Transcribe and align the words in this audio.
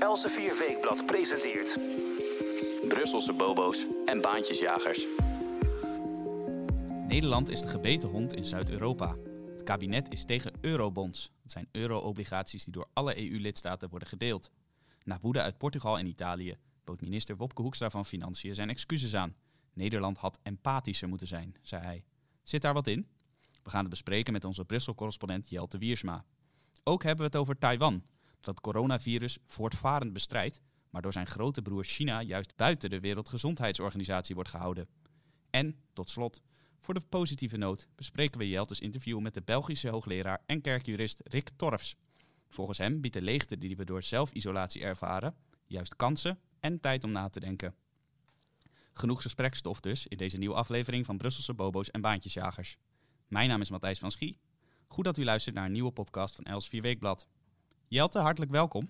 Elsevier 0.00 0.58
Weekblad 0.58 1.06
presenteert... 1.06 1.78
Brusselse 2.88 3.32
bobo's 3.32 3.86
en 4.04 4.20
baantjesjagers. 4.20 5.06
Nederland 7.08 7.48
is 7.48 7.60
de 7.60 7.68
gebeten 7.68 8.08
hond 8.08 8.34
in 8.34 8.44
Zuid-Europa. 8.44 9.16
Het 9.50 9.62
kabinet 9.62 10.12
is 10.12 10.24
tegen 10.24 10.52
eurobonds. 10.60 11.32
Dat 11.42 11.52
zijn 11.52 11.68
euro-obligaties 11.72 12.64
die 12.64 12.72
door 12.72 12.88
alle 12.92 13.30
EU-lidstaten 13.30 13.88
worden 13.88 14.08
gedeeld. 14.08 14.50
Na 15.04 15.18
woede 15.20 15.42
uit 15.42 15.58
Portugal 15.58 15.98
en 15.98 16.06
Italië 16.06 16.58
bood 16.84 17.00
minister 17.00 17.36
Wopke 17.36 17.62
Hoekstra 17.62 17.90
van 17.90 18.06
Financiën 18.06 18.54
zijn 18.54 18.68
excuses 18.68 19.14
aan. 19.14 19.34
Nederland 19.72 20.18
had 20.18 20.38
empathischer 20.42 21.08
moeten 21.08 21.26
zijn, 21.26 21.56
zei 21.62 21.82
hij. 21.82 22.04
Zit 22.42 22.62
daar 22.62 22.74
wat 22.74 22.86
in? 22.86 23.08
We 23.62 23.70
gaan 23.70 23.80
het 23.80 23.90
bespreken 23.90 24.32
met 24.32 24.44
onze 24.44 24.64
Brussel-correspondent 24.64 25.48
Jelte 25.48 25.78
Wiersma. 25.78 26.24
Ook 26.84 27.02
hebben 27.02 27.24
we 27.24 27.30
het 27.30 27.40
over 27.40 27.58
Taiwan, 27.58 28.02
dat 28.40 28.54
het 28.54 28.60
coronavirus 28.60 29.38
voortvarend 29.44 30.12
bestrijdt, 30.12 30.60
maar 30.90 31.02
door 31.02 31.12
zijn 31.12 31.26
grote 31.26 31.62
broer 31.62 31.84
China 31.84 32.22
juist 32.22 32.56
buiten 32.56 32.90
de 32.90 33.00
Wereldgezondheidsorganisatie 33.00 34.34
wordt 34.34 34.50
gehouden. 34.50 34.88
En, 35.50 35.76
tot 35.92 36.10
slot, 36.10 36.42
voor 36.78 36.94
de 36.94 37.02
positieve 37.08 37.56
noot 37.56 37.86
bespreken 37.94 38.38
we 38.38 38.48
Jeltes 38.48 38.80
interview 38.80 39.18
met 39.18 39.34
de 39.34 39.42
Belgische 39.42 39.88
hoogleraar 39.88 40.42
en 40.46 40.60
kerkjurist 40.60 41.20
Rick 41.24 41.50
Torfs. 41.56 41.96
Volgens 42.48 42.78
hem 42.78 43.00
biedt 43.00 43.14
de 43.14 43.22
leegte 43.22 43.58
die 43.58 43.76
we 43.76 43.84
door 43.84 44.02
zelfisolatie 44.02 44.82
ervaren 44.82 45.34
juist 45.66 45.96
kansen 45.96 46.38
en 46.60 46.80
tijd 46.80 47.04
om 47.04 47.10
na 47.10 47.28
te 47.28 47.40
denken. 47.40 47.74
Genoeg 48.92 49.22
gesprekstof 49.22 49.80
dus 49.80 50.06
in 50.06 50.16
deze 50.16 50.38
nieuwe 50.38 50.54
aflevering 50.54 51.06
van 51.06 51.16
Brusselse 51.16 51.54
Bobo's 51.54 51.90
en 51.90 52.00
Baantjesjagers. 52.00 52.76
Mijn 53.28 53.48
naam 53.48 53.60
is 53.60 53.70
Matthijs 53.70 53.98
van 53.98 54.10
Schie. 54.10 54.38
Goed 54.86 55.04
dat 55.04 55.18
u 55.18 55.24
luistert 55.24 55.54
naar 55.54 55.64
een 55.64 55.72
nieuwe 55.72 55.90
podcast 55.90 56.34
van 56.34 56.44
Els 56.44 56.68
4 56.68 56.82
Weekblad. 56.82 57.26
Jelte, 57.90 58.18
hartelijk 58.18 58.50
welkom. 58.50 58.88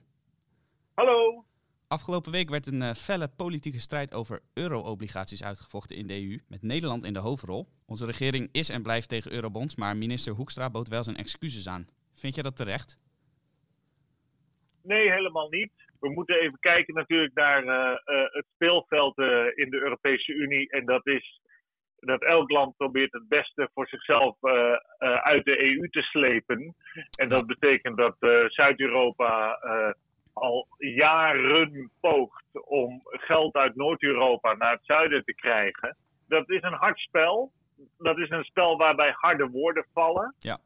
Hallo. 0.95 1.45
Afgelopen 1.89 2.33
week 2.33 2.49
werd 2.49 2.67
een 2.67 2.83
uh, 2.83 2.91
felle 2.91 3.29
politieke 3.37 3.81
strijd 3.81 4.15
over 4.15 4.41
euro-obligaties 4.55 5.45
uitgevochten 5.45 5.97
in 5.97 6.07
de 6.07 6.15
EU, 6.15 6.39
met 6.49 6.63
Nederland 6.63 7.05
in 7.05 7.13
de 7.13 7.19
hoofdrol. 7.19 7.67
Onze 7.87 8.07
regering 8.07 8.49
is 8.53 8.71
en 8.71 8.83
blijft 8.83 9.09
tegen 9.09 9.33
eurobonds, 9.33 9.77
maar 9.77 9.97
minister 9.97 10.33
Hoekstra 10.33 10.71
bood 10.71 10.89
wel 10.89 11.05
zijn 11.05 11.17
excuses 11.17 11.69
aan. 11.69 11.89
Vind 12.15 12.35
je 12.35 12.43
dat 12.43 12.57
terecht? 12.57 12.99
Nee, 14.83 15.11
helemaal 15.11 15.49
niet. 15.49 15.73
We 16.01 16.11
moeten 16.11 16.41
even 16.41 16.59
kijken 16.59 16.95
natuurlijk 16.95 17.35
naar 17.35 17.65
uh, 17.65 17.71
uh, 17.71 18.23
het 18.33 18.47
speelveld 18.55 19.19
in 19.55 19.71
de 19.71 19.81
Europese 19.83 20.33
Unie. 20.33 20.71
En 20.71 20.85
dat 20.85 21.07
is 21.07 21.41
dat 22.01 22.23
elk 22.23 22.51
land 22.51 22.77
probeert 22.77 23.13
het 23.13 23.29
beste 23.29 23.71
voor 23.75 23.89
zichzelf 23.89 24.37
uit 25.23 25.45
de 25.45 25.65
EU 25.65 25.89
te 25.89 26.03
slepen. 26.03 26.75
En 27.19 27.29
dat 27.29 27.47
betekent 27.47 27.97
dat 27.97 28.17
Zuid-Europa 28.47 29.59
al 30.33 30.67
jaren 30.79 31.91
poogt 32.01 32.45
om 32.67 33.01
geld 33.05 33.55
uit 33.55 33.77
Noord-Europa 33.77 34.55
naar 34.55 34.73
het 34.73 34.85
zuiden 34.85 35.25
te 35.25 35.35
krijgen. 35.35 35.97
Dat 36.29 36.51
is 36.51 36.63
een 36.63 36.73
hard 36.73 36.99
spel. 36.99 37.53
Dat 37.99 38.19
is 38.19 38.31
een 38.31 38.45
spel 38.45 38.77
waarbij 38.77 39.13
harde 39.17 39.49
woorden 39.49 39.87
vallen. 39.95 40.35
Ja. 40.39 40.59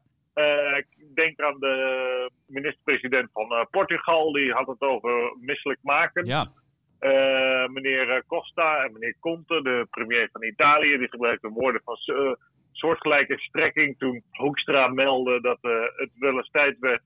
Ik 0.77 1.15
denk 1.15 1.39
aan 1.39 1.59
de 1.59 2.31
minister-president 2.45 3.29
van 3.33 3.67
Portugal, 3.71 4.31
die 4.31 4.51
had 4.51 4.67
het 4.67 4.81
over 4.81 5.35
misselijk 5.39 5.79
maken. 5.81 6.25
Ja. 6.25 6.45
Uh, 7.03 7.67
meneer 7.67 8.23
Costa 8.27 8.83
en 8.83 8.93
meneer 8.93 9.15
Conte, 9.19 9.61
de 9.61 9.87
premier 9.89 10.29
van 10.31 10.43
Italië, 10.43 10.97
die 10.97 11.09
gebruikten 11.09 11.49
woorden 11.49 11.81
van 11.83 11.97
soortgelijke 12.71 13.39
strekking 13.39 13.97
toen 13.97 14.23
Hoekstra 14.31 14.87
meldde 14.87 15.41
dat 15.41 15.57
het 15.95 16.09
wel 16.19 16.37
eens 16.37 16.49
tijd 16.51 16.79
werd 16.79 17.01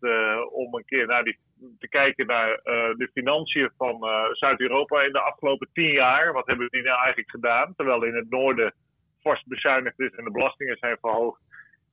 om 0.51 0.73
een 0.75 0.85
keer 0.85 1.05
naar 1.05 1.23
die 1.23 1.37
te 1.79 1.87
kijken 1.89 2.25
naar 2.25 2.59
de 2.97 3.09
financiën 3.13 3.69
van 3.77 4.07
Zuid-Europa 4.31 5.01
in 5.01 5.11
de 5.11 5.19
afgelopen 5.19 5.69
tien 5.73 5.91
jaar. 5.91 6.33
Wat 6.33 6.47
hebben 6.47 6.67
die 6.69 6.81
nou 6.81 6.97
eigenlijk 6.97 7.29
gedaan? 7.29 7.73
Terwijl 7.75 8.03
in 8.03 8.15
het 8.15 8.29
noorden 8.29 8.73
fors 9.21 9.43
bezuinigd 9.45 9.99
is 9.99 10.15
en 10.15 10.23
de 10.23 10.31
belastingen 10.31 10.77
zijn 10.77 10.97
verhoogd, 11.01 11.41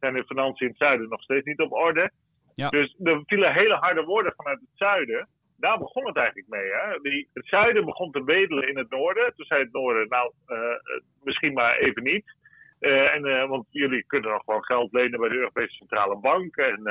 zijn 0.01 0.15
de 0.15 0.25
financiën 0.25 0.67
in 0.67 0.73
het 0.73 0.83
zuiden 0.83 1.09
nog 1.09 1.23
steeds 1.23 1.47
niet 1.47 1.61
op 1.61 1.73
orde. 1.73 2.11
Ja. 2.55 2.69
Dus 2.69 2.97
er 3.03 3.23
vielen 3.27 3.53
hele 3.53 3.75
harde 3.75 4.05
woorden 4.05 4.35
vanuit 4.37 4.61
het 4.61 4.69
zuiden. 4.75 5.29
Daar 5.65 5.79
begon 5.79 6.07
het 6.07 6.17
eigenlijk 6.17 6.49
mee. 6.49 6.71
Hè? 6.73 6.99
Die, 7.03 7.29
het 7.33 7.47
zuiden 7.47 7.85
begon 7.85 8.11
te 8.11 8.23
bedelen 8.23 8.69
in 8.69 8.79
het 8.79 8.91
noorden. 8.91 9.35
Toen 9.37 9.47
zei 9.47 9.63
het 9.63 9.73
noorden, 9.73 10.09
nou, 10.09 10.33
uh, 10.49 10.59
misschien 11.23 11.53
maar 11.53 11.77
even 11.77 12.03
niet. 12.03 12.25
en, 12.79 13.49
want 13.49 13.67
jullie 13.71 14.05
kunnen 14.07 14.31
nog 14.31 14.43
gewoon 14.45 14.65
geld 14.65 14.93
lenen 14.93 15.21
bij 15.21 15.29
de 15.29 15.35
Europese 15.35 15.75
Centrale 15.75 16.17
Bank. 16.17 16.57
En 16.57 16.83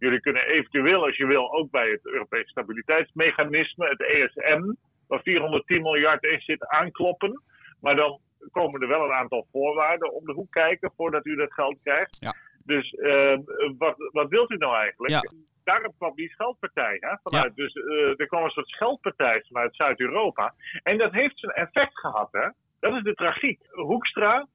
Jullie 0.00 0.20
kunnen 0.20 0.46
eventueel, 0.46 1.04
als 1.04 1.16
je 1.16 1.26
wil, 1.26 1.52
ook 1.52 1.70
bij 1.70 1.90
het 1.90 2.06
Europees 2.06 2.50
Stabiliteitsmechanisme, 2.50 3.88
het 3.88 4.02
ESM, 4.02 4.72
waar 5.06 5.22
410 5.22 5.82
miljard 5.82 6.24
in 6.24 6.40
zit, 6.40 6.66
aankloppen. 6.66 7.42
Maar 7.80 7.96
dan 7.96 8.20
komen 8.50 8.80
er 8.80 8.88
wel 8.88 9.04
een 9.04 9.12
aantal 9.12 9.46
voorwaarden 9.52 10.12
om 10.12 10.24
de 10.24 10.32
hoek 10.32 10.50
kijken 10.50 10.92
voordat 10.96 11.26
u 11.26 11.36
dat 11.36 11.52
geld 11.52 11.76
krijgt. 11.82 12.16
Ja. 12.20 12.34
Dus 12.64 12.92
uh, 12.92 13.38
wat, 13.78 13.94
wat 14.12 14.28
wilt 14.28 14.50
u 14.50 14.56
nou 14.56 14.74
eigenlijk? 14.76 15.12
Ja. 15.12 15.32
Daarom 15.64 15.92
kwam 15.98 16.14
die 16.14 16.28
scheldpartij. 16.28 16.96
Hè, 17.00 17.16
vanuit, 17.22 17.52
Ja. 17.54 17.64
Dus 17.64 17.74
uh, 17.74 18.20
er 18.20 18.26
kwam 18.26 18.44
een 18.44 18.50
soort 18.50 18.68
scheldpartij 18.68 19.44
vanuit 19.48 19.76
Zuid-Europa. 19.76 20.54
En 20.82 20.98
dat 20.98 21.12
heeft 21.12 21.38
zijn 21.38 21.52
effect 21.52 21.98
gehad. 21.98 22.28
Hè? 22.32 22.48
Dat 22.80 22.94
is 22.94 23.02
de 23.02 23.14
tragiek. 23.14 23.60
Hoekstra, 23.70 24.46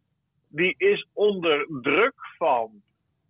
die 0.50 0.76
is 0.78 1.08
onder 1.14 1.68
druk 1.82 2.14
van 2.38 2.82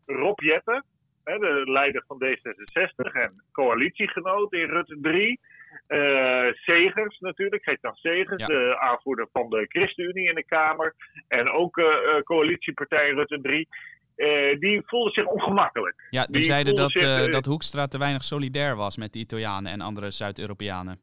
Rob 0.05 0.39
Jetten, 0.39 0.83
hè, 1.23 1.37
de 1.37 1.61
leider 1.65 2.03
van 2.07 2.23
D66 2.23 3.11
en 3.13 3.43
coalitiegenoot 3.51 4.53
in 4.53 4.69
Rutte 4.69 4.97
3. 5.01 5.39
Uh, 5.87 6.47
Segers 6.53 7.19
natuurlijk, 7.19 7.63
Geert-Jan 7.63 7.95
Segers, 7.95 8.41
Ja. 8.41 8.47
de 8.47 8.79
aanvoerder 8.79 9.27
van 9.31 9.49
de 9.49 9.65
ChristenUnie 9.67 10.29
in 10.29 10.35
de 10.35 10.45
Kamer. 10.45 10.95
En 11.27 11.49
ook 11.49 11.77
uh, 11.77 11.85
uh, 11.85 12.21
coalitiepartij 12.21 13.09
Rutte 13.09 13.41
3. 13.41 13.67
Uh, 14.15 14.59
die 14.59 14.81
voelde 14.85 15.11
zich 15.11 15.25
ongemakkelijk. 15.25 16.07
Ja, 16.09 16.25
die, 16.29 16.41
zeiden 16.41 16.75
dat, 16.75 16.91
zich, 16.91 17.01
eh, 17.01 17.25
eh, 17.25 17.31
dat 17.31 17.45
Hoekstra 17.45 17.87
te 17.87 17.97
weinig 17.97 18.23
solidair 18.23 18.75
was 18.75 18.97
met 18.97 19.13
de 19.13 19.19
Italianen 19.19 19.71
en 19.71 19.81
andere 19.81 20.11
Zuid-Europeanen. 20.11 20.99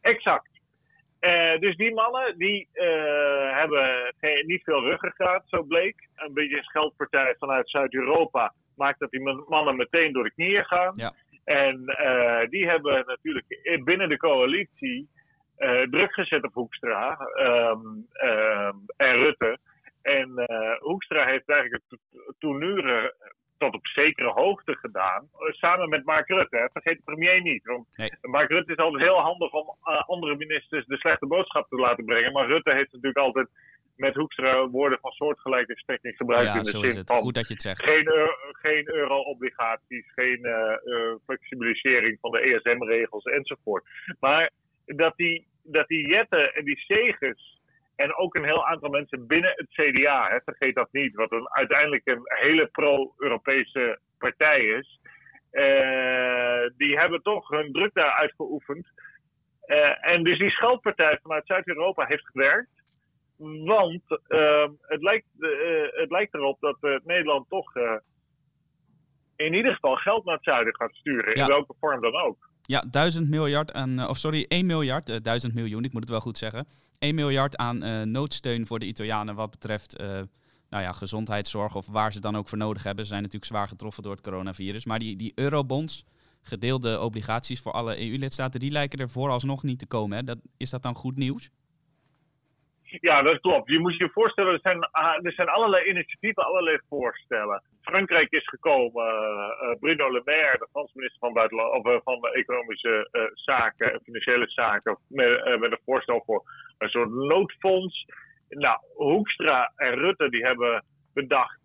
Exact. 0.00 0.48
Uh, 1.20 1.58
dus 1.58 1.76
die 1.76 1.94
mannen 1.94 2.38
die 2.38 2.68
hebben 3.50 4.14
geen, 4.20 4.46
niet 4.46 4.62
veel 4.64 4.80
ruggengraat, 4.80 5.42
zo 5.46 5.62
bleek. 5.62 6.08
Een 6.14 6.32
beetje 6.32 6.56
een 6.56 6.62
scheldpartij 6.62 7.34
vanuit 7.38 7.70
Zuid-Europa 7.70 8.54
maakt 8.76 8.98
dat 8.98 9.10
die 9.10 9.44
mannen 9.48 9.76
meteen 9.76 10.12
door 10.12 10.24
de 10.24 10.32
knieën 10.32 10.64
gaan. 10.64 10.92
Ja. 10.94 11.12
En 11.44 11.84
die 12.50 12.68
hebben 12.68 13.04
natuurlijk 13.06 13.80
binnen 13.84 14.08
de 14.08 14.16
coalitie 14.16 15.08
druk 15.90 16.12
gezet 16.12 16.44
op 16.44 16.54
Hoekstra 16.54 17.18
um, 17.38 18.06
um, 18.22 18.84
en 18.96 19.14
Rutte. 19.14 19.58
En 20.02 20.46
Hoekstra 20.80 21.26
heeft 21.26 21.48
eigenlijk 21.48 21.82
het 21.88 22.00
tournure 22.38 23.14
tot 23.60 23.74
op 23.74 23.86
zekere 23.86 24.28
hoogte 24.28 24.76
gedaan. 24.76 25.28
Samen 25.50 25.88
met 25.88 26.04
Mark 26.04 26.28
Rutte. 26.28 26.56
Hè. 26.56 26.66
Vergeet 26.72 26.96
de 26.96 27.02
premier 27.04 27.42
niet. 27.42 27.64
Want 27.64 27.86
Nee. 27.96 28.10
Mark 28.20 28.50
Rutte 28.50 28.72
is 28.72 28.78
altijd 28.78 29.02
heel 29.02 29.20
handig 29.20 29.52
om 29.52 29.76
uh, 29.84 30.02
andere 30.06 30.36
ministers 30.36 30.86
de 30.86 30.96
slechte 30.96 31.26
boodschap 31.26 31.68
te 31.68 31.76
laten 31.76 32.04
brengen. 32.04 32.32
Maar 32.32 32.46
Rutte 32.46 32.74
heeft 32.74 32.92
natuurlijk 32.92 33.18
altijd 33.18 33.48
met 33.96 34.14
Hoekstra 34.14 34.68
woorden 34.68 34.98
van 35.00 35.10
soortgelijke 35.10 35.78
strekking 35.78 36.16
gebruikt. 36.16 36.44
Ja, 36.44 36.56
in 36.56 36.62
de 36.62 36.88
zin 36.88 36.98
het. 36.98 37.10
van 37.10 37.20
Goed 37.20 37.34
dat 37.34 37.46
je 37.48 37.52
het 37.52 37.62
zegt. 37.62 37.84
geen, 37.84 38.08
euro, 38.08 38.32
geen 38.52 38.94
euro-obligaties, 38.94 40.12
geen 40.14 40.38
uh, 40.46 40.76
uh, 40.84 41.14
flexibilisering 41.24 42.18
van 42.20 42.30
de 42.30 42.40
ESM-regels 42.40 43.24
enzovoort. 43.24 43.84
Maar 44.20 44.50
dat 44.84 45.16
die, 45.16 45.46
dat 45.62 45.88
die 45.88 46.08
Jetten 46.08 46.54
en 46.54 46.64
die 46.64 46.78
Segers 46.78 47.59
en 48.00 48.16
ook 48.16 48.34
een 48.34 48.44
heel 48.44 48.66
aantal 48.66 48.90
mensen 48.90 49.26
binnen 49.26 49.52
het 49.54 49.68
CDA, 49.68 50.28
hè, 50.28 50.38
vergeet 50.44 50.74
dat 50.74 50.88
niet, 50.92 51.14
wat 51.14 51.32
een, 51.32 51.48
uiteindelijk 51.50 52.02
een 52.04 52.20
hele 52.24 52.66
pro-Europese 52.66 53.98
partij 54.18 54.60
is. 54.60 54.98
Uh, 55.52 56.70
die 56.76 56.98
hebben 56.98 57.22
toch 57.22 57.48
hun 57.48 57.72
druk 57.72 57.94
daar 57.94 58.12
uitgeoefend. 58.12 58.86
Uh, 59.66 60.10
en 60.12 60.24
dus 60.24 60.38
die 60.38 60.50
scheldpartij 60.50 61.18
vanuit 61.22 61.46
Zuid-Europa 61.46 62.04
heeft 62.06 62.26
gewerkt. 62.26 62.70
Want 63.64 64.02
uh, 64.28 64.68
het, 64.80 65.02
lijkt, 65.02 65.26
het 65.90 66.10
lijkt 66.10 66.34
erop 66.34 66.60
dat 66.60 67.00
Nederland 67.04 67.48
toch 67.48 67.72
in 69.36 69.54
ieder 69.54 69.74
geval 69.74 69.96
geld 69.96 70.24
naar 70.24 70.34
het 70.34 70.44
zuiden 70.44 70.74
gaat 70.74 70.94
sturen. 70.94 71.36
Ja. 71.36 71.42
In 71.42 71.48
welke 71.48 71.74
vorm 71.80 72.00
dan 72.00 72.14
ook. 72.14 72.48
Ja, 72.62 72.84
1000 72.90 73.30
miljard 73.30 73.72
aan, 73.72 74.08
of 74.08 74.16
sorry, 74.16 74.44
1 74.48 74.66
miljard, 74.66 75.24
1000 75.24 75.54
miljoen, 75.54 75.84
ik 75.84 75.92
moet 75.92 76.02
het 76.02 76.10
wel 76.10 76.20
goed 76.20 76.38
zeggen. 76.38 76.66
1 77.00 77.14
miljard 77.14 77.56
aan 77.56 77.84
uh, 77.84 78.02
noodsteun 78.02 78.66
voor 78.66 78.78
de 78.78 78.86
Italianen 78.86 79.34
wat 79.34 79.50
betreft 79.50 80.00
uh, 80.00 80.06
nou 80.70 80.82
ja, 80.82 80.92
gezondheidszorg 80.92 81.74
of 81.74 81.86
waar 81.86 82.12
ze 82.12 82.20
dan 82.20 82.36
ook 82.36 82.48
voor 82.48 82.58
nodig 82.58 82.82
hebben. 82.82 83.04
Ze 83.04 83.10
zijn 83.10 83.22
natuurlijk 83.22 83.52
zwaar 83.52 83.68
getroffen 83.68 84.02
door 84.02 84.12
het 84.12 84.22
coronavirus. 84.22 84.84
Maar 84.84 84.98
die, 84.98 85.16
die 85.16 85.32
eurobonds, 85.34 86.04
gedeelde 86.42 87.00
obligaties 87.00 87.62
voor 87.62 87.72
alle 87.72 87.98
EU-lidstaten, 87.98 88.60
die 88.60 88.70
lijken 88.70 88.98
er 88.98 89.08
vooralsnog 89.08 89.62
niet 89.62 89.78
te 89.78 89.86
komen. 89.86 90.16
Hè? 90.16 90.24
Dat, 90.24 90.38
is 90.56 90.70
dat 90.70 90.82
dan 90.82 90.94
goed 90.94 91.16
nieuws? 91.16 91.50
Ja, 92.82 93.22
dat 93.22 93.40
klopt. 93.40 93.70
Je 93.70 93.78
moet 93.78 93.96
je 93.96 94.10
voorstellen, 94.12 94.52
er 94.52 94.60
zijn, 94.62 94.80
ah, 94.90 95.24
er 95.26 95.32
zijn 95.32 95.48
allerlei 95.48 95.88
initiatieven, 95.88 96.44
allerlei 96.44 96.78
voorstellen. 96.88 97.62
Frankrijk 97.80 98.30
is 98.30 98.48
gekomen, 98.48 99.06
uh, 99.06 99.78
Bruno 99.80 100.12
Le 100.12 100.22
Maire, 100.24 100.58
de 100.58 100.68
Franse 100.70 100.92
minister 100.94 101.18
van, 101.18 101.32
Buitenland, 101.32 101.72
of, 101.72 101.86
uh, 101.86 101.98
van 102.04 102.24
Economische 102.24 103.08
Zaken 103.34 103.92
en 103.92 104.00
Financiële 104.04 104.48
Zaken, 104.48 104.98
met, 105.06 105.58
met, 105.58 105.72
een 105.72 105.78
voorstel 105.84 106.22
voor 106.26 106.42
een 106.80 106.88
soort 106.88 107.10
noodfonds. 107.10 108.06
Nou, 108.48 108.78
Hoekstra 108.94 109.72
en 109.76 109.94
Rutte 109.94 110.30
die 110.30 110.42
hebben 110.42 110.84
bedacht 111.14 111.60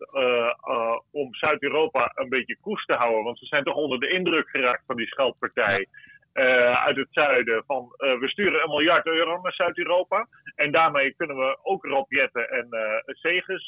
om 1.11 1.35
Zuid-Europa 1.35 2.11
een 2.15 2.29
beetje 2.29 2.57
koers 2.61 2.85
te 2.85 2.93
houden, 2.93 3.23
want 3.23 3.39
ze 3.39 3.45
zijn 3.45 3.63
toch 3.63 3.75
onder 3.75 3.99
de 3.99 4.09
indruk 4.09 4.49
geraakt 4.49 4.83
van 4.85 4.95
die 4.95 5.07
scheldpartij. 5.07 5.87
Uh, 6.33 6.85
uit 6.85 6.95
het 6.95 7.07
zuiden 7.11 7.63
van 7.65 7.93
we 7.97 8.27
sturen 8.27 8.63
een 8.63 8.69
miljard 8.69 9.05
euro 9.05 9.41
naar 9.41 9.53
Zuid-Europa. 9.53 10.27
En 10.55 10.71
daarmee 10.71 11.13
kunnen 11.13 11.37
we 11.37 11.57
ook 11.63 11.85
Rob 11.85 12.11
Jetten 12.11 12.49
en 12.49 12.67
Segers 13.05 13.67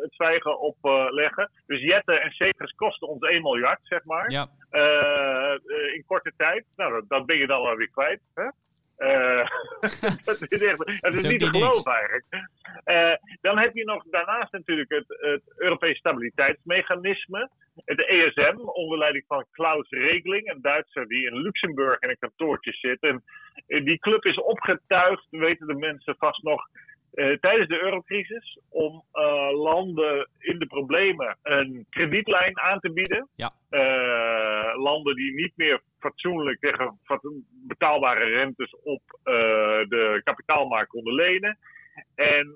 het 0.00 0.14
zwijgen 0.14 0.60
opleggen. 0.60 1.50
dus 1.66 1.80
Jetten 1.80 2.22
en 2.22 2.30
Segers 2.30 2.72
kosten 2.72 3.08
ons 3.08 3.22
1 3.22 3.42
miljard, 3.42 3.80
zeg 3.82 4.04
maar. 4.04 4.30
Ja. 4.30 4.46
in 5.94 6.04
korte 6.06 6.32
tijd. 6.36 6.64
Nou, 6.76 6.92
dat, 6.92 7.08
dat, 7.08 7.26
ben 7.26 7.38
je 7.38 7.46
dan 7.46 7.62
wel 7.62 7.76
weer 7.76 7.90
kwijt. 7.90 8.20
Hè? 8.34 8.48
Uh, 8.98 9.46
dat 10.24 10.42
is, 10.48 10.62
echt, 10.62 11.00
dat 11.00 11.12
is 11.12 11.22
niet 11.22 11.40
te 11.40 11.46
geloven 11.46 11.92
eigenlijk. 11.92 12.24
Uh, 12.84 13.12
dan 13.40 13.58
heb 13.58 13.74
je 13.74 13.84
nog 13.84 14.04
daarnaast 14.10 14.52
natuurlijk 14.52 14.90
het, 14.90 15.04
het 15.08 15.42
Europees 15.56 15.98
Stabiliteitsmechanisme. 15.98 17.50
Het 17.84 18.06
ESM, 18.06 18.58
onder 18.58 18.98
leiding 18.98 19.24
van 19.26 19.44
Klaus 19.50 19.88
Regling, 19.90 20.50
een 20.50 20.62
Duitser 20.62 21.08
die 21.08 21.26
in 21.26 21.36
Luxemburg 21.36 22.00
in 22.00 22.08
een 22.08 22.18
kantoortje 22.18 22.72
zit. 22.72 23.00
En 23.00 23.22
die 23.66 23.98
club 23.98 24.24
is 24.24 24.40
opgetuigd, 24.40 25.26
weten 25.30 25.66
de 25.66 25.74
mensen 25.74 26.16
vast 26.18 26.42
nog, 26.42 26.68
uh, 27.16 27.36
tijdens 27.40 27.68
de 27.68 27.82
eurocrisis 27.82 28.58
om 28.68 29.04
uh, 29.12 29.50
landen 29.52 30.28
in 30.38 30.58
de 30.58 30.66
problemen 30.66 31.36
een 31.42 31.86
kredietlijn 31.90 32.60
aan 32.60 32.80
te 32.80 32.92
bieden. 32.92 33.28
Ja. 33.36 33.52
Uh, 33.70 34.82
landen 34.82 35.14
die 35.14 35.34
niet 35.34 35.52
meer 35.56 35.80
fatsoenlijk 35.98 36.60
tegen 36.60 36.98
betaalbare 37.66 38.24
rentes 38.24 38.76
op 38.82 39.02
de 39.88 40.20
kapitaalmarkt 40.24 40.90
konden 40.90 41.14
lenen. 41.14 41.58
En 42.14 42.54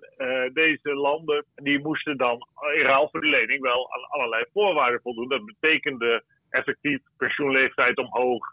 deze 0.53 0.95
landen 0.95 1.45
die 1.55 1.79
moesten 1.79 2.17
dan 2.17 2.47
in 2.75 2.85
ruil 2.85 3.09
voor 3.11 3.21
de 3.21 3.27
lening 3.27 3.61
wel 3.61 3.93
aan 3.93 4.09
allerlei 4.09 4.45
voorwaarden 4.53 5.01
voldoen. 5.01 5.29
Dat 5.29 5.45
betekende 5.45 6.25
effectief 6.51 7.01
pensioenleeftijd 7.17 7.99
omhoog, 7.99 8.47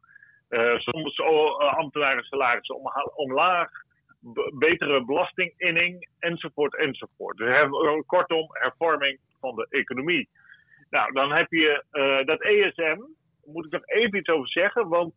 soms 0.77 1.19
ambtenaren 1.57 2.23
salarissen 2.23 2.75
omlaag 3.15 3.69
betere 4.53 5.05
belastinginning, 5.05 6.07
enzovoort, 6.19 6.75
enzovoort. 6.75 7.37
Dus 7.37 7.47
her, 7.47 7.69
kortom, 8.05 8.47
hervorming 8.51 9.19
van 9.39 9.55
de 9.55 9.67
economie. 9.69 10.29
Nou, 10.89 11.13
dan 11.13 11.31
heb 11.31 11.51
je 11.51 11.83
uh, 11.91 12.25
dat 12.25 12.41
ESM, 12.41 12.99
moet 13.45 13.65
ik 13.65 13.71
nog 13.71 13.85
even 13.85 14.17
iets 14.17 14.29
over 14.29 14.49
zeggen, 14.49 14.87
want 14.87 15.13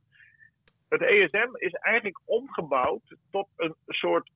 het 0.88 1.02
ESM 1.02 1.48
is 1.52 1.72
eigenlijk 1.72 2.20
omgebouwd 2.24 3.14
tot 3.30 3.48
een 3.56 3.74
soort 3.86 4.30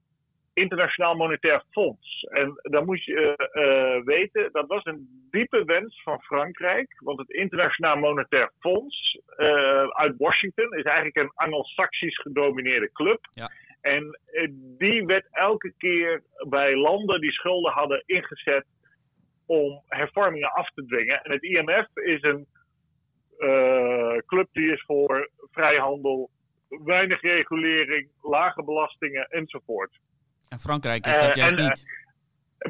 internationaal 0.54 1.14
monetair 1.14 1.62
fonds. 1.70 2.26
En 2.30 2.60
dan 2.62 2.84
moet 2.84 3.04
je 3.04 3.48
uh, 3.52 4.04
weten, 4.04 4.48
dat 4.52 4.66
was 4.66 4.84
een 4.84 5.28
diepe 5.30 5.64
wens 5.64 6.02
van 6.02 6.20
Frankrijk, 6.20 7.00
want 7.04 7.18
het 7.18 7.30
internationaal 7.30 7.96
monetair 7.96 8.50
fonds 8.58 9.20
uh, 9.36 9.86
uit 9.88 10.14
Washington 10.18 10.72
is 10.72 10.82
eigenlijk 10.82 11.16
een 11.16 11.32
Anglo-Saxisch 11.34 12.18
gedomineerde 12.18 12.92
club. 12.92 13.18
Ja. 13.30 13.50
En 13.84 14.18
eh, 14.24 14.48
die 14.52 15.04
werd 15.04 15.26
elke 15.30 15.72
keer 15.78 16.22
bij 16.48 16.76
landen 16.76 17.20
die 17.20 17.32
schulden 17.32 17.72
hadden 17.72 18.02
ingezet 18.06 18.64
om 19.46 19.82
hervormingen 19.86 20.52
af 20.52 20.70
te 20.70 20.84
dwingen. 20.84 21.22
En 21.22 21.32
het 21.32 21.42
IMF 21.42 21.86
is 21.94 22.22
een 22.22 22.46
uh, 23.38 24.16
club 24.26 24.48
die 24.52 24.72
is 24.72 24.82
voor 24.82 25.30
vrijhandel, 25.50 26.30
weinig 26.68 27.20
regulering, 27.20 28.08
lage 28.22 28.64
belastingen 28.64 29.28
enzovoort. 29.28 29.98
En 30.48 30.58
Frankrijk 30.58 31.06
is 31.06 31.18
dat 31.18 31.28
uh, 31.28 31.34
juist 31.34 31.56
niet. 31.56 32.03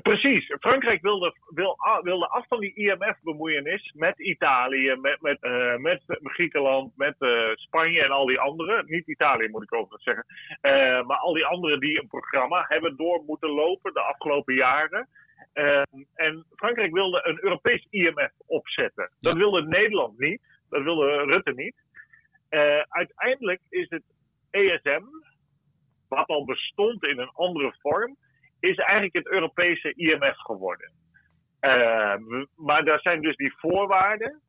Precies. 0.03 0.55
Frankrijk 0.61 1.03
wilde, 1.03 1.35
wil, 1.49 1.77
wilde 2.03 2.29
af 2.29 2.47
van 2.49 2.61
die 2.61 2.75
IMF-bemoeienis 2.75 3.93
met 3.97 4.19
Italië, 4.19 4.97
met, 5.01 5.21
met, 5.21 5.39
uh, 5.41 5.77
met 5.77 6.03
Griekenland, 6.07 6.97
met 6.97 7.15
uh, 7.19 7.51
Spanje 7.55 8.03
en 8.03 8.11
al 8.11 8.27
die 8.27 8.39
anderen. 8.39 8.85
Niet 8.87 9.07
Italië 9.07 9.49
moet 9.49 9.63
ik 9.63 9.75
ook 9.75 9.95
zeggen. 9.97 10.25
Uh, 10.63 11.07
maar 11.07 11.17
al 11.17 11.33
die 11.33 11.45
anderen 11.45 11.81
die 11.81 12.01
een 12.01 12.09
programma 12.09 12.65
hebben 12.69 12.97
door 12.97 13.23
moeten 13.27 13.49
lopen 13.49 13.93
de 13.93 14.01
afgelopen 14.01 14.55
jaren. 14.55 15.09
en 16.15 16.47
Frankrijk 16.57 16.93
wilde 16.93 17.21
een 17.27 17.39
Europees 17.45 17.87
IMF 17.91 18.33
opzetten. 18.47 19.11
Dat 19.21 19.37
wilde 19.37 19.63
Nederland 19.63 20.19
niet. 20.19 20.43
Dat 20.71 20.83
wilde 20.83 21.25
Rutte 21.25 21.53
niet. 21.53 21.75
uiteindelijk 22.89 23.61
is 23.69 23.87
het 23.89 24.03
ESM, 24.51 25.03
wat 26.09 26.27
al 26.27 26.45
bestond 26.45 27.05
in 27.05 27.19
een 27.19 27.33
andere 27.33 27.75
vorm 27.79 28.17
is 28.65 28.77
eigenlijk 28.77 29.15
het 29.15 29.31
Europese 29.31 29.93
IMF 29.95 30.37
geworden. 30.37 30.93
Uh, 31.61 32.15
maar 32.57 32.85
daar 32.85 33.01
zijn 33.01 33.21
dus 33.21 33.37
die 33.37 33.55
voorwaarden 33.57 34.41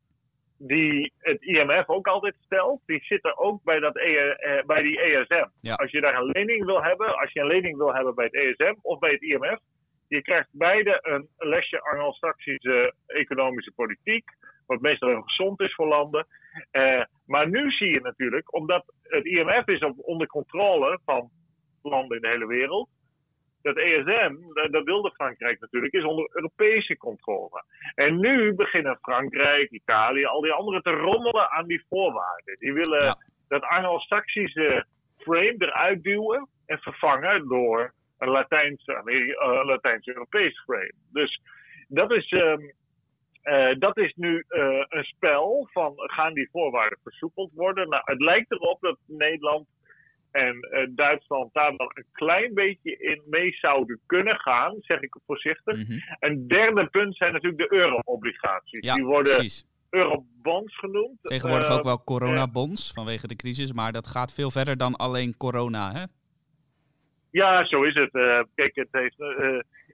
die 0.58 1.12
het 1.18 1.42
IMF 1.42 1.88
ook 1.88 2.06
altijd 2.06 2.36
stelt, 2.40 2.80
die 2.86 3.04
zitten 3.04 3.38
ook 3.38 3.62
bij, 3.62 3.80
dat 3.80 3.96
e, 3.96 4.10
uh, 4.10 4.62
bij 4.66 4.82
die 4.82 5.00
ESM. 5.00 5.70
Als 5.70 5.90
je 5.90 6.00
daar 6.00 6.14
een 6.14 6.30
lening 6.30 6.64
wil 6.64 6.82
hebben, 6.82 7.18
als 7.18 7.32
je 7.32 7.40
een 7.40 7.46
lening 7.46 7.76
wil 7.76 7.94
hebben 7.94 8.14
bij 8.14 8.24
het 8.24 8.34
ESM 8.34 8.74
of 8.82 8.98
bij 8.98 9.10
het 9.10 9.22
IMF, 9.22 9.58
je 10.08 10.22
krijgt 10.22 10.48
beide 10.50 10.98
een 11.02 11.28
lesje 11.36 11.80
anglo-saxische 11.80 12.94
economische 13.06 13.72
politiek, 13.72 14.30
wat 14.66 14.80
meestal 14.80 15.08
heel 15.08 15.22
gezond 15.22 15.60
is 15.60 15.74
voor 15.74 15.86
landen. 15.86 16.26
Uh, 16.72 17.02
maar 17.26 17.48
nu 17.48 17.70
zie 17.70 17.90
je 17.90 18.00
natuurlijk, 18.00 18.54
omdat 18.54 18.92
het 19.02 19.24
IMF 19.24 19.66
is 19.66 19.80
op, 19.80 19.98
onder 19.98 20.26
controle 20.26 21.00
van 21.04 21.30
landen 21.82 22.16
in 22.16 22.22
de 22.22 22.28
hele 22.28 22.46
wereld, 22.46 22.88
dat 23.66 23.76
ESM, 23.76 24.36
dat 24.70 24.84
wilde 24.84 25.10
Frankrijk 25.14 25.60
natuurlijk, 25.60 25.92
is 25.92 26.04
onder 26.04 26.28
Europese 26.32 26.96
controle. 26.96 27.64
En 27.94 28.20
nu 28.20 28.54
beginnen 28.54 28.98
Frankrijk, 29.02 29.70
Italië, 29.70 30.24
al 30.24 30.40
die 30.40 30.52
anderen 30.52 30.82
te 30.82 30.90
rommelen 30.90 31.50
aan 31.50 31.66
die 31.66 31.84
voorwaarden. 31.88 32.56
Die 32.58 32.72
willen 32.72 33.18
dat 33.48 33.62
Anglo-Saxische 33.62 34.86
frame 35.16 35.54
eruit 35.58 36.02
duwen 36.02 36.48
en 36.66 36.78
vervangen 36.78 37.48
door 37.48 37.94
een 38.18 38.28
Latijns-Europees 38.28 40.56
uh, 40.56 40.62
frame. 40.64 40.92
Dus 41.12 41.40
dat 41.88 42.12
is, 42.12 42.30
um, 42.30 42.72
uh, 43.44 43.74
dat 43.78 43.98
is 43.98 44.14
nu 44.14 44.44
uh, 44.48 44.84
een 44.88 45.04
spel 45.04 45.68
van 45.72 45.92
gaan 45.96 46.34
die 46.34 46.48
voorwaarden 46.52 46.98
versoepeld 47.02 47.50
worden. 47.54 47.88
Nou, 47.88 48.02
het 48.04 48.20
lijkt 48.20 48.52
erop 48.52 48.80
dat 48.80 48.98
Nederland 49.06 49.66
en 50.36 50.68
uh, 50.70 50.86
Duitsland 50.90 51.54
daar 51.54 51.76
dan 51.76 51.90
een 51.94 52.06
klein 52.12 52.54
beetje 52.54 52.96
in 52.96 53.22
mee 53.26 53.52
zouden 53.52 54.00
kunnen 54.06 54.40
gaan, 54.40 54.76
zeg 54.80 55.00
ik 55.00 55.16
voorzichtig. 55.26 55.76
Mm 55.76 55.84
-hmm. 55.84 56.00
Een 56.18 56.48
derde 56.48 56.86
punt 56.86 57.16
zijn 57.16 57.32
natuurlijk 57.32 57.70
de 57.70 57.76
euro-obligaties. 57.76 58.84
Ja, 58.84 58.94
Die 58.94 59.04
worden 59.04 59.34
precies. 59.34 59.66
eurobonds 59.90 60.78
genoemd. 60.78 61.18
Tegenwoordig 61.22 61.68
uh, 61.68 61.74
ook 61.74 61.84
wel 61.84 62.04
coronabonds 62.04 62.92
vanwege 62.92 63.26
de 63.26 63.36
crisis, 63.36 63.72
maar 63.72 63.92
dat 63.92 64.06
gaat 64.06 64.34
veel 64.34 64.50
verder 64.50 64.76
dan 64.76 64.96
alleen 64.96 65.36
corona, 65.36 65.92
hè? 65.92 66.04
Ja, 67.30 67.64
zo 67.66 67.82
is 67.82 67.94
het. 67.94 68.14
Uh, 68.14 68.40
kijk, 68.54 68.74
het 68.74 68.88
heeft 68.90 69.18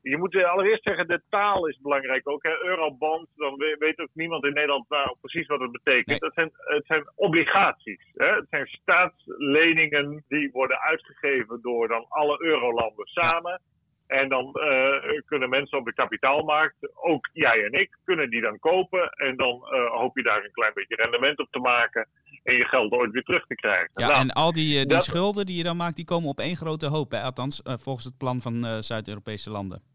je 0.03 0.19
moet 0.19 0.35
eh, 0.35 0.51
allereerst 0.51 0.83
zeggen, 0.83 1.09
de 1.09 1.23
taal 1.29 1.67
is 1.67 1.79
belangrijk 1.81 2.29
ook. 2.29 2.43
Hè. 2.43 2.65
Eurobond, 2.65 3.29
dan 3.37 3.57
weet 3.79 4.01
ook 4.01 4.09
niemand 4.13 4.45
in 4.45 4.53
Nederland 4.53 4.89
nou 4.89 5.17
precies 5.21 5.47
wat 5.47 5.61
het 5.61 5.73
betekent. 5.73 6.07
Nee. 6.07 6.19
Dat 6.19 6.35
zijn, 6.35 6.51
het 6.53 6.87
zijn 6.87 7.11
obligaties. 7.15 8.11
Hè. 8.15 8.27
Het 8.27 8.47
zijn 8.51 8.67
staatsleningen 8.67 10.25
die 10.29 10.51
worden 10.53 10.81
uitgegeven 10.81 11.59
door 11.63 11.89
dan 11.89 12.07
alle 12.09 12.43
eurolanden 12.43 13.07
samen. 13.07 13.61
En 14.07 14.29
dan 14.29 14.45
uh, 14.55 15.21
kunnen 15.27 15.49
mensen 15.49 15.79
op 15.79 15.85
de 15.85 15.95
kapitaalmarkt, 15.95 16.77
ook 16.95 17.29
jij 17.33 17.65
en 17.65 17.73
ik, 17.73 17.97
kunnen 18.05 18.31
die 18.31 18.41
dan 18.41 18.59
kopen. 18.59 19.11
En 19.11 19.37
dan 19.37 19.55
uh, 19.55 19.91
hoop 19.91 20.17
je 20.17 20.23
daar 20.23 20.45
een 20.45 20.53
klein 20.53 20.73
beetje 20.75 20.97
rendement 20.97 21.39
op 21.39 21.49
te 21.51 21.59
maken. 21.59 22.09
En 22.43 22.55
je 22.55 22.65
geld 22.65 22.93
ooit 22.93 23.13
weer 23.13 23.23
terug 23.23 23.47
te 23.47 23.55
krijgen. 23.55 23.91
Ja, 23.95 24.07
nou, 24.07 24.21
en 24.21 24.31
al 24.31 24.53
die, 24.53 24.77
die 24.77 24.87
dat... 24.87 25.05
schulden 25.05 25.47
die 25.47 25.57
je 25.57 25.63
dan 25.63 25.77
maakt, 25.77 25.97
die 25.97 26.05
komen 26.05 26.29
op 26.29 26.39
één 26.39 26.57
grote 26.57 26.87
hoop. 26.87 27.11
Hè? 27.11 27.21
Althans, 27.21 27.61
volgens 27.65 28.05
het 28.05 28.17
plan 28.17 28.41
van 28.41 28.83
Zuid-Europese 28.83 29.51
landen. 29.51 29.92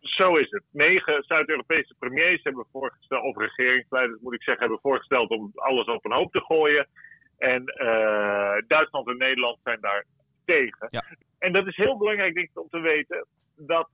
Zo 0.00 0.36
is 0.36 0.50
het. 0.50 0.62
Negen 0.70 1.22
Zuid-Europese 1.26 1.94
premiers 1.98 2.42
hebben 2.42 2.66
voorgesteld, 2.72 3.24
of 3.24 3.36
regeringsleiders 3.36 4.20
moet 4.20 4.34
ik 4.34 4.42
zeggen, 4.42 4.62
hebben 4.62 4.82
voorgesteld 4.82 5.30
om 5.30 5.50
alles 5.54 5.86
op 5.86 6.04
een 6.04 6.12
hoop 6.12 6.32
te 6.32 6.40
gooien. 6.40 6.88
En 7.38 7.62
uh, 7.76 8.56
Duitsland 8.66 9.08
en 9.08 9.16
Nederland 9.16 9.58
zijn 9.62 9.80
daar 9.80 10.04
tegen. 10.44 10.86
Ja. 10.88 11.04
En 11.38 11.52
dat 11.52 11.66
is 11.66 11.76
heel 11.76 11.96
belangrijk 11.96 12.34
denk 12.34 12.48
ik, 12.48 12.60
om 12.60 12.68
te 12.68 12.80
weten 12.80 13.26
dat 13.56 13.88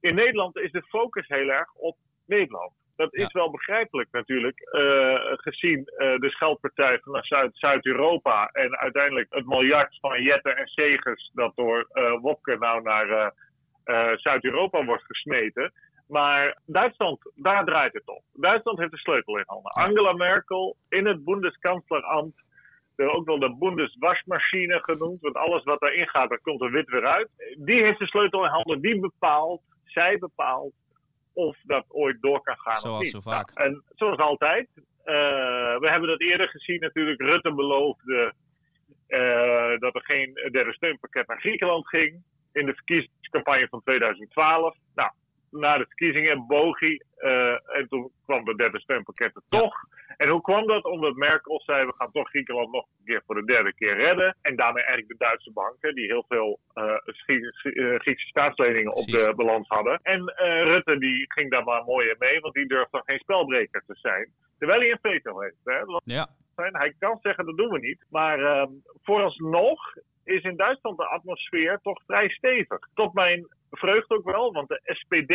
in 0.00 0.14
Nederland 0.14 0.56
is 0.56 0.70
de 0.70 0.82
focus 0.82 1.28
heel 1.28 1.48
erg 1.48 1.72
op 1.74 1.96
Nederland. 2.26 2.72
Dat 2.96 3.14
is 3.14 3.32
wel 3.32 3.50
begrijpelijk 3.50 4.08
natuurlijk, 4.10 4.60
uh, 4.72 5.16
gezien 5.24 5.78
uh, 5.78 6.18
de 6.18 6.30
scheldpartij 6.30 6.98
van 7.02 7.22
Zuid-Europa 7.52 8.48
en 8.52 8.78
uiteindelijk 8.78 9.26
het 9.30 9.46
miljard 9.46 9.98
van 10.00 10.22
Jetten 10.22 10.56
en 10.56 10.66
Segers 10.66 11.30
dat 11.34 11.56
door 11.56 11.88
Wopke 12.20 12.56
nou 12.58 12.82
naar 12.82 13.32
Zuid-Europa 14.14 14.84
wordt 14.84 15.04
gesmeten. 15.04 15.72
Maar 16.08 16.58
Duitsland, 16.66 17.32
daar 17.34 17.64
draait 17.64 17.92
het 17.92 18.08
om. 18.08 18.20
Duitsland 18.32 18.78
heeft 18.78 18.90
de 18.90 18.98
sleutel 18.98 19.38
in 19.38 19.44
handen. 19.46 19.72
Angela 19.72 20.12
Merkel 20.12 20.76
in 20.88 21.06
het 21.06 21.24
Bundeskanzlerambt 21.24 22.42
ook 22.96 23.26
wel 23.26 23.38
de 23.38 23.56
Bundeswaschmachine 23.58 24.80
genoemd. 24.82 25.20
Want 25.20 25.36
alles 25.36 25.64
wat 25.64 25.80
daarin 25.80 26.08
gaat, 26.08 26.28
daar 26.28 26.40
komt 26.40 26.62
er 26.62 26.70
wit 26.70 26.88
weer 26.88 27.06
uit. 27.06 27.28
Die 27.58 27.82
heeft 27.82 27.98
de 27.98 28.06
sleutel 28.06 28.44
in 28.44 28.50
handen. 28.50 28.80
Die 28.80 29.00
bepaalt, 29.00 29.62
zij 29.84 30.18
bepaalt 30.18 30.72
of 31.32 31.56
dat 31.62 31.84
ooit 31.88 32.16
door 32.20 32.42
kan 32.42 32.58
gaan 32.58 32.76
zoals 32.76 32.96
of 32.96 33.02
niet. 33.02 33.12
Zo 33.12 33.20
vaak. 33.20 33.54
Nou, 33.54 33.68
en 33.68 33.82
zoals 33.94 34.18
altijd. 34.18 34.68
Uh, 34.76 35.14
we 35.78 35.88
hebben 35.90 36.08
dat 36.08 36.20
eerder 36.20 36.48
gezien 36.48 36.80
natuurlijk. 36.80 37.20
Rutte 37.20 37.54
beloofde 37.54 38.32
uh, 39.08 39.78
dat 39.78 39.94
er 39.94 40.04
geen 40.04 40.34
derde 40.52 40.72
steunpakket 40.72 41.26
naar 41.26 41.40
Griekenland 41.40 41.88
ging. 41.88 42.22
In 42.54 42.66
de 42.66 42.74
verkiezingscampagne 42.74 43.68
van 43.68 43.82
2012. 43.82 44.76
Nou, 44.94 45.10
na 45.54 45.78
de 45.78 45.84
verkiezingen 45.84 46.46
boog 46.46 46.80
hij. 46.80 47.02
Uh, 47.18 47.76
en 47.76 47.88
toen 47.88 48.10
kwam 48.26 48.44
de 48.44 48.56
derde 48.56 48.80
steunpakket 48.80 49.36
er 49.36 49.42
toch. 49.48 49.74
En 50.16 50.28
hoe 50.28 50.40
kwam 50.40 50.66
dat? 50.66 50.84
Omdat 50.84 51.14
Merkel 51.14 51.60
zei: 51.60 51.86
we 51.86 51.94
gaan 51.96 52.12
toch 52.12 52.28
Griekenland 52.28 52.72
nog 52.72 52.86
een 52.98 53.04
keer 53.04 53.22
voor 53.26 53.34
de 53.34 53.44
derde 53.44 53.74
keer 53.74 53.96
redden. 53.96 54.36
En 54.42 54.56
daarmee 54.56 54.82
eigenlijk 54.82 55.18
de 55.18 55.24
Duitse 55.24 55.52
banken, 55.52 55.94
die 55.94 56.06
heel 56.06 56.24
veel 56.28 56.58
uh, 56.74 56.96
Griekse 57.98 58.26
staatsleningen 58.26 58.94
op 58.94 59.04
de 59.04 59.32
balans 59.36 59.68
hadden. 59.68 60.00
En 60.02 60.20
uh, 60.20 60.62
Rutte 60.62 60.98
die 60.98 61.32
ging 61.32 61.50
daar 61.50 61.64
maar 61.64 61.84
mooi 61.84 62.08
in 62.08 62.16
mee, 62.18 62.40
want 62.40 62.54
die 62.54 62.66
durfde 62.66 63.02
geen 63.04 63.18
spelbreker 63.18 63.82
te 63.86 63.94
zijn. 63.94 64.32
Terwijl 64.58 64.80
hij 64.80 64.90
een 64.90 64.98
veto 65.02 65.40
heeft. 65.40 65.56
Hè? 65.64 65.80
Ja. 66.04 66.28
Hij 66.54 66.94
kan 66.98 67.18
zeggen: 67.22 67.46
dat 67.46 67.56
doen 67.56 67.70
we 67.70 67.78
niet. 67.78 68.04
Maar 68.08 68.38
uh, 68.40 68.66
vooralsnog 69.02 69.94
is 70.24 70.42
in 70.42 70.56
Duitsland 70.56 70.96
de 70.98 71.06
atmosfeer 71.06 71.78
toch 71.82 72.02
vrij 72.06 72.28
stevig. 72.28 72.78
Tot 72.94 73.14
mijn 73.14 73.46
vreugde 73.70 74.14
ook 74.16 74.24
wel, 74.30 74.52
want 74.52 74.68
de 74.68 74.80
SPD, 74.84 75.34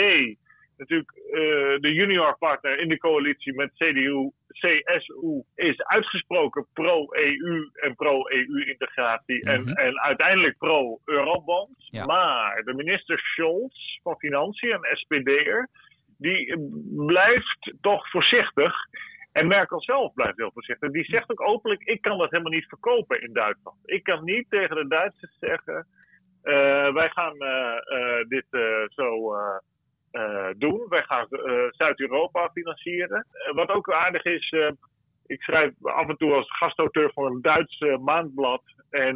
natuurlijk 0.78 1.12
uh, 1.16 1.34
de 1.80 1.94
junior 1.94 2.38
partner 2.38 2.80
in 2.80 2.88
de 2.90 2.98
coalitie 2.98 3.54
met 3.56 3.72
CDU, 3.74 4.30
CSU, 4.48 5.44
is 5.56 5.84
uitgesproken 5.84 6.68
pro-EU 6.74 7.70
en 7.74 7.96
pro-EU-integratie 7.96 9.44
en, 9.44 9.62
Mhm. 9.62 9.70
en 9.74 10.00
uiteindelijk 10.00 10.58
pro-Eurobond. 10.58 11.70
Ja. 11.78 12.06
Maar 12.06 12.64
de 12.64 12.74
minister 12.74 13.20
Scholz 13.20 14.00
van 14.04 14.16
Financiën, 14.18 14.74
een 14.74 14.98
SPD'er, 14.98 15.70
die 16.18 16.58
blijft 17.06 17.74
toch 17.82 18.10
voorzichtig. 18.10 18.74
En 19.32 19.48
Merkel 19.48 19.82
zelf 19.82 20.14
blijft 20.14 20.38
heel 20.38 20.52
voorzichtig. 20.54 20.92
Die 20.92 21.04
zegt 21.04 21.30
ook 21.30 21.42
openlijk: 21.42 21.84
ik 21.84 22.02
kan 22.02 22.18
dat 22.18 22.32
helemaal 22.32 22.52
niet 22.52 22.68
verkopen 22.68 23.22
in 23.22 23.34
Duitsland. 23.34 23.78
Ik 23.86 24.04
kan 24.04 24.24
niet 24.24 24.50
tegen 24.50 24.76
de 24.76 24.88
Duitsers 24.88 25.38
zeggen: 25.40 25.88
uh, 26.44 26.94
wij 26.94 27.10
gaan 27.10 27.36
uh, 27.36 27.76
uh, 28.00 28.28
dit 28.28 28.46
zo 28.90 29.34
doen. 30.58 30.86
Wij 30.90 31.04
gaan 31.04 31.28
Zuid-Europa 31.70 32.50
financieren. 32.54 33.26
wat 33.54 33.70
ook 33.70 33.92
aardig 33.92 34.24
is. 34.24 34.56
ik 35.26 35.42
schrijf 35.42 35.72
af 35.82 36.08
en 36.08 36.18
toe 36.18 36.34
als 36.34 36.52
gastauteur 36.58 37.12
voor 37.14 37.26
een 37.26 37.42
Duits 37.42 37.80
maandblad. 38.00 38.62
En 38.90 39.16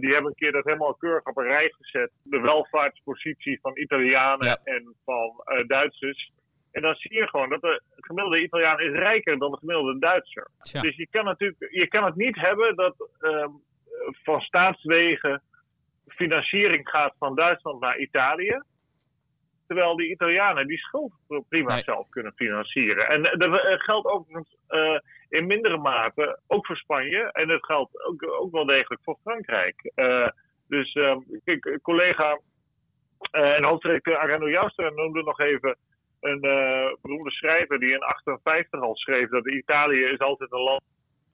die 0.00 0.12
hebben 0.12 0.26
een 0.26 0.34
keer 0.34 0.52
dat 0.52 0.64
helemaal 0.64 0.94
keurig 0.94 1.24
op 1.24 1.36
een 1.36 1.44
rij 1.44 1.74
gezet. 1.78 2.10
De 2.22 2.40
welvaartspositie 2.40 3.58
van 3.60 3.76
Italianen 3.76 4.46
Ja. 4.46 4.58
en 4.64 4.94
van 5.04 5.44
Duitsers. 5.66 6.32
En 6.72 6.82
dan 6.82 6.94
zie 6.94 7.14
je 7.14 7.28
gewoon 7.28 7.48
dat 7.48 7.60
de 7.60 7.82
gemiddelde 7.96 8.42
Italiaan 8.42 8.80
is 8.80 8.92
rijker 8.92 9.38
dan 9.38 9.50
de 9.50 9.56
gemiddelde 9.56 9.98
Duitser. 9.98 10.50
Dus 10.80 10.96
je 10.96 11.06
kan, 11.10 11.24
natuurlijk, 11.24 11.72
je 11.72 11.86
kan 11.86 12.04
het 12.04 12.16
niet 12.16 12.36
hebben 12.36 12.76
dat 12.76 13.08
um, 13.20 13.62
van 14.22 14.40
staatswegen 14.40 15.42
financiering 16.06 16.88
gaat 16.88 17.14
van 17.18 17.34
Duitsland 17.34 17.80
naar 17.80 17.98
Italië. 17.98 18.62
Terwijl 19.66 19.96
die 19.96 20.10
Italianen 20.10 20.66
die 20.66 20.78
schuld 20.78 21.12
prima 21.48 21.74
Nee. 21.74 21.82
zelf 21.82 22.08
kunnen 22.08 22.32
financieren. 22.36 23.08
En 23.08 23.22
dat 23.22 23.60
eh, 23.60 23.78
geldt 23.78 24.06
ook 24.06 24.28
uh, 24.68 24.98
in 25.28 25.46
mindere 25.46 25.76
mate 25.76 26.40
ook 26.46 26.66
voor 26.66 26.76
Spanje. 26.76 27.32
En 27.32 27.48
het 27.48 27.64
geldt 27.64 28.04
ook, 28.04 28.22
ook 28.40 28.52
wel 28.52 28.64
degelijk 28.64 29.02
voor 29.04 29.18
Frankrijk. 29.22 29.92
Uh, 29.96 30.28
dus 30.68 30.92
kijk, 31.44 31.78
collega 31.82 32.40
en 33.30 33.64
hoofdredacteur 33.64 34.16
Arendo 34.16 34.48
Jouster 34.48 34.94
noemde 34.94 35.22
nog 35.22 35.40
even 35.40 35.76
een 36.20 36.44
uh, 36.46 36.86
beroemde 37.02 37.30
schrijver 37.30 37.78
die 37.78 37.92
in 37.92 38.02
58 38.02 38.80
al 38.80 38.96
schreef 38.96 39.28
dat 39.28 39.48
Italië 39.48 40.02
is 40.04 40.18
altijd 40.18 40.52
een 40.52 40.60
land 40.62 40.82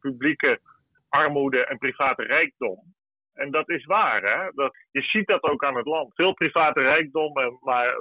van 0.01 0.11
publieke 0.11 0.61
armoede 1.09 1.65
en 1.67 1.79
private 1.79 2.23
rijkdom. 2.23 2.95
En 3.35 3.51
dat 3.51 3.69
is 3.69 3.85
waar, 3.85 4.23
hè? 4.23 4.51
Dat, 4.55 4.77
je 4.91 5.03
ziet 5.03 5.27
dat 5.27 5.43
ook 5.43 5.65
aan 5.65 5.77
het 5.77 5.87
land. 5.87 6.15
Veel 6.15 6.33
private 6.35 6.81
rijkdom, 6.81 7.33
maar 7.61 7.95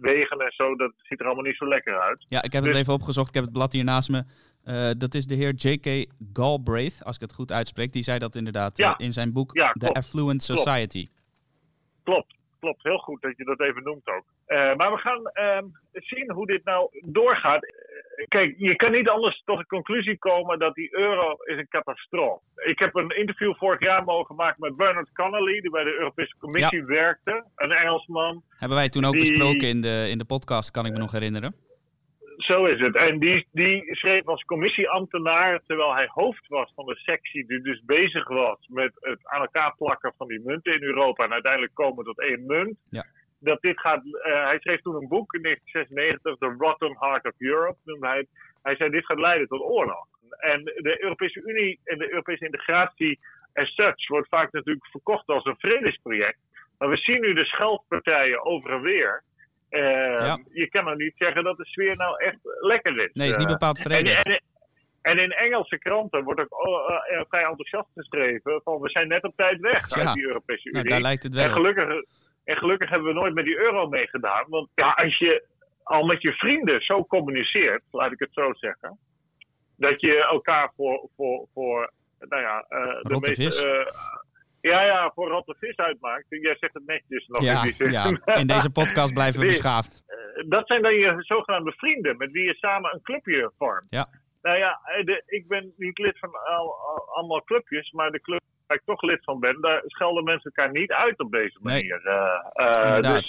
wegen 0.00 0.38
en 0.38 0.52
zo, 0.52 0.76
dat 0.76 0.92
ziet 0.96 1.20
er 1.20 1.26
allemaal 1.26 1.44
niet 1.44 1.56
zo 1.56 1.68
lekker 1.68 2.00
uit. 2.00 2.26
Ja, 2.28 2.42
ik 2.42 2.52
heb 2.52 2.62
het 2.62 2.72
Dus- 2.72 2.80
even 2.80 2.92
opgezocht. 2.92 3.28
Ik 3.28 3.34
heb 3.34 3.44
het 3.44 3.52
blad 3.52 3.72
hier 3.72 3.84
naast 3.84 4.10
me. 4.10 4.24
Uh, 4.64 4.90
dat 4.98 5.14
is 5.14 5.26
de 5.26 5.34
heer 5.34 5.52
J.K. 5.54 6.06
Galbraith, 6.32 7.04
als 7.04 7.14
ik 7.16 7.20
het 7.22 7.32
goed 7.32 7.52
uitspreek. 7.52 7.92
Die 7.92 8.02
zei 8.02 8.18
dat 8.18 8.36
inderdaad 8.36 8.76
Ja. 8.78 8.88
uh, 8.90 9.06
in 9.06 9.12
zijn 9.12 9.32
boek 9.32 9.56
Ja, 9.56 9.72
The. 9.72 9.88
Affluent. 9.92 10.42
Society. 10.42 11.08
Klopt, 12.02 12.34
klopt. 12.62 12.82
Heel 12.82 12.98
goed 12.98 13.20
dat 13.22 13.36
je 13.36 13.44
dat 13.44 13.60
even 13.60 13.82
noemt 13.82 14.06
ook. 14.08 14.24
Uh, 14.46 14.74
maar 14.74 14.90
we 14.92 14.98
gaan 14.98 15.22
uh, 15.34 15.70
zien 15.92 16.30
hoe 16.32 16.46
dit 16.46 16.64
nou 16.64 16.88
doorgaat. 17.04 17.62
Uh, 17.64 17.70
Kijk, 18.28 18.54
je 18.58 18.76
kan 18.76 18.92
niet 18.92 19.08
anders 19.08 19.42
tot 19.44 19.58
de 19.58 19.66
conclusie 19.66 20.18
komen 20.18 20.58
dat 20.58 20.74
die 20.74 20.94
euro 20.96 21.32
is 21.44 21.58
een 21.58 21.68
catastrofe. 21.68 22.42
Ik 22.64 22.78
heb 22.78 22.94
een 22.94 23.08
interview 23.08 23.54
vorig 23.54 23.80
jaar 23.80 24.04
mogen 24.04 24.34
maken 24.34 24.56
met 24.60 24.76
Bernard 24.76 25.12
Connolly, 25.12 25.60
die 25.60 25.70
bij 25.70 25.84
de 25.84 25.94
Europese 25.98 26.34
Commissie 26.38 26.84
werkte. 26.84 27.44
Een 27.56 27.70
Engelsman. 27.72 28.42
Hebben 28.48 28.76
wij 28.76 28.88
toen 28.88 29.04
ook 29.04 29.12
Die- 29.12 29.20
besproken 29.28 29.68
in 29.68 29.80
de, 29.80 30.06
in 30.10 30.18
de 30.18 30.24
podcast, 30.24 30.70
kan 30.70 30.86
ik 30.86 30.92
me 30.92 30.98
nog 30.98 31.12
herinneren. 31.12 31.54
Zo 32.36 32.64
is 32.64 32.80
het. 32.80 32.96
En 32.96 33.18
die, 33.18 33.46
die 33.52 33.94
schreef 33.94 34.26
als 34.26 34.42
commissieambtenaar, 34.42 35.60
terwijl 35.66 35.94
hij 35.94 36.06
hoofd 36.08 36.48
was 36.48 36.72
van 36.74 36.86
de 36.86 36.96
sectie 36.96 37.46
die 37.46 37.60
dus 37.60 37.82
bezig 37.84 38.28
was 38.28 38.66
met 38.68 38.92
het 38.94 39.18
aan 39.22 39.40
elkaar 39.40 39.74
plakken 39.76 40.14
van 40.16 40.28
die 40.28 40.40
munten 40.44 40.74
in 40.74 40.82
Europa 40.82 41.24
en 41.24 41.32
uiteindelijk 41.32 41.74
komen 41.74 42.04
tot 42.04 42.20
één 42.20 42.46
munt. 42.46 42.76
Ja. 42.90 43.06
Dat 43.38 43.60
dit 43.60 43.80
gaat, 43.80 44.02
eh, 44.04 44.44
hij 44.44 44.58
schreef 44.58 44.80
toen 44.80 44.94
een 44.94 45.08
boek 45.08 45.34
in 45.34 45.42
1996, 45.42 46.36
The 46.36 46.54
Rotten 46.58 46.96
Heart 46.98 47.24
of 47.24 47.34
Europe, 47.38 47.78
noemde 47.84 48.06
hij. 48.06 48.26
Hij 48.62 48.76
zei, 48.76 48.90
dit 48.90 49.06
gaat 49.06 49.18
leiden 49.18 49.48
tot 49.48 49.60
oorlog. 49.60 50.06
En 50.38 50.64
de 50.64 51.02
Europese 51.02 51.42
Unie 51.44 51.80
en 51.84 51.98
de 51.98 52.10
Europese 52.10 52.44
integratie 52.44 53.18
as 53.52 53.74
such 53.74 54.08
wordt 54.08 54.28
vaak 54.28 54.52
natuurlijk 54.52 54.86
verkocht 54.86 55.26
als 55.26 55.44
een 55.44 55.58
vredesproject. 55.58 56.38
Maar 56.78 56.88
we 56.88 56.96
zien 56.96 57.20
nu 57.20 57.32
de 57.32 57.44
scheldpartijen 57.44 58.44
over 58.44 58.70
en 58.70 58.80
weer. 58.80 59.22
Eh, 59.72 59.80
Ja. 60.26 60.38
Je 60.52 60.68
kan 60.68 60.84
nou 60.84 60.96
niet 60.96 61.14
zeggen 61.16 61.44
dat 61.44 61.56
de 61.56 61.64
sfeer 61.66 61.96
nou 61.96 62.24
echt 62.24 62.36
lekker 62.60 62.98
is. 62.98 63.10
Nee, 63.12 63.28
is 63.28 63.36
niet 63.36 63.46
Eh, 63.46 63.52
bepaald 63.52 63.76
en, 63.78 63.82
vrede. 63.84 64.10
en, 64.10 64.42
en 65.02 65.18
in 65.18 65.30
Engelse 65.32 65.78
kranten 65.78 66.24
wordt 66.24 66.40
ook 66.40 66.66
oh, 66.66 66.90
eh, 66.90 67.20
vrij 67.28 67.42
enthousiast 67.44 67.88
geschreven 67.94 68.60
van 68.64 68.80
we 68.80 68.88
zijn 68.90 69.08
net 69.08 69.22
op 69.24 69.36
tijd 69.36 69.60
weg 69.60 69.94
Ja. 69.94 70.04
uit 70.06 70.14
die 70.14 70.26
Europese 70.26 70.68
Unie. 70.68 70.72
Nou, 70.78 70.88
daar 70.88 71.00
lijkt 71.00 71.22
het 71.22 71.32
en, 71.32 71.38
wel 71.38 71.46
op. 71.48 71.52
gelukkig, 71.52 72.02
en 72.44 72.56
gelukkig 72.56 72.88
hebben 72.90 73.08
we 73.08 73.20
nooit 73.20 73.34
met 73.34 73.44
die 73.44 73.58
euro 73.58 73.88
meegedaan. 73.88 74.44
Want 74.48 74.68
ja, 74.74 74.90
als 74.90 75.18
je 75.18 75.44
al 75.82 76.04
met 76.06 76.22
je 76.22 76.32
vrienden 76.32 76.80
zo 76.80 77.04
communiceert, 77.04 77.82
laat 77.90 78.12
ik 78.12 78.18
het 78.18 78.32
zo 78.32 78.52
zeggen, 78.52 78.98
dat 79.76 80.00
je 80.00 80.24
elkaar 80.26 80.72
voor, 80.76 81.08
voor, 81.16 81.46
voor 81.54 81.90
nou 82.18 82.42
ja, 82.42 82.64
eh, 82.68 83.00
de 83.02 83.20
meeste, 83.20 83.92
ja, 84.70 84.84
ja, 84.84 85.10
voor 85.14 85.28
rotte 85.28 85.54
vis 85.58 85.76
uitmaakt. 85.76 86.24
Jij 86.28 86.56
zegt 86.60 86.74
het 86.74 86.86
netjes 86.86 87.26
nog 87.26 87.42
Ja, 87.42 87.64
in 87.78 87.90
ja, 87.92 88.34
in 88.34 88.46
deze 88.46 88.70
podcast 88.70 89.12
blijven 89.12 89.40
we 89.40 89.46
beschaafd. 89.54 90.02
Eh, 90.06 90.16
dat 90.48 90.66
zijn 90.66 90.82
dan 90.82 90.94
je 90.94 91.14
zogenaamde 91.18 91.72
vrienden 91.72 92.16
met 92.16 92.30
wie 92.30 92.44
je 92.44 92.54
samen 92.54 92.94
een 92.94 93.02
clubje 93.02 93.52
vormt. 93.58 93.86
Ja. 93.90 94.08
Nou 94.42 94.58
ja, 94.58 94.80
eh, 94.84 95.04
de, 95.04 95.22
ik 95.26 95.48
ben 95.48 95.72
niet 95.76 95.98
lid 95.98 96.18
van 96.18 96.30
al, 96.32 96.74
al- 96.74 97.08
allemaal 97.14 97.42
clubjes, 97.44 97.90
maar 97.90 98.10
de 98.10 98.20
club 98.20 98.40
waar 98.66 98.76
ik 98.76 98.82
toch 98.84 99.02
lid 99.02 99.24
van 99.24 99.40
ben, 99.40 99.60
daar 99.60 99.82
schelden 99.86 100.24
mensen 100.24 100.50
elkaar 100.54 100.72
niet 100.72 100.92
uit 100.92 101.18
op 101.20 101.32
deze 101.32 101.58
manier. 101.62 102.00
Eh, 102.04 103.00
dus 103.00 103.28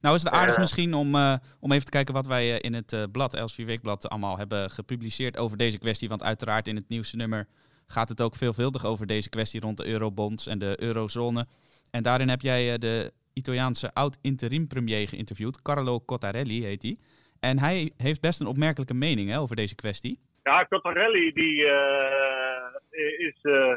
Nou 0.00 0.14
is 0.14 0.22
het 0.22 0.32
aardig 0.32 0.58
misschien 0.58 0.94
om, 0.94 1.14
om 1.60 1.72
even 1.72 1.84
te 1.84 1.90
kijken 1.90 2.14
wat 2.14 2.26
wij 2.26 2.48
in 2.48 2.74
het 2.74 3.08
blad, 3.12 3.34
Elsevier 3.34 3.66
Weekblad, 3.66 4.08
allemaal 4.08 4.38
hebben 4.38 4.70
gepubliceerd 4.70 5.38
over 5.38 5.56
deze 5.56 5.78
kwestie. 5.78 6.08
Want 6.08 6.22
uiteraard 6.22 6.66
in 6.66 6.76
het 6.76 6.88
nieuwste 6.88 7.16
nummer 7.16 7.46
gaat 7.88 8.08
het 8.08 8.20
ook 8.20 8.34
veelvuldig 8.34 8.84
over 8.84 9.06
deze 9.06 9.28
kwestie 9.28 9.60
rond 9.60 9.76
de 9.76 9.86
eurobonds 9.86 10.46
en 10.46 10.58
de 10.58 10.76
eurozone. 10.80 11.46
En 11.90 12.02
daarin 12.02 12.28
heb 12.28 12.40
jij 12.40 12.72
eh, 12.72 12.78
de 12.78 13.12
Italiaanse 13.32 13.94
oud-interim-premier 13.94 15.08
geïnterviewd, 15.08 15.62
Carlo 15.62 16.00
Cottarelli 16.00 16.64
heet 16.64 16.82
hij. 16.82 16.96
En 17.40 17.58
hij 17.58 17.92
heeft 17.96 18.20
best 18.20 18.40
een 18.40 18.46
opmerkelijke 18.46 18.94
mening 18.94 19.30
hè, 19.30 19.38
over 19.38 19.56
deze 19.56 19.74
kwestie. 19.74 20.20
ja, 20.42 20.66
Cottarelli 20.68 21.32
die 21.32 21.66
eh, 21.66 23.28
is, 23.28 23.38
eh, 23.42 23.74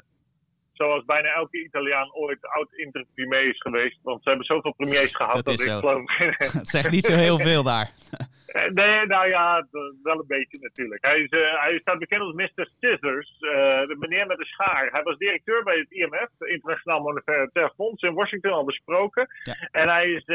zoals 0.81 1.05
bijna 1.05 1.33
elke 1.33 1.63
Italiaan 1.63 2.13
ooit 2.13 2.37
oud-inter-premier 2.41 3.47
is 3.49 3.61
geweest. 3.61 3.99
Want 4.03 4.23
ze 4.23 4.29
hebben 4.29 4.47
zoveel 4.47 4.73
premiers 4.73 5.15
gehad 5.15 5.33
Dat 5.33 5.45
dat, 5.45 5.53
is 5.53 5.65
ik 5.65 5.71
zo. 5.71 5.79
geloof... 5.79 6.17
Het 6.59 6.69
zegt 6.69 6.91
niet 6.91 7.05
zo 7.05 7.13
heel 7.13 7.39
veel 7.39 7.63
daar. 7.63 7.91
Eh, 8.51 8.69
Nee, 8.71 9.05
nou 9.05 9.27
ja, 9.27 9.67
wel 10.03 10.19
een 10.19 10.27
beetje 10.27 10.57
natuurlijk. 10.61 11.05
Hij, 11.05 11.19
is, 11.19 11.29
eh, 11.29 11.61
hij 11.61 11.79
staat 11.79 11.99
bekend 11.99 12.21
als 12.21 12.33
Mr. 12.33 12.69
Scissors, 12.75 13.37
eh, 13.39 13.51
de 13.87 13.95
meneer 13.99 14.27
met 14.27 14.37
de 14.37 14.45
schaar. 14.45 14.89
Hij 14.91 15.03
was 15.03 15.17
directeur 15.17 15.63
bij 15.63 15.77
het 15.77 15.91
IMF, 15.91 16.29
het 16.37 16.49
Internationaal 16.49 17.01
Monetair 17.01 17.71
Fonds, 17.75 18.01
in 18.01 18.13
Washington 18.13 18.51
al 18.51 18.65
besproken. 18.65 19.27
Ja. 19.43 19.55
En 19.71 19.89
hij 19.89 20.11
is 20.11 20.25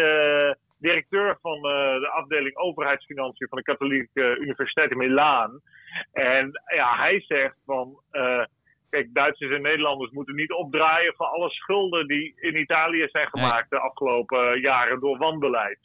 directeur 0.78 1.38
van 1.40 1.60
de 1.62 2.10
afdeling 2.12 2.56
overheidsfinanciën 2.56 3.48
van 3.48 3.58
de 3.58 3.64
Katholieke 3.64 4.36
Universiteit 4.40 4.90
in 4.90 4.98
Milaan. 4.98 5.60
En 6.12 6.62
ja, 6.74 6.96
hij 6.96 7.20
zegt 7.20 7.56
van. 7.64 8.00
Kijk, 8.90 9.14
Duitsers 9.14 9.52
en 9.52 9.62
Nederlanders 9.62 10.10
moeten 10.10 10.34
niet 10.34 10.52
opdraaien 10.52 11.14
voor 11.16 11.26
alle 11.26 11.50
schulden 11.50 12.06
die 12.06 12.32
in 12.36 12.56
Italië 12.56 13.08
zijn 13.10 13.28
gemaakt 13.28 13.70
de 13.70 13.78
afgelopen 13.78 14.60
jaren 14.60 15.00
door 15.00 15.18
wanbeleid. 15.18 15.78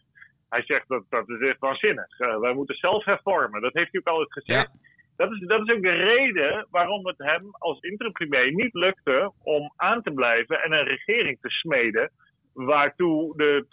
Hij 0.49 0.63
zegt 0.65 0.87
dat 0.87 1.03
dat 1.09 1.29
is 1.29 1.39
echt 1.39 1.59
waanzinnig. 1.59 2.19
Eh, 2.19 2.39
wij 2.39 2.53
moeten 2.53 2.75
zelf 2.75 3.05
hervormen. 3.05 3.61
Dat 3.61 3.73
heeft 3.73 3.91
hij 3.91 4.01
ook 4.01 4.07
altijd 4.07 4.33
gezegd. 4.33 4.71
Dat, 5.15 5.31
is, 5.31 5.39
dat 5.39 5.67
is 5.67 5.75
ook 5.75 5.83
de 5.83 5.91
reden 5.91 6.67
waarom 6.71 7.07
het 7.07 7.17
hem 7.17 7.49
als 7.51 7.79
interim-premier 7.79 8.53
niet 8.53 8.73
lukte 8.73 9.31
om 9.43 9.73
aan 9.75 10.01
te 10.01 10.11
blijven 10.11 10.63
en 10.63 10.71
een 10.71 10.83
regering 10.83 11.37
te 11.41 11.49
smeden. 11.49 12.11
Waartoe 12.53 13.37
de, 13.37 13.65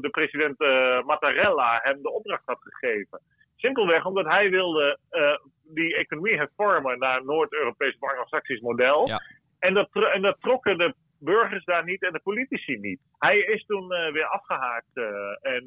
de 0.00 0.10
president 0.10 0.60
eh, 0.60 1.02
Mattarella 1.02 1.80
hem 1.82 2.02
de 2.02 2.12
opdracht 2.12 2.42
had 2.46 2.58
gegeven. 2.60 3.20
Simpelweg 3.56 4.04
omdat 4.04 4.26
hij 4.26 4.50
wilde 4.50 4.98
eh, 5.10 5.36
die 5.62 5.96
economie 5.96 6.36
hervormen 6.36 6.98
naar 6.98 7.18
een 7.18 7.26
Noord-Europees 7.26 7.96
of 7.98 8.10
Anglo-Saxisch 8.10 8.60
model. 8.60 9.08
Ja. 9.08 9.20
En, 9.58 9.74
dat, 9.74 9.88
en 10.12 10.22
dat 10.22 10.36
trokken 10.40 10.78
de 10.78 10.94
burgers 11.18 11.64
daar 11.64 11.84
niet 11.84 12.02
en 12.02 12.12
de 12.12 12.20
politici 12.20 12.76
niet. 12.76 13.00
Hij 13.18 13.38
is 13.38 13.64
toen 13.66 13.92
eh, 13.92 14.12
weer 14.12 14.26
afgehaakt. 14.26 14.90
eh, 14.94 15.54
en, 15.54 15.66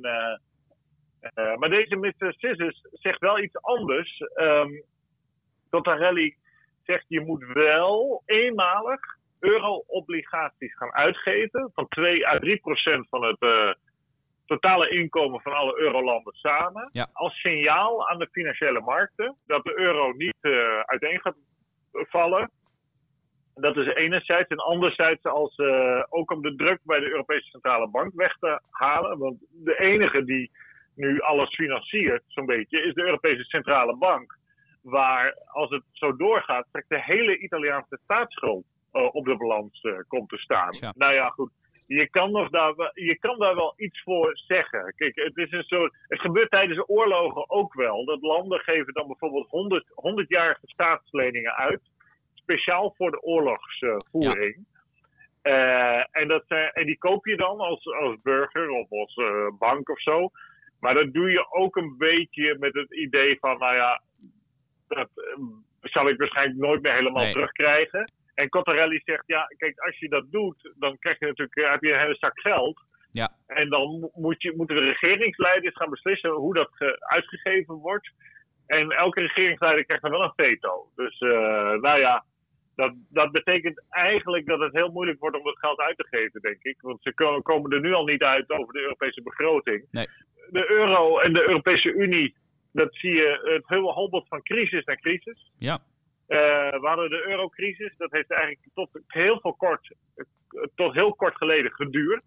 maar 1.59 1.69
deze 1.69 1.95
Mr. 1.95 2.33
Scissors 2.33 2.87
zegt 2.91 3.19
wel 3.19 3.39
iets 3.39 3.61
anders. 3.61 4.17
Ehm 4.19 4.69
Cottarelli 5.69 6.35
zegt 6.83 7.05
je 7.07 7.21
moet 7.21 7.45
wel 7.53 8.21
eenmalig 8.25 8.99
euro-obligaties 9.39 10.75
gaan 10.75 10.93
uitgeven. 10.93 11.71
Van 11.73 11.87
2 11.87 12.27
à 12.27 12.39
3 12.39 12.57
procent 12.59 13.07
van 13.09 13.23
het 13.23 13.77
totale 14.47 14.89
inkomen 14.89 15.41
van 15.41 15.53
alle 15.53 15.79
eurolanden 15.79 16.33
samen. 16.33 16.89
Ja. 16.91 17.07
Als 17.13 17.39
signaal 17.39 18.09
aan 18.09 18.19
de 18.19 18.29
financiële 18.31 18.81
markten 18.81 19.35
dat 19.45 19.63
de 19.63 19.79
euro 19.79 20.11
niet 20.11 20.37
eh, 20.41 20.79
uiteen 20.79 21.19
gaat 21.19 21.35
vallen. 21.91 22.51
Dat 23.55 23.77
is 23.77 23.93
enerzijds. 23.93 24.49
En 24.49 24.57
anderzijds 24.57 25.23
als, 25.23 25.55
eh, 25.55 26.03
ook 26.09 26.31
om 26.31 26.41
de 26.41 26.55
druk 26.55 26.79
bij 26.83 26.99
de 26.99 27.09
Europese 27.09 27.49
Centrale 27.49 27.89
Bank 27.89 28.11
weg 28.15 28.37
te 28.39 28.61
halen. 28.69 29.17
Want 29.17 29.37
de 29.51 29.79
enige 29.79 30.23
die 30.23 30.51
nu 30.95 31.19
alles 31.19 31.55
financiert, 31.55 32.23
zo'n 32.27 32.45
beetje, 32.45 32.81
is 32.81 32.93
de 32.93 33.05
Europese 33.05 33.43
Centrale 33.43 33.97
Bank. 33.97 34.37
Waar, 34.81 35.37
als 35.45 35.69
het 35.69 35.83
zo 35.91 36.15
doorgaat, 36.15 36.67
straks 36.67 36.87
de 36.87 37.01
hele 37.01 37.37
Italiaanse 37.37 37.99
staatsschuld 38.03 38.65
eh, 38.91 39.15
op 39.15 39.25
de 39.25 39.37
balans 39.37 39.81
komt 40.07 40.29
te 40.29 40.37
staan. 40.37 40.93
Nou 40.95 41.13
ja, 41.13 41.29
goed. 41.29 41.51
Je 41.87 42.09
kan, 42.09 42.31
nog 42.31 42.49
daar, 42.49 42.75
wel- 42.75 42.91
je 42.93 43.17
kan 43.19 43.39
daar 43.39 43.55
wel 43.55 43.73
iets 43.77 44.01
voor 44.03 44.31
zeggen. 44.47 44.93
Kijk, 44.95 45.15
het, 45.15 45.37
is 45.37 45.51
een 45.51 45.63
soort, 45.63 45.93
het 46.07 46.19
gebeurt 46.19 46.49
tijdens 46.51 46.83
oorlogen 46.89 47.49
ook 47.49 47.73
wel. 47.73 48.05
Dat 48.05 48.21
landen 48.21 48.59
geven 48.59 48.93
dan 48.93 49.07
bijvoorbeeld 49.07 49.49
100, 49.49 49.85
100-jarige 49.89 50.67
staatsleningen 50.67 51.55
uit. 51.55 51.81
Speciaal 52.33 52.93
voor 52.97 53.11
de 53.11 53.21
oorlogsvoering. 53.21 54.65
Eh, 55.41 56.03
en, 56.11 56.27
dat, 56.27 56.43
en 56.47 56.85
die 56.85 56.97
koop 56.97 57.25
je 57.25 57.37
dan 57.37 57.57
als, 57.59 57.85
als 57.85 58.15
burger 58.23 58.69
of 58.69 58.91
als 58.91 59.15
eh, 59.15 59.47
bank 59.59 59.89
of 59.89 60.01
zo. 60.01 60.29
Maar 60.79 60.93
dat 60.93 61.13
doe 61.13 61.31
je 61.31 61.51
ook 61.51 61.75
een 61.75 61.95
beetje 61.97 62.55
met 62.59 62.73
het 62.73 62.93
idee 62.95 63.37
van, 63.39 63.57
nou 63.59 63.75
ja, 63.75 64.01
dat 64.87 65.09
eh, 65.15 65.43
zal 65.81 66.09
ik 66.09 66.17
waarschijnlijk 66.17 66.59
nooit 66.59 66.81
meer 66.81 66.93
helemaal 66.93 67.23
Nee. 67.23 67.31
terugkrijgen. 67.33 68.11
En 68.37 68.49
Cottarelli 68.49 69.01
zegt, 69.03 69.23
ja, 69.25 69.45
kijk, 69.57 69.79
als 69.79 69.97
je 69.99 70.09
dat 70.09 70.31
doet, 70.31 70.73
dan 70.75 70.97
krijg 70.99 71.19
je 71.19 71.25
natuurlijk, 71.25 71.57
eh, 71.57 71.69
heb 71.71 71.81
je 71.83 71.93
een 71.93 71.99
hele 71.99 72.15
zak 72.19 72.39
geld. 72.39 72.79
Ja. 73.11 73.29
En 73.47 73.69
dan 73.69 73.99
mo- 73.99 74.11
moet 74.13 74.41
je, 74.41 74.53
moeten 74.55 74.75
de 74.75 74.81
regeringsleiders 74.81 75.75
gaan 75.75 75.89
beslissen 75.89 76.29
hoe 76.31 76.53
dat 76.53 76.69
eh, 76.77 76.87
uitgegeven 76.99 77.75
wordt. 77.75 78.11
En 78.65 78.89
elke 78.91 79.21
regeringsleider 79.21 79.85
krijgt 79.85 80.03
dan 80.03 80.11
wel 80.11 80.23
een 80.23 80.33
veto. 80.45 80.89
Dus, 80.95 81.19
eh, 81.19 81.73
nou 81.73 81.99
ja, 81.99 82.25
dat, 82.75 82.93
dat 83.09 83.31
betekent 83.31 83.83
eigenlijk 83.89 84.45
dat 84.45 84.59
het 84.59 84.73
heel 84.73 84.91
moeilijk 84.91 85.19
wordt 85.19 85.37
om 85.37 85.43
dat 85.43 85.59
geld 85.59 85.79
uit 85.79 85.97
te 85.97 86.07
geven, 86.09 86.41
denk 86.41 86.63
ik. 86.63 86.77
Want 86.81 87.01
ze 87.01 87.13
ko- 87.13 87.41
komen 87.41 87.71
er 87.71 87.79
nu 87.81 87.93
al 87.93 88.05
niet 88.05 88.23
uit 88.23 88.49
over 88.49 88.73
de 88.73 88.81
Europese 88.81 89.21
begroting. 89.21 89.85
Nee. 89.91 90.07
De 90.49 90.71
euro 90.71 91.19
en 91.19 91.33
de 91.33 91.41
Europese 91.47 91.93
Unie, 91.93 92.35
dat 92.71 92.95
zie 92.95 93.13
je, 93.15 93.39
het 93.43 93.67
hele 93.67 93.91
holbod 93.91 94.27
van 94.27 94.41
crisis 94.43 94.83
naar 94.85 94.99
crisis. 94.99 95.51
Ja, 95.57 95.79
we 96.27 96.79
hadden 96.81 97.09
de 97.09 97.25
eurocrisis, 97.27 97.93
dat 97.97 98.11
heeft 98.11 98.31
eigenlijk 98.31 98.61
tot 98.73 98.89
heel, 99.07 99.39
veel 99.39 99.53
kort, 99.53 99.93
eh, 100.15 100.25
tot 100.75 100.93
heel 100.93 101.13
kort 101.15 101.35
geleden 101.35 101.71
geduurd. 101.71 102.23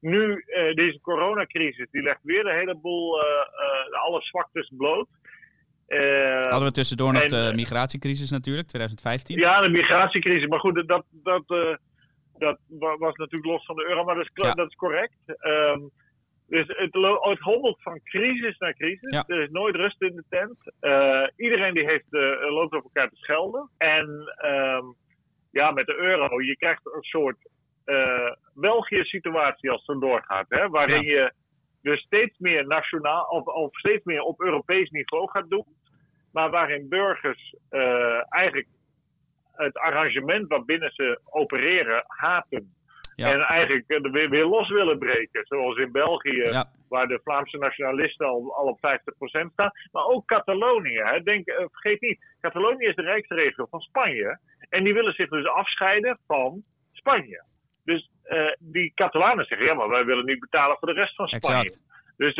Nu, 0.00 0.44
eh, 0.46 0.74
deze 0.74 1.00
coronacrisis, 1.00 1.86
die 1.90 2.02
legt 2.02 2.20
weer 2.22 2.46
een 2.46 2.58
heleboel, 2.58 3.20
eh, 3.22 3.26
eh, 3.26 4.02
alle 4.02 4.20
zwaktes 4.22 4.72
bloot. 4.76 5.08
Eh, 5.86 6.36
hadden 6.36 6.68
we 6.68 6.72
tussendoor 6.72 7.12
nog 7.12 7.22
en, 7.22 7.28
de 7.28 7.46
eh, 7.48 7.54
migratiecrisis 7.54 8.30
natuurlijk, 8.30 8.68
2015. 8.68 9.38
ja, 9.38 9.60
de 9.60 9.68
migratiecrisис. 9.68 10.46
Maar 10.48 10.58
goed, 10.60 10.88
dat, 10.88 11.04
dat, 11.10 11.44
eh, 11.46 11.74
dat 12.38 12.58
wa- 12.68 12.96
was 12.96 13.14
natuurlijk 13.14 13.50
los 13.50 13.64
van 13.64 13.76
de 13.76 13.86
euro, 13.88 14.04
maar 14.04 14.14
dat 14.14 14.24
is, 14.24 14.30
Ja. 14.34 14.52
dat 14.52 14.68
is 14.68 14.74
correct. 14.74 15.16
Ehm, 15.26 15.80
dus 16.48 16.66
het, 16.66 16.94
het 17.20 17.38
hobbelt 17.38 17.82
van 17.82 18.00
crisis 18.02 18.58
naar 18.58 18.74
crisis. 18.74 19.12
Ja. 19.12 19.24
Er 19.26 19.42
is 19.42 19.50
nooit 19.50 19.74
rust 19.74 20.02
in 20.02 20.14
de 20.14 20.24
tent. 20.28 20.56
Eh, 20.80 21.26
iedereen 21.36 21.74
die 21.74 21.84
heeft, 21.84 22.14
eh, 22.14 22.50
loopt 22.50 22.74
op 22.74 22.82
elkaar 22.82 23.08
te 23.08 23.16
schelden. 23.16 23.70
En 23.76 24.34
ehm, 24.36 24.84
ja, 25.50 25.70
met 25.70 25.86
de 25.86 25.96
euro, 25.96 26.40
je 26.40 26.56
krijgt 26.56 26.86
een 26.86 27.02
soort 27.02 27.36
eh, 27.84 28.32
België-situatie 28.54 29.70
als 29.70 29.86
het 29.86 30.00
doorgaat. 30.00 30.46
Hè, 30.48 30.68
waarin 30.68 31.02
je 31.02 31.32
dus 31.82 32.00
steeds 32.00 32.38
meer 32.38 32.66
nationaal 32.66 33.24
of, 33.24 33.44
of 33.44 33.78
steeds 33.78 34.04
meer 34.04 34.22
op 34.22 34.40
Europees 34.40 34.90
niveau 34.90 35.30
gaat 35.30 35.50
doen. 35.50 35.66
Maar 36.32 36.50
waarin 36.50 36.88
burgers 36.88 37.54
eigenlijk 38.28 38.68
het 39.52 39.76
arrangement 39.78 40.48
waarbinnen 40.48 40.90
ze 40.92 41.20
opereren 41.24 42.04
haten. 42.06 42.74
Ja. 43.18 43.32
En 43.32 43.40
eigenlijk 43.40 43.84
eh, 43.88 44.04
er 44.04 44.10
weer, 44.10 44.30
weer 44.30 44.46
los 44.46 44.68
willen 44.68 44.98
breken. 44.98 45.46
Zoals 45.46 45.76
in 45.76 45.92
België, 45.92 46.42
Ja. 46.42 46.70
waar 46.88 47.06
de 47.06 47.20
Vlaamse 47.24 47.58
nationalisten 47.58 48.26
al, 48.26 48.54
al 48.54 48.66
op 48.66 48.78
50% 48.78 49.52
staan. 49.52 49.70
Maar 49.92 50.04
ook 50.04 50.26
Catalonië. 50.26 50.98
Hè. 50.98 51.22
Denk, 51.22 51.46
eh, 51.46 51.64
vergeet 51.70 52.00
niet, 52.00 52.24
Catalonië 52.40 52.86
is 52.86 52.94
de 52.94 53.02
rijksregio 53.02 53.66
van 53.70 53.80
Spanje. 53.80 54.38
En 54.68 54.84
die 54.84 54.94
willen 54.94 55.12
zich 55.12 55.28
dus 55.28 55.46
afscheiden 55.46 56.18
van 56.26 56.62
Spanje. 56.92 57.44
Dus 57.84 58.10
eh, 58.22 58.52
die 58.58 58.92
Catalanen 58.94 59.44
zeggen, 59.44 59.66
ja, 59.66 59.74
maar 59.74 59.88
wij 59.88 60.04
willen 60.04 60.24
niet 60.24 60.40
betalen 60.40 60.76
voor 60.78 60.88
de 60.88 61.00
rest 61.00 61.14
van 61.14 61.28
Spanje. 61.28 61.62
Exact. 61.62 61.86
Dus 62.16 62.34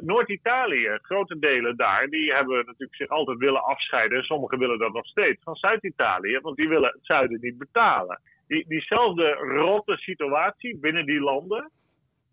Noord-Italië, 0.00 0.98
grote 1.02 1.38
delen 1.38 1.76
daar, 1.76 2.06
die 2.06 2.32
hebben 2.32 2.56
natuurlijk 2.56 2.94
zich 2.94 3.08
altijd 3.08 3.38
willen 3.38 3.64
afscheiden. 3.64 4.22
Sommigen 4.22 4.58
willen 4.58 4.78
dat 4.78 4.92
nog 4.92 5.06
steeds 5.06 5.42
van 5.42 5.54
Zuid-Italië, 5.54 6.38
want 6.40 6.56
die 6.56 6.68
willen 6.68 6.90
het 6.92 7.04
zuiden 7.06 7.38
niet 7.40 7.58
betalen. 7.58 8.20
Die, 8.52 8.64
diezelfde 8.68 9.32
rotte 9.32 9.96
situatie 9.96 10.78
binnen 10.78 11.06
die 11.06 11.20
landen, 11.20 11.70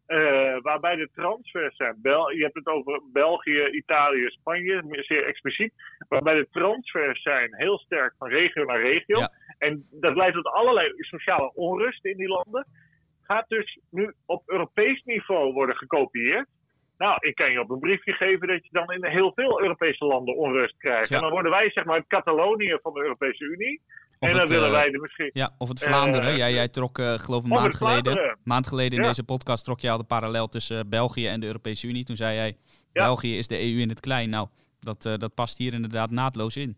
eh, 0.05 0.58
waarbij 0.62 0.95
de 0.95 1.10
transfers 1.15 1.75
zijn. 1.75 1.95
Bel, 2.01 2.32
je 2.32 2.43
hebt 2.43 2.55
het 2.55 2.67
over 2.67 3.01
België, 3.13 3.65
Italië, 3.71 4.25
Spanje, 4.29 4.84
zeer 4.89 5.25
expliciet. 5.25 5.73
Waarbij 6.08 6.36
de 6.36 6.47
transfers 6.51 7.21
zijn 7.21 7.55
heel 7.55 7.77
sterk 7.77 8.13
van 8.17 8.29
regio 8.29 8.63
naar 8.63 8.82
regio. 8.82 9.19
Ja. 9.19 9.32
En 9.58 9.88
dat 9.91 10.15
leidt 10.15 10.36
tot 10.36 10.47
allerlei 10.47 10.93
sociale 10.97 11.53
onrust 11.53 12.05
in 12.05 12.17
die 12.17 12.27
landen. 12.27 12.67
Gaat 13.21 13.49
dus 13.49 13.79
nu 13.89 14.13
op 14.25 14.43
Europees 14.45 15.01
niveau 15.03 15.53
worden 15.53 15.75
gekopieerd. 15.75 16.47
Nou, 16.97 17.17
ik 17.19 17.36
kan 17.36 17.51
je 17.51 17.60
op 17.60 17.69
een 17.69 17.79
briefje 17.79 18.13
geven 18.13 18.47
dat 18.47 18.63
je 18.63 18.69
dan 18.71 18.91
in 18.91 19.05
heel 19.05 19.32
veel 19.36 19.62
Europese 19.62 20.05
landen 20.05 20.36
onrust 20.36 20.77
krijgt. 20.77 21.10
Ja. 21.10 21.15
En 21.15 21.21
dan 21.21 21.32
worden 21.32 21.51
wij 21.51 21.71
zeg 21.71 21.86
maar 21.86 21.97
het 21.97 22.08
Catalonië 22.08 22.77
van 22.82 22.93
de 22.93 23.01
Europese 23.01 23.43
Unie. 23.43 23.82
Of 24.19 24.29
en 24.29 24.36
dan 24.36 24.47
willen 24.47 24.65
eh, 24.65 24.71
wij 24.71 24.91
er 24.91 24.99
misschien... 24.99 25.29
Ja, 25.34 25.55
of 25.58 25.69
het 25.69 25.79
Vlaanderen. 25.84 26.29
Eh, 26.29 26.38
jij, 26.38 26.53
jij 26.53 26.67
trok, 26.67 26.99
eh, 26.99 27.19
geloof 27.19 27.45
ik, 27.45 27.51
een 27.51 27.58
maand 27.58 27.75
geleden, 27.75 28.01
Vlaanderen. 28.03 28.38
maand 28.43 28.67
geleden 28.67 28.97
in 28.97 29.01
Ja. 29.03 29.08
deze 29.10 29.23
podcast 29.23 29.63
trok 29.63 29.79
je 29.79 29.89
al 29.89 29.97
de 29.97 30.03
parallel 30.03 30.47
tussen 30.47 30.89
België 30.89 31.27
en 31.27 31.39
de 31.39 31.45
Europese 31.45 31.88
Unie. 31.88 32.03
Toen 32.03 32.15
zei 32.15 32.36
jij. 32.36 32.58
België 32.91 33.38
is 33.38 33.47
de 33.47 33.60
EU 33.60 33.79
in 33.79 33.89
het 33.89 33.99
klein. 33.99 34.29
Nou, 34.29 34.47
dat, 34.79 35.01
dat 35.01 35.34
past 35.34 35.58
hier 35.58 35.73
inderdaad 35.73 36.12
naadloos 36.12 36.58
in. 36.58 36.77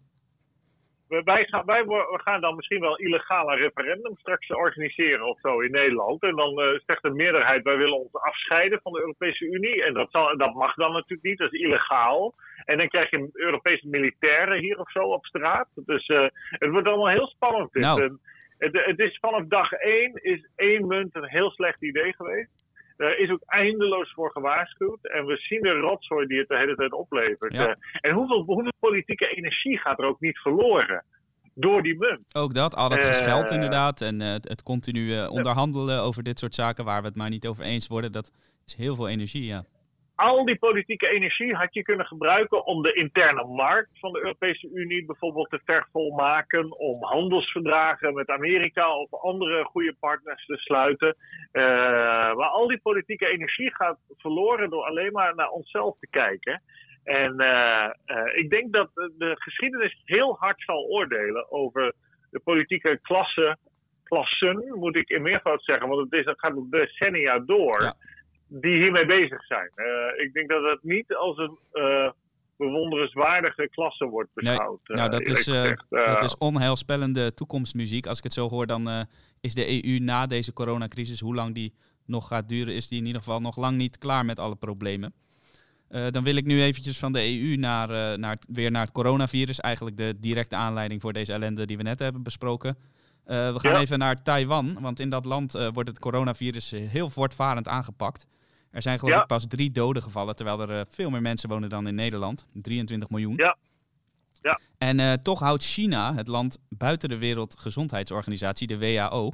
We- 1.12 1.22
Wij 1.24 1.46
gaan, 1.50 1.66
wij 1.66 1.86
gaan 2.12 2.42
dan 2.42 2.56
misschien 2.56 2.80
wel 2.80 2.98
illegaal 2.98 3.52
een 3.52 3.58
referendum 3.58 4.18
straks 4.18 4.50
organiseren 4.50 5.26
of 5.28 5.40
zo 5.40 5.60
in 5.60 5.72
Nederland. 5.72 6.24
En 6.24 6.36
dan 6.36 6.62
eh, 6.62 6.80
zegt 6.86 7.02
de 7.02 7.10
meerderheid, 7.10 7.64
wij 7.64 7.78
willen 7.78 8.00
ons 8.00 8.14
afscheiden 8.14 8.80
van 8.84 8.92
de 8.92 9.00
Europese 9.00 9.46
Unie. 9.46 9.84
En 9.84 9.94
dat, 9.94 10.12
zal, 10.12 10.38
dat 10.38 10.54
mag 10.54 10.74
dan 10.76 10.92
natuurlijk 10.94 11.24
niet, 11.24 11.38
dat 11.38 11.54
is 11.54 11.60
illegaal. 11.60 12.34
En 12.66 12.78
dan 12.78 12.88
krijg 12.88 13.10
je 13.10 13.30
Europese 13.34 13.88
militairen 13.88 14.60
hier 14.60 14.80
of 14.80 14.92
zo 14.92 15.00
op 15.00 15.26
straat. 15.26 15.68
Dus 15.76 16.06
eh, 16.08 16.26
het 16.50 16.70
wordt 16.70 16.88
allemaal 16.88 17.08
heel 17.08 17.28
spannend. 17.28 17.72
dit. 17.74 17.82
Nou. 17.84 18.02
En, 18.04 18.20
Het, 18.58 18.86
het 18.86 19.00
is 19.00 19.18
vanaf 19.22 19.44
dag 19.48 19.72
één 19.72 20.14
is 20.24 20.50
één 20.56 20.88
munt 20.88 21.16
een 21.16 21.28
heel 21.30 21.52
slecht 21.52 21.82
idee 21.82 22.14
geweest. 22.14 22.52
Er 23.02 23.20
is 23.20 23.30
ook 23.30 23.44
eindeloos 23.46 24.12
voor 24.14 24.32
gewaarschuwd. 24.32 25.08
En 25.08 25.26
we 25.26 25.38
zien 25.38 25.62
de 25.62 25.70
rotzooi 25.70 26.28
die 26.28 26.40
het 26.40 26.48
de 26.48 26.58
hele 26.58 26.76
tijd 26.76 26.92
oplevert. 26.92 27.54
Ja. 27.54 27.68
Eh, 27.68 27.76
en 27.92 28.14
hoeveel, 28.16 28.44
hoeveel 28.44 28.74
politieke 28.80 29.28
energie 29.28 29.78
gaat 29.78 30.00
er 30.00 30.06
ook 30.06 30.20
niet 30.20 30.38
verloren 30.38 31.04
door 31.54 31.84
die 31.84 31.98
munt? 31.98 32.36
Ook 32.36 32.54
dat, 32.54 32.76
al 32.76 32.90
dat 32.90 33.00
Eh, 33.00 33.08
gescheld 33.08 33.52
inderdaad. 33.52 34.02
En 34.02 34.22
eh, 34.22 34.32
het, 34.32 34.48
het 34.48 34.64
continu 34.64 35.14
eh, 35.14 35.32
onderhandelen 35.32 36.02
over 36.02 36.24
dit 36.24 36.40
soort 36.40 36.56
zaken 36.56 36.86
waar 36.86 37.02
we 37.02 37.08
het 37.08 37.16
maar 37.16 37.30
niet 37.30 37.48
over 37.48 37.64
eens 37.64 37.88
worden. 37.88 38.12
Dat 38.12 38.32
is 38.66 38.76
heel 38.76 38.96
veel 38.96 39.08
energie, 39.08 39.46
ja. 39.46 39.64
Al 40.22 40.46
die 40.46 40.58
politieke 40.58 41.10
energie 41.10 41.56
had 41.56 41.74
je 41.74 41.82
kunnen 41.82 42.06
gebruiken 42.06 42.66
om 42.66 42.82
de 42.82 42.94
interne 42.94 43.46
markt 43.46 44.00
van 44.00 44.14
de 44.14 44.20
Europese 44.20 44.70
Unie 44.74 45.06
bijvoorbeeld 45.06 45.50
te 45.50 45.62
vervolmaken, 45.66 46.80
om 46.80 47.04
handelsverdragen 47.04 48.14
met 48.14 48.30
Amerika 48.30 48.98
of 48.98 49.14
andere 49.14 49.64
goede 49.64 49.96
partners 50.00 50.46
te 50.46 50.58
sluiten. 50.58 51.16
Eh, 51.52 51.64
maar 52.36 52.50
al 52.50 52.68
die 52.68 52.80
politieke 52.82 53.28
energie 53.28 53.76
gaat 53.76 53.98
verloren 54.18 54.70
door 54.70 54.84
alleen 54.84 55.12
maar 55.12 55.36
naar 55.36 55.50
onszelf 55.50 55.98
te 56.00 56.08
kijken. 56.10 56.62
En 57.04 57.40
eh, 57.40 57.90
eh, 58.06 58.38
ik 58.38 58.50
denk 58.50 58.74
dat 58.74 58.90
de 58.94 59.36
geschiedenis 59.38 60.02
heel 60.06 60.36
hard 60.40 60.62
zal 60.62 60.86
oordelen 60.86 61.52
over 61.52 61.94
de 62.32 62.40
politieke 62.40 63.00
klasse, 63.02 63.58
klassen, 64.04 64.72
moet 64.74 64.96
ik 64.96 65.10
in 65.10 65.22
meervoud 65.22 65.64
zeggen, 65.64 65.88
want 65.88 66.12
het, 66.12 66.28
is, 66.28 66.34
gaat 66.38 66.72
decennia 66.72 67.40
door 67.40 67.82
Ja. 67.82 67.96
Die 68.54 68.76
hiermee 68.82 69.06
bezig 69.06 69.46
zijn. 69.46 69.70
Eh, 69.76 70.24
ik 70.26 70.34
denk 70.34 70.50
dat 70.50 70.64
het 70.64 70.84
niet 70.84 71.14
als 71.16 71.38
een 71.38 71.58
eh, 71.72 72.10
bewonderenswaardige 72.58 73.70
klasse 73.72 74.06
wordt 74.06 74.30
Nee, 74.36 74.44
beschouwd. 74.56 74.80
eh, 74.84 74.96
Nou, 74.96 75.10
dat 75.10 75.22
is, 75.22 75.48
eh, 75.48 75.72
dat 75.90 76.24
is 76.24 76.38
onheilspellende 76.38 77.34
toekomstmuziek. 77.34 78.08
Als 78.08 78.18
ik 78.18 78.24
het 78.24 78.34
zo 78.34 78.50
hoor, 78.50 78.68
dan 78.68 79.06
is 79.42 79.54
de 79.54 79.84
EU 79.86 80.00
na 80.00 80.28
deze 80.28 80.54
coronacrisis, 80.54 81.20
hoe 81.20 81.36
lang 81.36 81.54
die 81.56 81.74
nog 82.06 82.28
gaat 82.28 82.50
duren, 82.50 82.74
is 82.74 82.88
die 82.88 83.00
in 83.00 83.06
ieder 83.06 83.22
geval 83.22 83.40
nog 83.42 83.58
lang 83.58 83.78
niet 83.78 83.98
klaar 83.98 84.26
met 84.26 84.40
alle 84.40 84.56
problemen. 84.56 85.14
Dan 86.10 86.24
wil 86.24 86.36
ik 86.36 86.46
nu 86.46 86.62
eventjes 86.62 87.00
van 87.00 87.14
de 87.14 87.20
EU 87.20 87.56
naar, 87.56 88.20
naar 88.20 88.32
het, 88.32 88.48
weer 88.52 88.72
naar 88.72 88.82
het 88.82 88.92
coronavirus. 88.92 89.60
Eigenlijk 89.60 89.98
de 89.98 90.16
directe 90.20 90.56
aanleiding 90.56 91.02
voor 91.02 91.14
deze 91.14 91.34
ellende 91.34 91.66
die 91.66 91.78
we 91.78 91.84
net 91.84 92.00
hebben 92.00 92.24
besproken. 92.24 92.78
We 93.26 93.54
gaan 93.58 93.74
Ja. 93.74 93.80
even 93.80 94.00
naar 94.00 94.24
Taiwan, 94.24 94.78
want 94.82 95.00
in 95.00 95.10
dat 95.10 95.26
land 95.26 95.52
wordt 95.74 95.90
het 95.90 96.00
coronavirus 96.00 96.72
heel 96.72 97.10
voortvarend 97.10 97.68
aangepakt. 97.68 98.26
Er 98.72 98.82
zijn 98.82 99.00
geloof 99.00 99.14
Ja. 99.16 99.22
ik 99.22 99.28
pas 99.28 99.46
drie 99.48 99.72
doden 99.72 100.04
gevallen, 100.04 100.36
terwijl 100.36 100.62
er 100.62 100.80
eh, 100.80 100.86
veel 100.90 101.10
meer 101.10 101.22
mensen 101.22 101.50
wonen 101.50 101.70
dan 101.70 101.88
in 101.88 101.96
Nederland. 101.96 102.46
23 102.54 103.10
miljoen. 103.10 103.36
Ja. 103.38 103.58
Ja. 104.42 104.60
En 104.78 105.00
eh, 105.00 105.14
toch 105.14 105.40
houdt 105.40 105.64
China, 105.64 106.14
het 106.16 106.28
land 106.28 106.58
buiten 106.70 107.10
de 107.10 107.18
Wereldgezondheidsorganisatie, 107.18 108.68
de 108.68 108.78
WHO, 108.78 109.32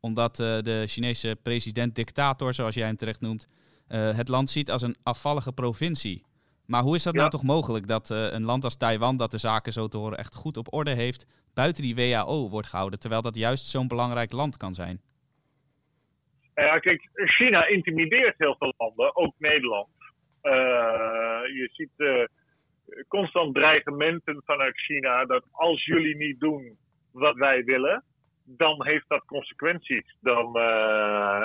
omdat 0.00 0.40
eh, 0.40 0.58
de 0.60 0.84
Chinese 0.86 1.38
president-dictator, 1.42 2.54
zoals 2.54 2.74
jij 2.74 2.86
hem 2.86 2.96
terecht 2.96 3.20
noemt, 3.20 3.46
het 3.88 4.28
land 4.28 4.50
ziet 4.50 4.70
als 4.70 4.82
een 4.82 4.96
afvallige 5.02 5.52
provincie. 5.52 6.22
Maar 6.66 6.82
hoe 6.82 6.94
is 6.94 7.02
dat 7.02 7.12
Ja. 7.14 7.18
nou 7.18 7.30
toch 7.30 7.42
mogelijk 7.42 7.86
dat 7.86 8.08
een 8.10 8.42
land 8.44 8.64
als 8.64 8.74
Taiwan, 8.76 9.16
dat 9.16 9.30
de 9.30 9.38
zaken 9.38 9.72
zo 9.72 9.88
te 9.88 9.96
horen 9.96 10.18
echt 10.18 10.34
goed 10.34 10.56
op 10.56 10.72
orde 10.72 10.90
heeft, 10.90 11.26
buiten 11.54 11.82
die 11.82 11.94
WHO 11.94 12.48
wordt 12.48 12.68
gehouden, 12.68 12.98
terwijl 12.98 13.22
dat 13.22 13.36
juist 13.36 13.66
zo'n 13.66 13.88
belangrijk 13.88 14.32
land 14.32 14.56
kan 14.56 14.74
zijn? 14.74 15.00
Ja, 16.64 16.78
kijk, 16.78 17.08
China 17.14 17.66
intimideert 17.66 18.34
heel 18.38 18.56
veel 18.58 18.74
landen, 18.76 19.16
ook 19.16 19.34
Nederland. 19.38 19.88
Eh, 20.40 21.40
je 21.44 21.68
ziet 21.72 21.90
eh, 21.96 22.24
constant 23.08 23.54
dreigementen 23.54 24.42
vanuit 24.44 24.80
China 24.80 25.24
dat 25.24 25.44
als 25.50 25.84
jullie 25.84 26.16
niet 26.16 26.40
doen 26.40 26.78
wat 27.10 27.34
wij 27.36 27.64
willen, 27.64 28.04
dan 28.44 28.86
heeft 28.86 29.04
dat 29.08 29.24
consequenties. 29.24 30.16
Dan 30.20 30.56
eh, 30.56 31.44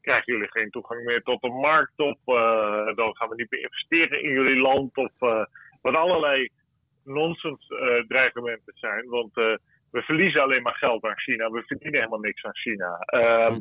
krijgen 0.00 0.32
jullie 0.32 0.50
geen 0.50 0.70
toegang 0.70 1.04
meer 1.04 1.22
tot 1.22 1.40
de 1.40 1.48
markt 1.48 1.98
of 1.98 2.18
dan 2.94 3.16
gaan 3.16 3.28
we 3.28 3.34
niet 3.34 3.50
meer 3.50 3.62
investeren 3.62 4.22
in 4.22 4.30
jullie 4.30 4.60
land 4.60 4.96
of 4.96 5.12
wat 5.80 5.94
allerlei 5.94 6.48
nonsens 7.04 7.66
dreigementen 8.08 8.72
zijn. 8.74 9.08
Want 9.08 9.34
we 9.34 10.02
verliezen 10.02 10.42
alleen 10.42 10.62
maar 10.62 10.74
geld 10.74 11.04
aan 11.04 11.18
China, 11.18 11.50
we 11.50 11.62
verdienen 11.66 11.98
helemaal 11.98 12.20
niks 12.20 12.44
aan 12.44 12.56
China. 12.56 12.98
Ehm, 12.98 13.58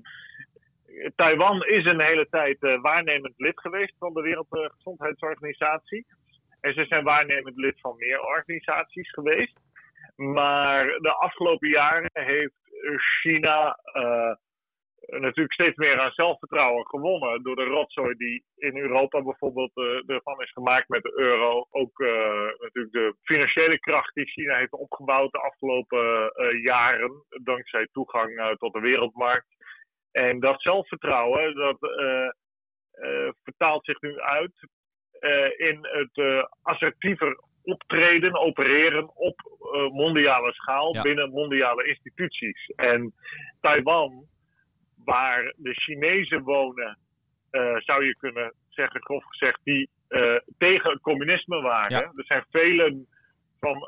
Taiwan 1.15 1.65
is 1.65 1.86
een 1.86 2.01
hele 2.01 2.27
tijd 2.29 2.63
eh, 2.63 2.81
waarnemend 2.81 3.34
lid 3.38 3.60
geweest 3.60 3.95
van 3.99 4.13
de 4.13 4.21
Wereldgezondheidsorganisatie. 4.21 6.05
En 6.62 6.73
ze 6.73 6.86
zijn 6.86 7.03
waarnemend 7.03 7.55
lid 7.55 7.79
van 7.79 7.95
meer 7.97 8.21
organisaties 8.21 9.10
geweest. 9.12 9.60
Maar 10.15 10.86
de 10.86 11.13
afgelopen 11.13 11.69
jaren 11.69 12.10
heeft 12.13 12.53
China 13.21 13.79
eh, 13.84 14.34
natuurlijk 15.19 15.53
steeds 15.53 15.75
meer 15.75 15.99
aan 15.99 16.12
zelfvertrouwen 16.12 16.88
gewonnen. 16.88 17.43
Door 17.43 17.55
de 17.55 17.63
rotzooi 17.63 18.15
die 18.15 18.43
in 18.55 18.77
Europa 18.77 19.21
bijvoorbeeld 19.21 19.71
eh, 19.73 20.15
ervan 20.15 20.41
is 20.41 20.51
gemaakt 20.51 20.89
met 20.89 21.03
de 21.03 21.13
euro. 21.15 21.67
Ook 21.69 21.99
natuurlijk 22.60 22.93
de 22.93 23.15
financiële 23.21 23.79
kracht 23.79 24.13
die 24.13 24.25
China 24.25 24.58
heeft 24.58 24.71
opgebouwd 24.71 25.31
de 25.31 25.39
afgelopen 25.39 26.31
jaren. 26.62 27.12
Dankzij 27.43 27.88
toegang 27.91 28.55
tot 28.58 28.73
de 28.73 28.79
wereldmarkt. 28.79 29.54
En 30.15 30.39
dat 30.39 30.62
zelfvertrouwen, 30.62 31.56
dat 31.56 31.78
eh, 31.82 32.25
eh, 32.91 33.32
vertaalt 33.43 33.86
zich 33.86 34.01
nu 34.01 34.19
uit 34.19 34.67
eh, 35.19 35.67
in 35.69 35.78
het 35.82 36.47
assertiever 36.62 37.39
optreden, 37.63 38.36
opereren 38.36 39.15
op 39.15 39.41
mondiale 39.91 40.54
schaal 40.54 40.93
Ja. 40.93 41.01
binnen 41.01 41.30
mondiale 41.30 41.88
instituties. 41.88 42.65
En 42.75 43.13
Taiwan, 43.62 44.25
waar 45.06 45.54
de 45.58 45.73
Chinezen 45.73 46.43
wonen, 46.43 46.97
zou 47.75 48.06
je 48.06 48.15
kunnen 48.17 48.54
zeggen, 48.69 49.01
grof 49.01 49.23
gezegd, 49.23 49.60
die 49.63 49.89
tegen 50.58 50.89
het 50.91 51.01
communisme 51.01 51.62
waren. 51.62 51.97
Ja. 51.97 52.12
Er 52.15 52.25
zijn 52.25 52.45
velen 52.49 53.08
van 53.60 53.80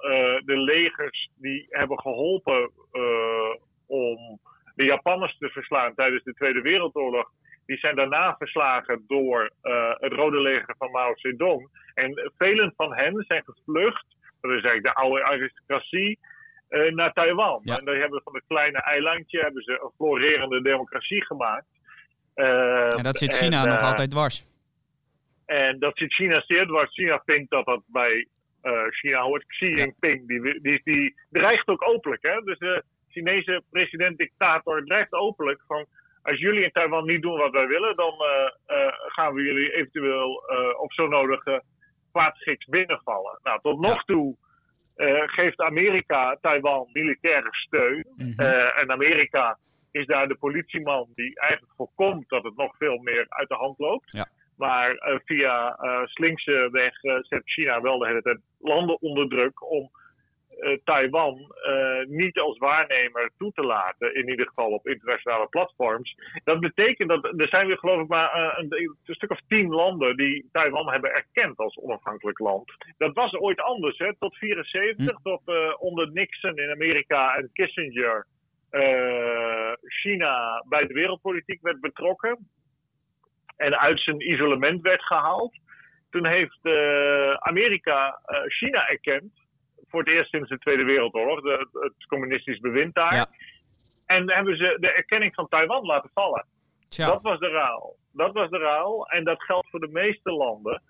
de 0.46 0.58
legers 0.58 1.30
die 1.36 1.66
hebben 1.70 2.00
geholpen 2.00 2.72
eh, 2.92 3.56
om 3.86 4.40
de 4.78 4.86
Japanners 4.86 5.38
te 5.38 5.50
verslaan 5.50 5.96
tijdens 5.96 6.24
de 6.24 6.34
Tweede 6.34 6.62
Wereldoorlog. 6.62 7.32
Die 7.66 7.78
zijn 7.78 7.96
daarna 7.96 8.36
verslagen 8.38 9.04
door 9.08 9.52
eh, 9.62 9.92
het 9.98 10.14
Rode 10.14 10.40
Leger 10.42 10.76
van 10.78 10.92
Mao 10.92 11.16
Zedong. 11.16 11.70
En 11.94 12.32
velen 12.38 12.74
van 12.76 12.94
hen 12.94 13.24
zijn 13.28 13.44
gevlucht, 13.46 14.06
dat 14.42 14.52
is 14.52 14.64
eigenlijk 14.64 14.84
de 14.84 14.94
oude 14.94 15.24
aristocratie, 15.24 16.20
eh, 16.70 16.92
naar 16.94 17.14
Taiwan. 17.14 17.62
Ja. 17.64 17.78
En 17.78 17.86
die 17.86 17.96
hebben 17.96 18.22
van 18.24 18.36
het 18.36 18.44
kleine 18.48 18.78
eilandje 18.78 19.40
hebben 19.40 19.64
ze 19.64 19.72
een 19.72 19.92
florerende 19.96 20.62
democratie 20.62 21.26
gemaakt. 21.26 21.68
Eh, 22.34 22.94
En 22.98 23.04
dat 23.04 23.18
zit 23.18 23.34
China 23.34 23.66
nog 23.66 23.82
altijd 23.82 24.12
dwars. 24.12 24.46
en 25.46 25.80
dat 25.80 25.98
zit 25.98 26.14
China 26.14 26.44
zeer 26.48 26.66
dwars. 26.66 26.94
China 26.94 27.22
vindt 27.26 27.50
dat 27.52 27.66
dat 27.66 27.82
bij 27.86 28.28
China 28.90 29.22
hoort. 29.22 29.46
Xi 29.46 29.66
Jinping, 29.66 30.28
die, 30.28 30.62
die, 30.62 30.82
die 30.84 31.16
dreigt 31.30 31.68
ook 31.68 31.88
openlijk. 31.88 32.22
Hè? 32.24 32.42
Dus 32.42 32.82
Chinese 33.10 33.64
president-dictator 33.70 34.86
dreigt 34.86 35.14
openlijk 35.14 35.62
van... 35.68 35.86
Als 36.22 36.40
jullie 36.40 36.64
in 36.64 36.72
Taiwan 36.72 37.06
niet 37.06 37.22
doen 37.22 37.38
wat 37.38 37.52
wij 37.52 37.68
willen, 37.68 37.96
dan 37.96 38.14
eh, 38.14 38.78
eh, 38.78 38.94
gaan 38.98 39.34
we 39.34 39.42
jullie 39.42 39.74
eventueel 39.74 40.44
eh, 40.48 40.80
op 40.80 40.94
zo 40.94 41.08
nodige 41.08 41.64
kwaadschiks 42.12 42.66
binnenvallen. 42.66 43.40
Nou, 43.44 43.60
tot 43.62 43.82
nog 43.82 44.04
toe 44.04 44.36
geeft 45.26 45.60
Amerika 45.60 46.38
Taiwan 46.42 46.90
militaire 46.94 47.48
steun. 47.52 48.06
Mhm. 48.16 48.42
En 48.76 48.92
Amerika 48.92 49.58
is 49.92 50.06
daar 50.06 50.28
de 50.28 50.36
politieman 50.36 51.08
die 51.16 51.40
eigenlijk 51.40 51.74
voorkomt 51.76 52.30
dat 52.30 52.44
het 52.44 52.56
nog 52.56 52.78
veel 52.78 52.98
meer 52.98 53.26
uit 53.30 53.50
de 53.50 53.56
hand 53.56 53.80
loopt. 53.80 54.12
Ja. 54.12 54.28
Maar 54.58 55.20
via 55.26 55.76
eh, 55.76 56.02
slinkse 56.06 56.70
weg 56.72 56.94
zet 57.22 57.42
China 57.46 57.82
wel 57.82 57.98
de 57.98 58.08
hele 58.08 58.22
tijd 58.22 58.40
landen 58.60 59.02
onder 59.02 59.30
druk 59.30 59.72
om 59.72 59.92
Taiwan 60.84 61.56
eh, 61.64 62.06
niet 62.06 62.40
als 62.40 62.58
waarnemer 62.58 63.32
toe 63.38 63.52
te 63.52 63.64
laten, 63.64 64.16
in 64.16 64.30
ieder 64.30 64.48
geval 64.48 64.72
op 64.72 64.88
internationale 64.88 65.48
platforms. 65.48 66.16
Dat 66.44 66.60
betekent 66.60 67.10
dat 67.10 67.26
er 67.26 67.48
zijn 67.48 67.68
weer 67.68 67.78
geloof 67.78 68.02
ik 68.02 68.08
maar 68.08 68.32
eh, 68.32 68.54
een, 68.58 68.98
een 69.06 69.16
stuk 69.16 69.32
of 69.32 69.40
tien 69.48 69.70
landen 69.70 70.18
die 70.18 70.50
Taiwan 70.52 70.92
hebben 70.92 71.12
erkend 71.12 71.58
als 71.58 71.78
onafhankelijk 71.78 72.40
land. 72.40 72.72
Dat 72.98 73.14
was 73.14 73.34
ooit 73.34 73.62
anders, 73.62 73.98
hè, 73.98 74.16
tot 74.16 74.36
74, 74.36 75.20
tot 75.24 75.42
eh, 75.46 75.74
onder 75.78 76.12
Nixon 76.12 76.58
in 76.58 76.72
Amerika 76.72 77.36
en 77.36 77.50
Kissinger 77.54 78.26
eh, 78.70 79.74
China 79.82 80.64
bij 80.70 80.88
de 80.88 80.94
wereldpolitiek 80.94 81.62
werd 81.62 81.80
betrokken 81.80 82.50
en 83.58 83.80
uit 83.80 84.00
zijn 84.00 84.32
isolement 84.32 84.82
werd 84.82 85.04
gehaald. 85.04 85.58
Toen 86.10 86.26
heeft 86.26 86.60
eh, 86.62 87.34
Amerika 87.34 88.20
eh, 88.26 88.40
China 88.48 88.90
erkend, 88.90 89.32
voor 89.88 90.00
het 90.00 90.10
eerst 90.10 90.30
sinds 90.30 90.50
de 90.50 90.58
Tweede 90.58 90.84
Wereldoorlog, 90.84 91.42
de, 91.42 91.68
het 91.72 92.06
communistisch 92.08 92.60
bewind 92.60 92.96
daar. 92.96 93.16
Ja. 93.16 93.28
En 94.06 94.32
hebben 94.32 94.58
ze 94.58 94.78
de 94.80 94.94
erkenning 94.94 95.34
van 95.34 95.48
Taiwan 95.48 95.86
laten 95.86 96.10
vallen. 96.14 96.46
Tja, 96.90 97.06
Dat 97.06 97.22
was 97.22 97.40
de 97.40 97.50
ruil. 97.50 97.98
Dat 98.12 98.34
was 98.34 98.50
de 98.50 98.58
ruil. 98.58 99.08
En 99.08 99.24
dat 99.24 99.44
geldt 99.44 99.70
voor 99.70 99.80
de 99.80 99.92
meeste 99.92 100.32
landen. 100.32 100.82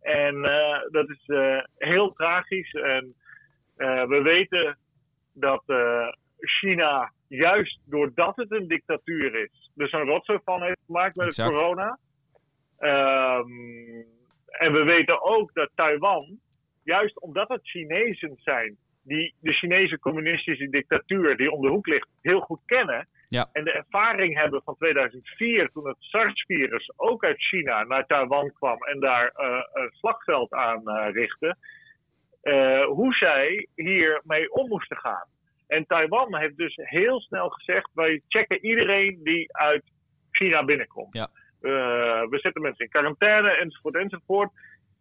En 0.00 0.44
eh, 0.44 0.80
dat 0.90 1.08
is 1.08 1.22
eh, 1.26 1.58
heel 1.76 2.12
tragisch. 2.12 2.72
En 2.72 3.14
eh, 3.76 4.04
we 4.04 4.22
weten 4.22 4.78
dat 5.32 5.62
China 6.38 7.12
juist 7.28 7.78
doordat 7.84 8.36
het 8.36 8.52
een 8.52 8.68
dictatuur 8.68 9.34
is, 9.34 9.70
dus 9.74 9.92
een 9.92 10.04
rotzooi 10.04 10.38
van 10.44 10.62
heeft 10.62 10.80
gemaakt 10.86 11.16
met 11.16 11.26
Exact. 11.26 11.48
het 11.48 11.58
corona. 11.58 11.98
Ehm, 12.78 13.50
en 14.46 14.72
we 14.72 14.82
weten 14.84 15.22
ook 15.22 15.54
dat 15.54 15.70
Taiwan, 15.74 16.40
juist 16.84 17.20
omdat 17.20 17.48
het 17.48 17.60
Chinezen 17.62 18.36
zijn, 18.36 18.76
die 19.02 19.34
de 19.40 19.52
Chinese 19.52 19.98
communistische 19.98 20.68
dictatuur 20.68 21.36
die 21.36 21.50
om 21.50 21.62
de 21.62 21.68
hoek 21.68 21.86
ligt, 21.86 22.08
heel 22.20 22.40
goed 22.40 22.60
kennen. 22.66 23.08
Ja. 23.28 23.48
En 23.52 23.64
de 23.64 23.72
ervaring 23.72 24.38
hebben 24.38 24.62
van 24.64 24.76
2004, 24.76 25.70
toen 25.72 25.88
het 25.88 25.96
SARS-virus 25.98 26.92
ook 26.96 27.24
uit 27.24 27.42
China 27.42 27.84
naar 27.84 28.06
Taiwan 28.06 28.52
kwam 28.52 28.82
en 28.82 29.00
daar 29.00 29.28
eh, 29.28 29.60
een 29.72 29.90
slagveld 29.92 30.52
aan 30.52 30.88
eh, 30.88 31.12
richtte. 31.12 31.56
eh, 32.42 32.84
hoe 32.84 33.14
zij 33.14 33.68
hiermee 33.74 34.52
om 34.52 34.68
moesten 34.68 34.96
gaan. 34.96 35.26
En 35.66 35.86
Taiwan 35.86 36.36
heeft 36.36 36.56
dus 36.56 36.74
heel 36.76 37.20
snel 37.20 37.48
gezegd: 37.48 37.90
wij 37.94 38.22
checken 38.28 38.64
iedereen 38.64 39.20
die 39.22 39.56
uit 39.56 39.82
China 40.30 40.64
binnenkomt. 40.64 41.16
Ja. 41.16 41.28
We 42.30 42.38
zetten 42.42 42.62
mensen 42.62 42.84
in 42.84 42.90
quarantaine 42.90 43.50
enzovoort 43.50 43.94
enzovoort. 43.94 44.50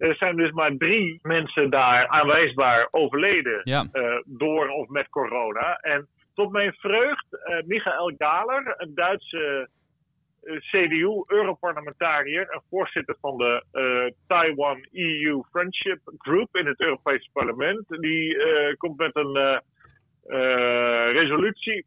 Er 0.01 0.15
zijn 0.15 0.35
dus 0.35 0.51
maar 0.51 0.77
drie 0.77 1.19
mensen 1.21 1.69
daar 1.69 2.07
aanwijsbaar 2.07 2.87
overleden 2.91 3.61
Ja, 3.63 3.87
eh, 3.91 4.17
door 4.25 4.69
of 4.69 4.87
met 4.87 5.09
corona. 5.09 5.75
En 5.75 6.07
tot 6.33 6.51
mijn 6.51 6.73
vreugd, 6.73 7.25
eh 7.43 7.57
Michael 7.65 8.13
Galer, 8.17 8.73
een 8.77 8.95
Duitse 8.95 9.69
eh, 10.43 10.57
CDU-europarlementariër 10.57 12.49
en 12.49 12.61
voorzitter 12.69 13.15
van 13.21 13.37
de 13.37 13.63
Taiwan 14.27 14.87
EU 14.91 15.41
Friendship 15.51 15.99
Group 16.17 16.55
in 16.55 16.65
het 16.65 16.79
Europese 16.79 17.29
parlement, 17.33 17.83
die 17.87 18.37
komt 18.77 18.97
met 18.97 19.15
een 19.15 19.61
resolutie 21.11 21.85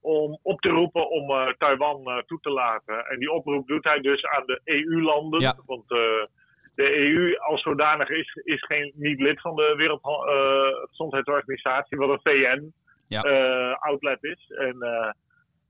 om 0.00 0.38
op 0.42 0.60
te 0.60 0.68
roepen 0.68 1.10
om 1.10 1.54
Taiwan 1.58 2.22
toe 2.26 2.40
te 2.40 2.50
laten. 2.50 3.06
En 3.06 3.18
die 3.18 3.30
oproep 3.32 3.66
doet 3.66 3.84
hij 3.84 4.00
dus 4.00 4.24
aan 4.24 4.46
de 4.46 4.60
EU-landen, 4.64 5.40
Ja. 5.40 5.56
want 5.66 5.84
de 6.74 6.96
EU 6.96 7.36
als 7.36 7.62
zodanig 7.62 8.08
is, 8.08 8.40
is 8.44 8.64
geen, 8.64 8.92
niet 8.94 9.20
lid 9.20 9.40
van 9.40 9.56
de 9.56 9.74
Wereldgezondheidsorganisatie, 9.76 11.98
wat 11.98 12.08
een 12.08 12.20
VN 12.22 12.72
Ja. 13.08 13.22
eh, 13.22 14.16
is. 14.20 14.44
En 14.48 14.82
eh, 14.82 15.10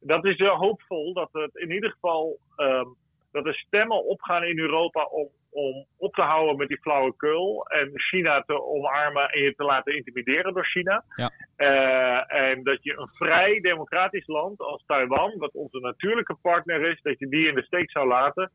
dat 0.01 0.25
is 0.25 0.38
hoopvol 0.38 1.12
dat 1.12 1.29
het 1.33 1.55
in 1.55 1.71
ieder 1.71 1.90
geval 1.90 2.38
ehm, 2.57 2.87
dat 3.35 3.47
er 3.47 3.55
stemmen 3.55 4.05
opgaan 4.05 4.45
in 4.45 4.59
Europa 4.59 5.05
om, 5.05 5.29
om 5.51 5.87
op 5.97 6.14
te 6.14 6.23
houden 6.23 6.57
met 6.57 6.69
die 6.69 6.81
flauwekul 6.81 7.67
en 7.67 7.90
China 7.95 8.43
te 8.47 8.62
omarmen 8.62 9.29
en 9.29 9.43
je 9.43 9.55
te 9.55 9.64
laten 9.64 9.97
intimideren 9.97 10.55
door 10.55 10.67
China. 10.67 11.05
Ja. 11.14 11.31
Eh, 11.57 12.51
en 12.51 12.62
dat 12.62 12.83
je 12.83 12.99
een 12.99 13.11
vrij 13.12 13.61
democratisch 13.61 14.27
land 14.27 14.61
als 14.61 14.85
Taiwan, 14.87 15.38
wat 15.38 15.53
onze 15.53 15.79
natuurlijke 15.79 16.37
partner 16.43 16.90
is, 16.90 17.01
dat 17.03 17.19
je 17.19 17.29
die 17.29 17.49
in 17.49 17.55
de 17.55 17.64
steek 17.64 17.90
zou 17.90 18.07
laten. 18.07 18.51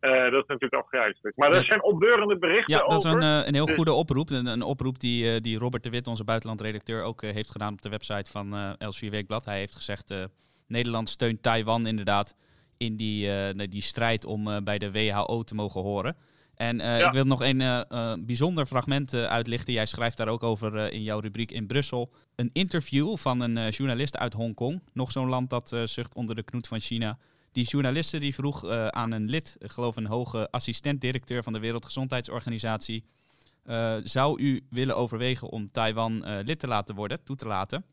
Eh, 0.00 0.10
dat 0.10 0.42
is 0.42 0.46
natuurlijk 0.46 0.74
afgrijzelijk. 0.82 1.36
Maar 1.36 1.48
er 1.50 1.56
Ja. 1.60 1.64
zijn 1.64 1.82
opbeurende 1.82 2.38
berichten 2.38 2.74
ja 2.74 2.86
dat 2.86 3.04
is 3.04 3.10
een, 3.12 3.22
eh, 3.22 3.40
een 3.46 3.54
heel 3.54 3.66
Dus- 3.66 3.74
goede 3.74 3.92
oproep. 3.92 4.30
Een, 4.30 4.46
een 4.46 4.62
oproep 4.62 5.00
die, 5.00 5.32
eh, 5.34 5.40
die 5.40 5.58
Robert 5.58 5.82
de 5.82 5.90
Wit, 5.90 6.06
onze 6.06 6.24
buitenlandredacteur, 6.24 7.02
ook 7.02 7.22
heeft 7.22 7.50
gedaan 7.50 7.72
op 7.72 7.82
de 7.82 7.88
website 7.88 8.30
van 8.30 8.54
eh 8.54 8.70
Elsevier 8.78 9.10
Weekblad. 9.10 9.44
Hij 9.44 9.58
heeft 9.58 9.76
gezegd, 9.76 10.14
Nederland 10.66 11.08
steunt 11.08 11.42
Taiwan 11.42 11.86
inderdaad 11.86 12.34
in 12.76 12.96
die, 12.96 13.28
die 13.68 13.82
strijd 13.82 14.24
om 14.24 14.64
bij 14.64 14.78
de 14.78 14.90
WHO 14.90 15.42
te 15.42 15.54
mogen 15.54 15.80
horen. 15.80 16.16
En 16.54 16.76
Ja. 16.78 17.06
ik 17.06 17.12
wil 17.12 17.24
nog 17.24 17.42
een 17.42 17.62
bijzonder 18.26 18.66
fragment 18.66 19.14
uitlichten. 19.14 19.72
Jij 19.72 19.86
schrijft 19.86 20.16
daar 20.16 20.28
ook 20.28 20.42
over 20.42 20.92
in 20.92 21.02
jouw 21.02 21.20
rubriek 21.20 21.52
in 21.52 21.66
Brussel. 21.66 22.12
Een 22.36 22.50
interview 22.52 23.16
van 23.16 23.40
een 23.40 23.68
journalist 23.68 24.16
uit 24.16 24.32
Hongkong. 24.32 24.82
Nog 24.92 25.12
zo'n 25.12 25.28
land 25.28 25.50
dat 25.50 25.76
zucht 25.84 26.14
onder 26.14 26.34
de 26.34 26.42
knoet 26.42 26.68
van 26.68 26.80
China. 26.80 27.18
Die 27.52 27.64
journaliste 27.64 28.18
die 28.18 28.34
vroeg 28.34 28.64
eh, 28.68 28.86
aan 28.86 29.12
een 29.12 29.28
lid, 29.28 29.56
ik 29.58 29.70
geloof 29.70 29.96
een 29.96 30.06
hoge 30.06 30.50
assistent-directeur 30.50 31.42
van 31.42 31.52
de 31.52 31.58
Wereldgezondheidsorganisatie. 31.58 33.04
eh, 33.64 33.96
zou 34.02 34.40
u 34.42 34.66
willen 34.70 34.96
overwegen 34.96 35.48
om 35.48 35.70
Taiwan 35.72 36.24
eh, 36.24 36.44
lid 36.44 36.58
te 36.58 36.66
laten 36.66 36.94
worden, 36.94 37.24
toe 37.24 37.36
te 37.36 37.46
laten? 37.46 37.84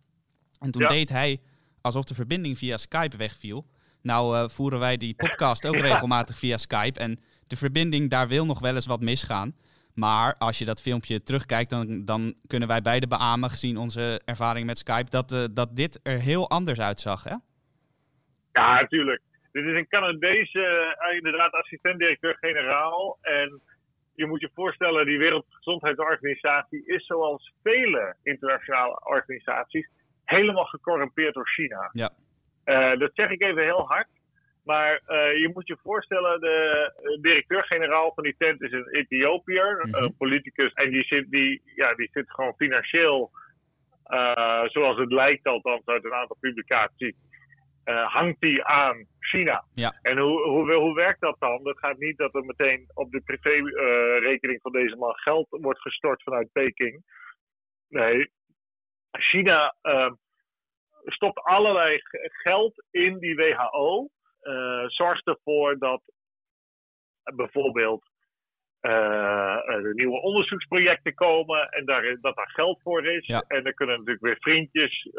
En 0.59 0.71
toen 0.71 0.81
Ja. 0.81 0.87
deed 0.87 1.09
hij 1.09 1.39
alsof 1.81 2.03
de 2.03 2.13
verbinding 2.13 2.57
via 2.57 2.77
Skype 2.77 3.17
wegviel. 3.17 3.67
Nou 4.01 4.49
voeren 4.49 4.79
wij 4.79 4.97
die 4.97 5.13
podcast 5.13 5.67
ook 5.67 5.75
Ja. 5.81 5.81
regelmatig 5.83 6.37
via 6.37 6.57
Skype. 6.57 6.99
En 6.99 7.19
de 7.47 7.55
verbinding, 7.55 8.09
daar 8.09 8.27
wil 8.27 8.45
nog 8.45 8.59
wel 8.59 8.75
eens 8.75 8.85
wat 8.85 9.01
misgaan. 9.01 9.55
Maar 9.93 10.35
als 10.37 10.57
je 10.57 10.65
dat 10.65 10.81
filmpje 10.81 11.23
terugkijkt, 11.23 11.69
dan, 11.69 12.05
dan 12.05 12.35
kunnen 12.47 12.67
wij 12.67 12.81
beide 12.81 13.07
beamen, 13.07 13.49
gezien 13.49 13.77
onze 13.77 14.21
ervaring 14.25 14.65
met 14.65 14.77
Skype, 14.77 15.09
dat, 15.09 15.49
dat 15.55 15.75
dit 15.75 15.99
er 16.03 16.19
heel 16.19 16.49
anders 16.49 16.79
uitzag. 16.79 17.23
Hè? 17.23 17.35
Ja, 18.51 18.81
natuurlijk. 18.81 19.21
Dit 19.57 19.65
is 19.65 19.77
een 19.77 19.87
Canadese, 19.87 20.95
eh, 20.97 21.15
inderdaad, 21.15 21.51
assistent-directeur-generaal. 21.51 23.17
En 23.21 23.61
je 24.15 24.25
moet 24.25 24.41
je 24.41 24.49
voorstellen, 24.53 25.05
die 25.05 25.17
Wereldgezondheidsorganisatie 25.17 26.85
is 26.85 27.05
zoals 27.05 27.53
vele 27.63 28.15
internationale 28.23 29.01
organisaties 29.03 29.89
helemaal 30.25 30.65
gecorrumpeerd 30.65 31.33
door 31.33 31.47
China. 31.47 31.89
Ja. 31.91 32.09
Eh, 32.63 32.99
dat 32.99 33.11
zeg 33.13 33.29
ik 33.29 33.43
even 33.43 33.63
heel 33.63 33.87
hard. 33.87 34.07
Maar 34.63 35.01
eh, 35.05 35.37
je 35.37 35.51
moet 35.53 35.67
je 35.67 35.77
voorstellen, 35.83 36.39
de 36.39 36.91
directeur-generaal 37.21 38.11
van 38.15 38.23
die 38.23 38.35
tent 38.37 38.61
is 38.61 38.71
een 38.71 38.89
Ethiopiër, 38.89 39.87
Mhm. 39.87 40.03
een 40.03 40.15
politicus. 40.17 40.73
En 40.73 40.89
die 40.89 41.03
zit, 41.03 41.31
die, 41.31 41.61
ja, 41.75 41.93
die 41.95 42.09
zit 42.13 42.31
gewoon 42.31 42.53
financieel, 42.57 43.31
zoals 44.65 44.97
het 44.97 45.11
lijkt 45.11 45.47
althans 45.47 45.85
uit 45.85 46.05
een 46.05 46.13
aantal 46.13 46.37
publicaties, 46.39 47.13
eh, 47.87 48.13
hangt 48.13 48.39
die 48.39 48.63
aan 48.63 49.07
China. 49.19 49.65
Ja. 49.73 49.99
En 50.01 50.17
hoe, 50.17 50.41
hoe, 50.41 50.73
hoe 50.73 50.95
werkt 50.95 51.21
dat 51.21 51.35
dan? 51.39 51.63
Dat 51.63 51.79
gaat 51.79 51.97
niet 51.97 52.17
dat 52.17 52.35
er 52.35 52.45
meteen 52.45 52.89
op 52.93 53.11
de 53.11 53.21
privérekening 53.21 54.61
van 54.61 54.71
deze 54.71 54.95
man 54.95 55.15
geld 55.15 55.47
wordt 55.49 55.81
gestort 55.81 56.23
vanuit 56.23 56.51
Peking. 56.51 57.03
Nee, 57.87 58.31
China 59.11 59.75
eh, 59.81 60.11
stopt 61.03 61.39
allerlei 61.39 61.99
geld 62.43 62.85
in 62.91 63.19
die 63.19 63.35
WHO. 63.35 64.09
eh, 64.39 64.83
zorgt 64.87 65.27
ervoor 65.27 65.77
dat 65.77 66.01
bijvoorbeeld 67.35 68.05
eh, 68.79 69.69
er 69.69 69.93
nieuwe 69.93 70.21
onderzoeksprojecten 70.21 71.13
komen 71.13 71.69
en 71.69 71.85
daar, 71.85 72.17
dat 72.21 72.35
daar 72.35 72.51
geld 72.51 72.81
voor 72.81 73.05
is. 73.05 73.27
Ja. 73.27 73.43
En 73.47 73.63
dan 73.63 73.73
kunnen 73.73 73.95
natuurlijk 73.97 74.25
weer 74.25 74.37
vriendjes 74.39 75.09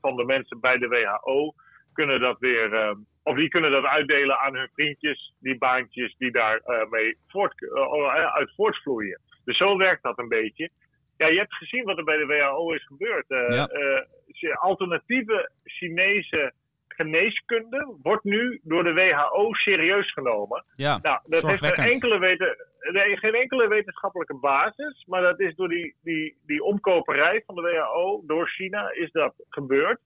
van 0.00 0.16
de 0.16 0.24
mensen 0.24 0.60
bij 0.60 0.78
de 0.78 0.88
WHO 0.88 1.54
kunnen 1.92 2.20
dat 2.20 2.38
weer, 2.38 2.72
eh, 2.74 2.94
of 3.22 3.36
die 3.36 3.48
kunnen 3.48 3.70
dat 3.70 3.84
uitdelen 3.84 4.38
aan 4.38 4.56
hun 4.56 4.68
vriendjes, 4.74 5.34
die 5.40 5.58
baantjes 5.58 6.14
die 6.18 6.30
daar 6.32 6.56
eh, 6.56 6.90
mee 6.90 7.16
voort, 7.28 7.62
eh, 7.72 8.32
uit 8.34 8.52
voortvloeien. 8.56 9.20
Dus 9.44 9.56
zo 9.56 9.76
werkt 9.76 10.02
dat 10.02 10.18
een 10.18 10.28
beetje. 10.28 10.70
Ja, 11.16 11.26
je 11.28 11.38
hebt 11.38 11.54
gezien 11.54 11.84
wat 11.84 11.98
er 11.98 12.04
bij 12.04 12.16
de 12.16 12.26
WHO 12.26 12.72
is 12.72 12.86
gebeurd. 12.86 13.24
Eh, 13.30 13.56
Ja. 13.56 13.66
eh, 13.66 14.56
alternatieve 14.60 15.50
Chinese 15.64 16.52
geneeskunde 16.88 17.96
wordt 18.02 18.24
nu 18.24 18.60
door 18.62 18.84
de 18.84 18.92
WHO 18.92 19.52
serieus 19.54 20.12
genomen. 20.12 20.64
Ja, 20.76 20.98
Nou, 21.02 21.20
dat 21.26 21.42
heeft 21.42 21.64
geen 21.66 21.92
enkele, 21.92 22.18
weten, 22.18 22.56
nee, 22.92 23.16
geen 23.16 23.34
enkele 23.34 23.68
wetenschappelijke 23.68 24.34
basis, 24.34 25.04
maar 25.06 25.22
dat 25.22 25.40
is 25.40 25.54
door 25.54 25.68
die, 25.68 25.94
die, 26.02 26.36
die 26.46 26.62
omkoperij 26.62 27.42
van 27.46 27.54
de 27.54 27.60
WHO 27.62 28.22
door 28.26 28.48
China 28.48 28.90
is 28.92 29.10
dat 29.10 29.34
gebeurd. 29.48 30.00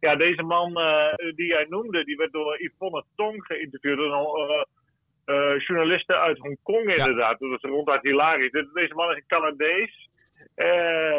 Ja, 0.00 0.16
deze 0.16 0.42
man 0.42 0.76
eh, 0.76 1.14
die 1.34 1.46
jij 1.46 1.66
noemde, 1.68 2.04
die 2.04 2.16
werd 2.16 2.32
door 2.32 2.62
Yvonne 2.62 3.04
Tong 3.16 3.44
geïnterviewd, 3.46 3.98
een 3.98 4.12
eh, 4.12 4.62
eh, 5.24 5.60
journaliste 5.60 6.16
uit 6.18 6.38
Hongkong 6.38 6.94
inderdaad. 6.96 7.38
Dat 7.38 7.50
is 7.62 7.70
ronduit 7.70 8.02
hilarisch. 8.02 8.50
De- 8.50 8.70
Deze 8.74 8.94
man 8.94 9.10
is 9.10 9.16
een 9.16 9.26
Canadees, 9.26 10.08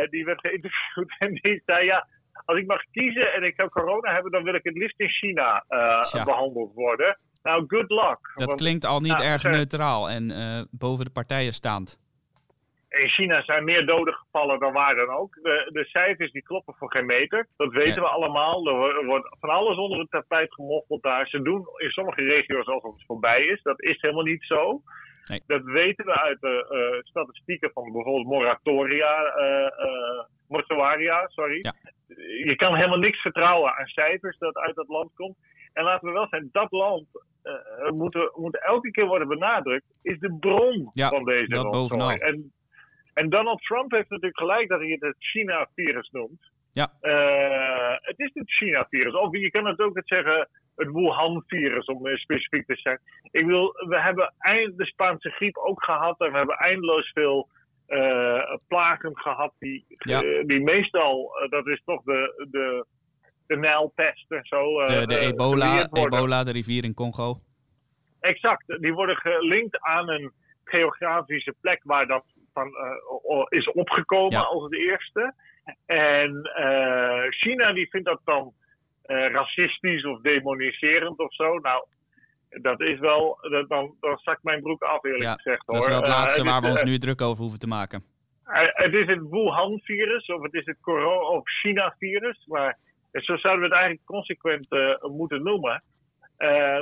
die 0.09 0.25
werd 0.25 0.39
geïnterviewd 0.39 1.15
en 1.19 1.33
die 1.33 1.61
zei 1.65 1.85
ja, 1.85 2.07
als 2.45 2.57
ik 2.57 2.67
mag 2.67 2.81
kiezen 2.91 3.33
en 3.33 3.43
ik 3.43 3.53
zou 3.57 3.69
corona 3.69 4.13
hebben, 4.13 4.31
dan 4.31 4.43
wil 4.43 4.53
ik 4.53 4.63
het 4.63 4.77
liefst 4.77 4.99
in 4.99 5.09
China 5.09 5.63
eh, 5.67 6.25
behandeld 6.25 6.73
worden. 6.73 7.19
Nou, 7.43 7.63
good 7.67 7.89
luck. 7.89 8.31
dat 8.35 8.47
Want- 8.47 8.59
klinkt 8.59 8.85
al 8.85 8.99
niet 8.99 9.17
Ja, 9.17 9.23
erg 9.23 9.43
neutraal 9.43 10.09
en 10.09 10.27
boven 10.71 11.05
de 11.05 11.11
partijen 11.11 11.53
staand. 11.53 11.99
In 12.89 13.09
China 13.09 13.43
zijn 13.43 13.63
meer 13.63 13.85
doden 13.85 14.13
gevallen 14.13 14.59
dan 14.59 14.73
waar 14.73 14.95
dan 14.95 15.09
ook. 15.09 15.33
De, 15.33 15.69
de 15.71 15.85
cijfers 15.85 16.31
die 16.31 16.41
kloppen 16.43 16.75
voor 16.77 16.91
geen 16.91 17.05
meter. 17.05 17.47
Dat 17.57 17.71
weten 17.73 17.93
Ja. 17.93 18.01
we 18.01 18.07
allemaal. 18.07 18.67
Er 18.67 18.75
wo- 18.75 19.05
wordt 19.05 19.35
van 19.39 19.49
alles 19.49 19.77
onder 19.77 19.99
het 19.99 20.11
tapijt 20.11 20.53
gemoffeld 20.53 21.03
daar. 21.03 21.27
Ze 21.27 21.41
doen 21.41 21.67
in 21.77 21.89
sommige 21.89 22.21
regio's 22.21 22.65
alsof 22.65 22.93
het 22.93 23.05
voorbij 23.05 23.43
is. 23.45 23.61
Dat 23.61 23.81
is 23.81 24.01
helemaal 24.01 24.23
niet 24.23 24.43
zo. 24.43 24.81
Nee. 25.25 25.41
Dat 25.47 25.63
weten 25.63 26.05
we 26.05 26.21
uit 26.21 26.41
de 26.41 26.65
eh, 26.69 27.01
statistieken 27.03 27.71
van 27.73 27.91
bijvoorbeeld 27.91 28.25
moratoria, 28.27 29.23
eh, 29.23 30.23
mortuaria, 30.47 31.27
sorry. 31.27 31.57
Ja. 31.61 31.73
Je 32.45 32.55
kan 32.55 32.75
helemaal 32.75 32.97
niks 32.97 33.21
vertrouwen 33.21 33.75
aan 33.75 33.85
cijfers 33.87 34.37
dat 34.37 34.55
uit 34.57 34.75
dat 34.75 34.87
land 34.87 35.09
komt. 35.15 35.37
En 35.73 35.83
laten 35.83 36.07
we 36.07 36.13
wel 36.13 36.27
zijn, 36.27 36.49
dat 36.51 36.71
land 36.71 37.05
moet, 37.93 38.29
moet 38.35 38.63
elke 38.63 38.91
keer 38.91 39.05
worden 39.05 39.27
benadrukt, 39.27 39.85
is 40.01 40.19
de 40.19 40.37
bron 40.39 40.89
Ja, 40.93 41.09
van 41.09 41.23
deze 41.23 41.47
dat 41.47 41.71
bovenal. 41.71 42.11
En, 42.11 42.53
en 43.13 43.29
Donald 43.29 43.61
Trump 43.61 43.91
heeft 43.91 44.09
natuurlijk 44.09 44.39
gelijk 44.39 44.69
dat 44.69 44.79
hij 44.79 44.89
het 44.89 45.01
het 45.01 45.15
China-virus 45.19 46.09
noemt. 46.09 46.51
Ja. 46.71 46.93
Eh, 47.01 47.95
het 48.01 48.19
is 48.19 48.31
het 48.33 48.51
China-virus. 48.51 49.13
Of 49.13 49.37
je 49.37 49.51
kan 49.51 49.65
het 49.65 49.79
ook 49.79 49.95
het 49.95 50.07
zeggen, 50.07 50.49
het 50.75 50.91
Wuhan-virus, 50.91 51.85
om 51.85 52.17
specifiek 52.17 52.65
te 52.65 52.75
zijn. 52.75 52.99
Ik 53.31 53.45
wil, 53.45 53.71
we 53.87 54.01
hebben 54.01 54.33
eind, 54.37 54.77
de 54.77 54.85
Spaanse 54.85 55.29
griep 55.29 55.57
ook 55.57 55.83
gehad 55.83 56.19
en 56.19 56.31
we 56.31 56.37
hebben 56.37 56.55
eindeloos 56.55 57.11
veel 57.13 57.49
eh, 57.85 58.55
plagen 58.67 59.17
gehad 59.17 59.53
die, 59.59 59.85
Ja. 59.87 60.23
eh, 60.23 60.45
die 60.45 60.61
meestal, 60.63 61.31
dat 61.49 61.67
is 61.67 61.81
toch 61.85 62.03
de, 62.03 62.47
de, 62.51 62.85
de 63.47 63.57
Nijlpest 63.57 64.31
en 64.31 64.45
zo. 64.45 64.85
De, 64.85 65.07
de 65.07 65.19
ebola, 65.19 65.87
ebola, 65.93 66.43
de 66.43 66.51
rivier 66.51 66.83
in 66.83 66.93
Congo. 66.93 67.35
Exact, 68.19 68.81
die 68.81 68.93
worden 68.93 69.15
gelinkt 69.15 69.79
aan 69.79 70.09
een 70.09 70.31
geografische 70.63 71.55
plek 71.61 71.81
waar 71.83 72.07
dat 72.07 72.23
van 72.59 72.75
eh, 72.75 73.45
is 73.59 73.71
opgekomen 73.71 74.31
Ja. 74.31 74.39
als 74.39 74.63
het 74.63 74.73
eerste. 74.75 75.33
En 75.85 76.41
eh, 76.43 77.29
China 77.29 77.73
die 77.73 77.89
vindt 77.89 78.07
dat 78.07 78.21
dan 78.23 78.53
eh, 79.01 79.31
racistisch 79.31 80.05
of 80.05 80.21
demoniserend 80.21 81.17
of 81.19 81.33
zo. 81.33 81.57
Nou, 81.57 81.85
dat 82.49 82.81
is 82.81 82.99
wel, 82.99 83.37
dat, 83.41 83.69
dan, 83.69 83.95
dan 83.99 84.17
zakt 84.17 84.43
mijn 84.43 84.61
broek 84.61 84.81
af 84.83 85.03
eerlijk 85.03 85.23
Ja, 85.23 85.33
gezegd. 85.33 85.65
Dat 85.67 85.75
is 85.75 85.81
hoor. 85.81 85.89
wel 85.89 85.99
het 86.01 86.09
laatste 86.09 86.43
waar 86.43 86.61
we 86.61 86.67
ons 86.67 86.83
nu 86.83 86.97
druk 86.97 87.21
over 87.21 87.41
hoeven 87.41 87.59
te 87.59 87.67
maken. 87.67 88.03
het 88.73 88.93
is 88.93 89.05
het 89.05 89.21
Wuhan-virus 89.29 90.25
of 90.27 90.41
het 90.41 90.53
is 90.53 90.65
het 90.65 90.77
corona- 90.81 91.27
of 91.37 91.49
China-virus. 91.49 92.45
Maar 92.47 92.77
zo 93.11 93.37
zouden 93.37 93.61
we 93.69 93.75
het 93.75 93.77
eigenlijk 93.83 94.05
consequent 94.05 94.67
moeten 95.01 95.43
noemen. 95.43 95.83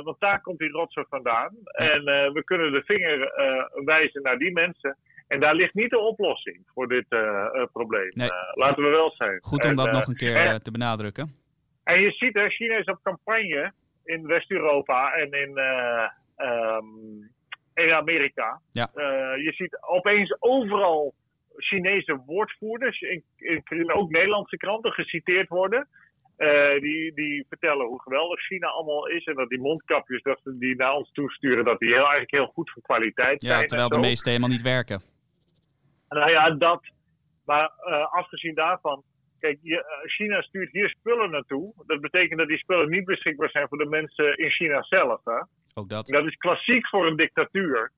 Want 0.02 0.16
daar 0.20 0.40
komt 0.40 0.58
die 0.58 0.70
rotzooi 0.70 1.06
vandaan. 1.10 1.56
En 1.64 2.04
we 2.32 2.42
kunnen 2.44 2.72
de 2.72 2.82
vinger 2.84 3.32
wijzen 3.84 4.22
naar 4.22 4.38
die 4.38 4.52
mensen. 4.52 4.96
En 5.28 5.40
daar 5.40 5.54
ligt 5.54 5.74
niet 5.74 5.90
de 5.90 5.98
oplossing 5.98 6.62
voor 6.74 6.88
dit 6.88 7.04
eh, 7.08 7.18
eh, 7.18 7.66
probleem. 7.72 8.08
Nee. 8.14 8.30
Eh, 8.30 8.36
laten 8.54 8.82
we 8.82 8.88
wel 8.88 9.10
zijn. 9.16 9.38
Goed 9.40 9.64
om 9.64 9.70
En, 9.70 9.76
dat 9.76 9.92
nog 9.92 10.06
een 10.06 10.16
keer 10.16 10.36
en- 10.36 10.62
te 10.62 10.70
benadrukken. 10.70 11.34
en 11.84 12.00
je 12.00 12.10
ziet, 12.10 12.34
hè, 12.34 12.48
China 12.48 12.76
is 12.76 12.84
op 12.84 12.98
campagne 13.02 13.72
in 14.04 14.26
West-Europa 14.26 15.12
en 15.12 15.30
in, 15.32 15.56
eh, 15.56 16.08
ehm, 16.36 16.84
in 17.74 17.92
Amerika. 17.92 18.60
Ja. 18.72 18.90
Je 19.36 19.52
ziet 19.56 19.78
opeens 19.80 20.36
overal 20.38 21.14
Chinese 21.56 22.20
woordvoerders, 22.26 23.00
in, 23.00 23.22
in, 23.36 23.62
in 23.68 23.92
ook 23.92 24.10
Nederlandse 24.10 24.56
kranten, 24.56 24.92
geciteerd 24.92 25.48
worden. 25.48 25.88
Die, 26.80 27.14
die 27.14 27.46
vertellen 27.48 27.86
hoe 27.86 28.02
geweldig 28.02 28.40
China 28.40 28.66
allemaal 28.66 29.08
is. 29.08 29.24
En 29.24 29.34
dat 29.34 29.48
die 29.48 29.60
mondkapjes 29.60 30.22
dat 30.22 30.40
ze 30.44 30.58
die 30.58 30.76
naar 30.76 30.92
ons 30.92 31.10
toesturen, 31.12 31.64
dat 31.64 31.78
die 31.78 31.88
heel, 31.88 31.98
eigenlijk 31.98 32.30
heel 32.30 32.46
goed 32.46 32.70
van 32.70 32.82
kwaliteit 32.82 33.42
zijn. 33.42 33.54
Ja, 33.54 33.60
en 33.62 33.68
terwijl 33.68 33.88
de 33.88 33.98
meeste 33.98 34.28
helemaal 34.28 34.50
niet 34.50 34.62
werken. 34.62 35.00
Nou 36.08 36.30
ja, 36.30 36.50
dat. 36.50 36.80
Maar 37.44 37.70
eh, 37.76 38.12
afgezien 38.12 38.54
daarvan. 38.54 39.02
Kijk, 39.40 39.58
eh, 39.62 39.78
China 40.06 40.42
stuurt 40.42 40.72
hier 40.72 40.88
spullen 40.88 41.30
naartoe. 41.30 41.72
Dat 41.86 42.00
betekent 42.00 42.38
dat 42.38 42.48
die 42.48 42.58
spullen 42.58 42.90
niet 42.90 43.04
beschikbaar 43.04 43.50
zijn 43.50 43.68
voor 43.68 43.78
de 43.78 43.86
mensen 43.86 44.36
in 44.36 44.50
China 44.50 44.82
zelf. 44.82 45.20
Hè? 45.24 45.40
Ook 45.74 45.88
dat. 45.88 46.06
Dat 46.06 46.26
is 46.26 46.36
klassiek 46.36 46.88
voor 46.88 47.06
een 47.06 47.16
dictatuur. 47.16 47.92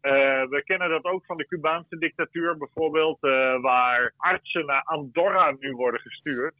Eh, 0.00 0.12
we 0.48 0.62
kennen 0.64 0.88
dat 0.88 1.04
ook 1.04 1.24
van 1.24 1.36
de 1.36 1.46
Cubaanse 1.46 1.98
dictatuur 1.98 2.56
bijvoorbeeld, 2.56 3.18
waar 3.60 4.12
artsen 4.16 4.66
naar 4.66 4.82
Andorra 4.82 5.56
nu 5.58 5.72
worden 5.72 6.00
gestuurd. 6.00 6.54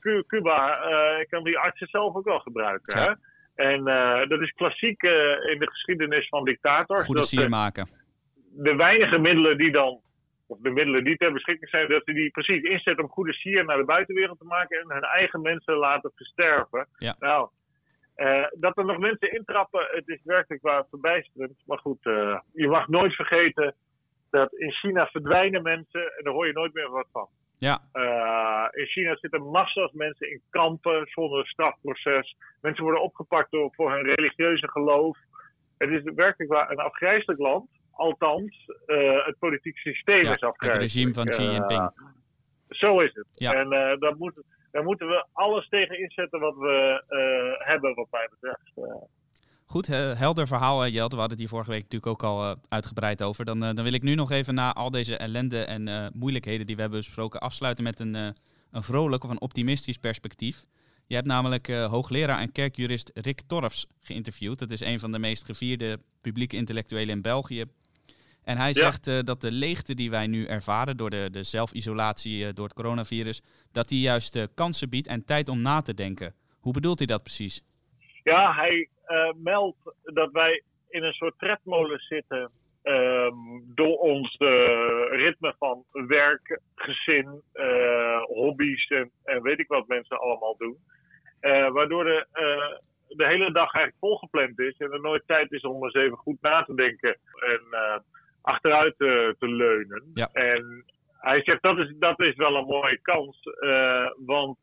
Cu- 0.00 0.24
Cuba 0.26 0.78
kan 1.28 1.44
die 1.44 1.58
artsen 1.58 1.86
zelf 1.86 2.14
ook 2.16 2.24
wel 2.24 2.38
gebruiken. 2.38 3.00
Ja. 3.00 3.06
Hè? 3.06 3.12
En 3.64 3.84
dat 4.28 4.40
is 4.40 4.50
klassiek 4.50 5.02
in 5.52 5.58
de 5.58 5.66
geschiedenis 5.70 6.28
van 6.28 6.44
dictators. 6.44 7.04
Goede 7.04 7.22
sier 7.22 7.48
maken. 7.48 7.88
de 8.52 8.74
weinige 8.74 9.18
middelen 9.18 9.58
die 9.58 9.70
dan, 9.72 10.00
of 10.50 10.58
de 10.60 10.70
middelen 10.70 11.04
die 11.04 11.16
ter 11.16 11.32
beschikking 11.32 11.70
zijn, 11.70 11.88
dat 11.88 12.02
ze 12.04 12.12
die 12.12 12.30
precies 12.30 12.62
inzetten 12.62 13.04
om 13.04 13.10
goede 13.10 13.32
sier 13.32 13.64
naar 13.64 13.76
de 13.76 13.84
buitenwereld 13.84 14.38
te 14.38 14.44
maken 14.44 14.80
en 14.80 14.90
hun 14.92 15.02
eigen 15.02 15.40
mensen 15.40 15.74
laten 15.74 16.12
versterven. 16.14 16.86
Ja. 16.98 17.16
Nou, 17.18 17.48
eh, 18.14 18.46
dat 18.52 18.78
er 18.78 18.84
nog 18.84 18.98
mensen 18.98 19.32
intrappen, 19.32 19.88
het 19.90 20.08
is 20.08 20.20
werkelijk 20.24 20.62
waar 20.62 20.84
verbijsterend. 20.90 21.62
Maar 21.66 21.78
goed, 21.78 22.06
eh, 22.06 22.38
je 22.52 22.68
mag 22.68 22.88
nooit 22.88 23.14
vergeten 23.14 23.74
dat 24.30 24.52
in 24.52 24.72
China 24.72 25.06
verdwijnen 25.06 25.62
mensen 25.62 26.16
en 26.16 26.24
daar 26.24 26.32
hoor 26.32 26.46
je 26.46 26.52
nooit 26.52 26.74
meer 26.74 26.90
wat 26.90 27.06
van. 27.12 27.28
Ja, 27.58 27.80
Eh, 27.92 28.66
in 28.70 28.86
China 28.86 29.16
zitten 29.16 29.42
massa's 29.42 29.92
mensen 29.92 30.30
in 30.30 30.42
kampen 30.50 31.06
zonder 31.06 31.46
strafproces. 31.46 32.36
Mensen 32.60 32.84
worden 32.84 33.02
opgepakt 33.02 33.50
door, 33.50 33.72
voor 33.74 33.92
hun 33.92 34.14
religieuze 34.14 34.70
geloof. 34.70 35.18
Het 35.78 35.90
is 35.90 36.02
werkelijk 36.14 36.52
waar 36.52 36.70
een 36.70 36.78
afgrijzelijk 36.78 37.40
land. 37.40 37.68
Althans, 38.00 38.70
eh, 38.86 39.26
het 39.26 39.38
politiek 39.38 39.76
systeem 39.76 40.16
ja 40.16 40.22
is 40.22 40.30
het 40.30 40.42
afgrijzelijk. 40.42 40.92
regime 40.92 41.12
van 41.12 41.26
Xi 41.26 41.42
Jinping. 41.42 41.90
zo 42.68 43.00
is 43.00 43.14
het. 43.14 43.26
Ja. 43.32 43.54
En 43.54 43.72
eh, 43.72 43.98
daar, 43.98 44.16
moeten, 44.16 44.44
daar 44.70 44.84
moeten 44.84 45.06
we 45.06 45.26
alles 45.32 45.68
tegen 45.68 45.98
inzetten 45.98 46.40
wat 46.40 46.56
we 46.56 47.04
eh, 47.08 47.68
hebben, 47.68 47.94
wat 47.94 48.06
mij 48.10 48.28
betreft. 48.30 48.98
Goed, 49.64 49.86
helder 50.18 50.46
verhaal, 50.46 50.86
Jelte. 50.86 51.14
We 51.14 51.20
hadden 51.20 51.30
het 51.30 51.38
hier 51.38 51.48
vorige 51.48 51.70
week 51.70 51.82
natuurlijk 51.82 52.12
ook 52.12 52.22
al 52.22 52.56
uitgebreid 52.68 53.22
over. 53.22 53.44
Dan, 53.44 53.60
dan 53.60 53.82
wil 53.82 53.92
ik 53.92 54.02
nu 54.02 54.14
nog 54.14 54.30
even 54.30 54.54
na 54.54 54.72
al 54.72 54.90
deze 54.90 55.16
ellende 55.16 55.64
en 55.64 56.12
moeilijkheden 56.14 56.66
die 56.66 56.74
we 56.74 56.80
hebben 56.80 57.00
besproken 57.00 57.40
afsluiten 57.40 57.84
met 57.84 58.00
een, 58.00 58.14
een 58.70 58.82
vrolijk 58.82 59.24
of 59.24 59.30
een 59.30 59.40
optimistisch 59.40 59.96
perspectief. 59.98 60.62
Je 61.06 61.14
hebt 61.14 61.26
namelijk 61.26 61.68
hoogleraar 61.68 62.38
en 62.38 62.52
kerkjurist 62.52 63.10
Rick 63.14 63.40
Torfs 63.46 63.86
geïnterviewd. 64.00 64.58
Dat 64.58 64.70
is 64.70 64.80
een 64.80 64.98
van 64.98 65.12
de 65.12 65.18
meest 65.18 65.44
gevierde 65.44 65.98
publieke 66.20 66.56
intellectuelen 66.56 67.14
in 67.14 67.22
België. 67.22 67.64
En 68.44 68.56
hij 68.56 68.68
Ja. 68.68 68.72
zegt 68.72 69.06
eh, 69.06 69.18
dat 69.24 69.40
de 69.40 69.52
leegte 69.52 69.94
die 69.94 70.10
wij 70.10 70.26
nu 70.26 70.46
ervaren 70.46 70.96
door 70.96 71.10
de, 71.10 71.28
de 71.30 71.42
zelfisolatie 71.42 72.46
eh, 72.46 72.52
door 72.54 72.64
het 72.64 72.74
coronavirus, 72.74 73.42
dat 73.72 73.88
die 73.88 74.00
juist 74.00 74.36
eh, 74.36 74.44
kansen 74.54 74.88
biedt 74.90 75.06
en 75.06 75.24
tijd 75.24 75.48
om 75.48 75.60
na 75.62 75.80
te 75.80 75.94
denken. 75.94 76.34
Hoe 76.60 76.72
bedoelt 76.72 76.98
hij 76.98 77.06
dat 77.06 77.22
precies? 77.22 77.62
Ja, 78.22 78.54
hij 78.54 78.88
meldt 79.42 79.78
dat 80.02 80.32
wij 80.32 80.62
in 80.88 81.02
een 81.02 81.12
soort 81.12 81.38
tredmolen 81.38 81.98
zitten. 81.98 82.50
ehm, 82.82 83.34
door 83.74 83.96
ons 83.98 84.36
ritme 85.10 85.54
van 85.58 85.84
werk, 85.92 86.60
gezin, 86.74 87.42
hobby's 88.26 88.86
en, 88.88 89.10
en 89.24 89.42
weet 89.42 89.58
ik 89.58 89.68
wat 89.68 89.88
mensen 89.88 90.20
allemaal 90.20 90.56
doen. 90.58 90.76
Waardoor 91.72 92.04
de, 92.04 92.26
de 93.08 93.26
hele 93.26 93.52
dag 93.52 93.72
eigenlijk 93.74 93.96
volgepland 93.98 94.58
is 94.58 94.76
en 94.78 94.92
er 94.92 95.00
nooit 95.00 95.22
tijd 95.26 95.52
is 95.52 95.62
om 95.62 95.84
eens 95.84 95.94
even 95.94 96.16
goed 96.16 96.40
na 96.40 96.62
te 96.62 96.74
denken 96.74 97.18
en 97.40 97.60
achteruit 98.42 98.94
te, 98.98 99.36
te 99.38 99.48
leunen. 99.48 100.10
Ja. 100.12 100.28
En 100.32 100.84
hij 101.20 101.42
zegt 101.44 101.62
dat 101.62 101.78
is, 101.78 101.94
dat 101.98 102.20
is 102.20 102.34
wel 102.36 102.56
een 102.56 102.66
mooie 102.66 102.98
kans, 103.02 103.40
eh, 103.42 104.10
want 104.16 104.58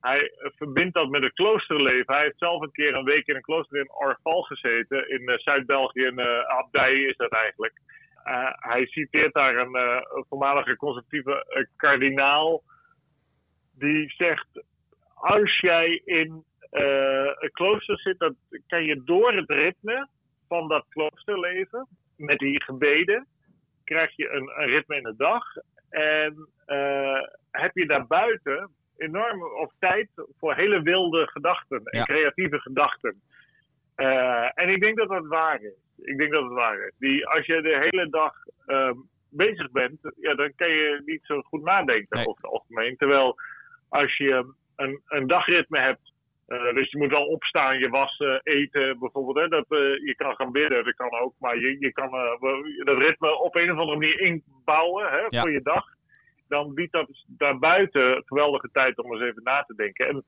hij 0.00 0.32
verbindt 0.40 0.94
dat 0.94 1.08
met 1.08 1.22
het 1.22 1.32
kloosterleven. 1.32 2.14
Hij 2.14 2.22
heeft 2.22 2.38
zelf 2.38 2.62
een 2.62 2.72
keer 2.72 2.94
een 2.94 3.04
week 3.04 3.26
in 3.26 3.36
een 3.36 3.42
klooster 3.42 3.78
in 3.78 3.92
Orval 3.92 4.42
gezeten. 4.42 5.10
In 5.10 5.28
eh, 5.28 5.38
Zuid-België, 5.38 6.06
een 6.06 6.18
uh, 6.18 6.40
abdij 6.40 6.94
is 6.94 7.16
dat 7.16 7.32
eigenlijk. 7.32 7.80
Uh, 8.24 8.52
hij 8.52 8.86
citeert 8.86 9.34
daar 9.34 9.56
een, 9.56 10.04
voormalige 10.28 10.76
conservatieve 10.76 11.66
kardinaal. 11.76 12.62
Die 13.78 14.14
zegt: 14.16 14.46
Als 15.14 15.60
jij 15.60 16.02
in 16.04 16.44
een 16.70 17.50
klooster 17.52 17.98
zit, 17.98 18.18
dan 18.18 18.36
kan 18.66 18.84
je 18.84 19.02
door 19.04 19.32
het 19.32 19.50
ritme 19.50 20.08
van 20.48 20.68
dat 20.68 20.84
kloosterleven, 20.88 21.88
met 22.18 22.38
die 22.38 22.62
gebeden, 22.62 23.26
krijg 23.84 24.16
je 24.16 24.28
een, 24.30 24.50
een 24.62 24.66
ritme 24.68 24.96
in 24.96 25.02
de 25.02 25.14
dag. 25.16 25.44
En 25.90 26.48
uh, 26.66 27.22
heb 27.50 27.70
je 27.76 27.86
daarbuiten 27.86 28.70
enorm 28.96 29.42
of 29.42 29.72
tijd 29.78 30.08
voor 30.38 30.54
hele 30.54 30.82
wilde 30.82 31.26
gedachten 31.26 31.80
en 31.84 31.98
Ja. 31.98 32.04
creatieve 32.04 32.60
gedachten. 32.60 33.22
Uh, 33.96 34.50
en 34.54 34.68
ik 34.68 34.80
denk 34.80 34.96
dat 34.98 35.08
dat 35.08 35.26
waar 35.26 35.62
is. 35.62 35.72
Ik 35.96 36.18
denk 36.18 36.32
dat 36.32 36.42
het 36.42 36.52
waar 36.52 36.78
is. 36.86 36.92
Die, 36.98 37.26
als 37.26 37.46
je 37.46 37.62
de 37.62 37.78
hele 37.90 38.08
dag 38.10 38.34
um, 38.66 39.08
bezig 39.30 39.70
bent, 39.70 39.98
ja, 40.20 40.34
dan 40.34 40.52
kan 40.56 40.68
je 40.68 41.02
niet 41.04 41.20
zo 41.22 41.40
goed 41.40 41.62
nadenken 41.62 42.16
Nee. 42.16 42.26
over 42.26 42.42
het 42.42 42.50
algemeen. 42.52 42.96
Terwijl 42.96 43.36
als 43.88 44.16
je 44.16 44.54
een, 44.76 45.00
een 45.06 45.26
dagritme 45.26 45.78
hebt, 45.78 46.12
uh, 46.48 46.74
dus 46.74 46.90
je 46.90 46.98
moet 46.98 47.10
wel 47.10 47.26
opstaan, 47.26 47.78
je 47.78 47.88
wassen, 47.88 48.40
eten 48.42 48.98
bijvoorbeeld. 48.98 49.36
Hè, 49.36 49.48
dat, 49.48 49.64
uh, 49.68 50.06
je 50.06 50.14
kan 50.16 50.34
gaan 50.34 50.52
bidden, 50.52 50.84
dat 50.84 50.94
kan 50.94 51.20
ook. 51.20 51.34
Maar 51.38 51.58
je, 51.58 51.76
je 51.80 51.92
kan 51.92 52.14
uh, 52.14 52.84
dat 52.84 52.98
ritme 52.98 53.38
op 53.38 53.56
een 53.56 53.72
of 53.72 53.78
andere 53.78 53.98
manier 53.98 54.20
inbouwen 54.20 55.10
hè, 55.10 55.24
Ja. 55.28 55.40
voor 55.40 55.52
je 55.52 55.62
dag. 55.62 55.84
Dan 56.48 56.74
biedt 56.74 56.92
dat 56.92 57.24
daarbuiten 57.26 58.22
geweldige 58.24 58.68
tijd 58.72 58.98
om 58.98 59.12
eens 59.12 59.22
even 59.22 59.42
na 59.42 59.62
te 59.62 59.74
denken. 59.74 60.06
En 60.06 60.24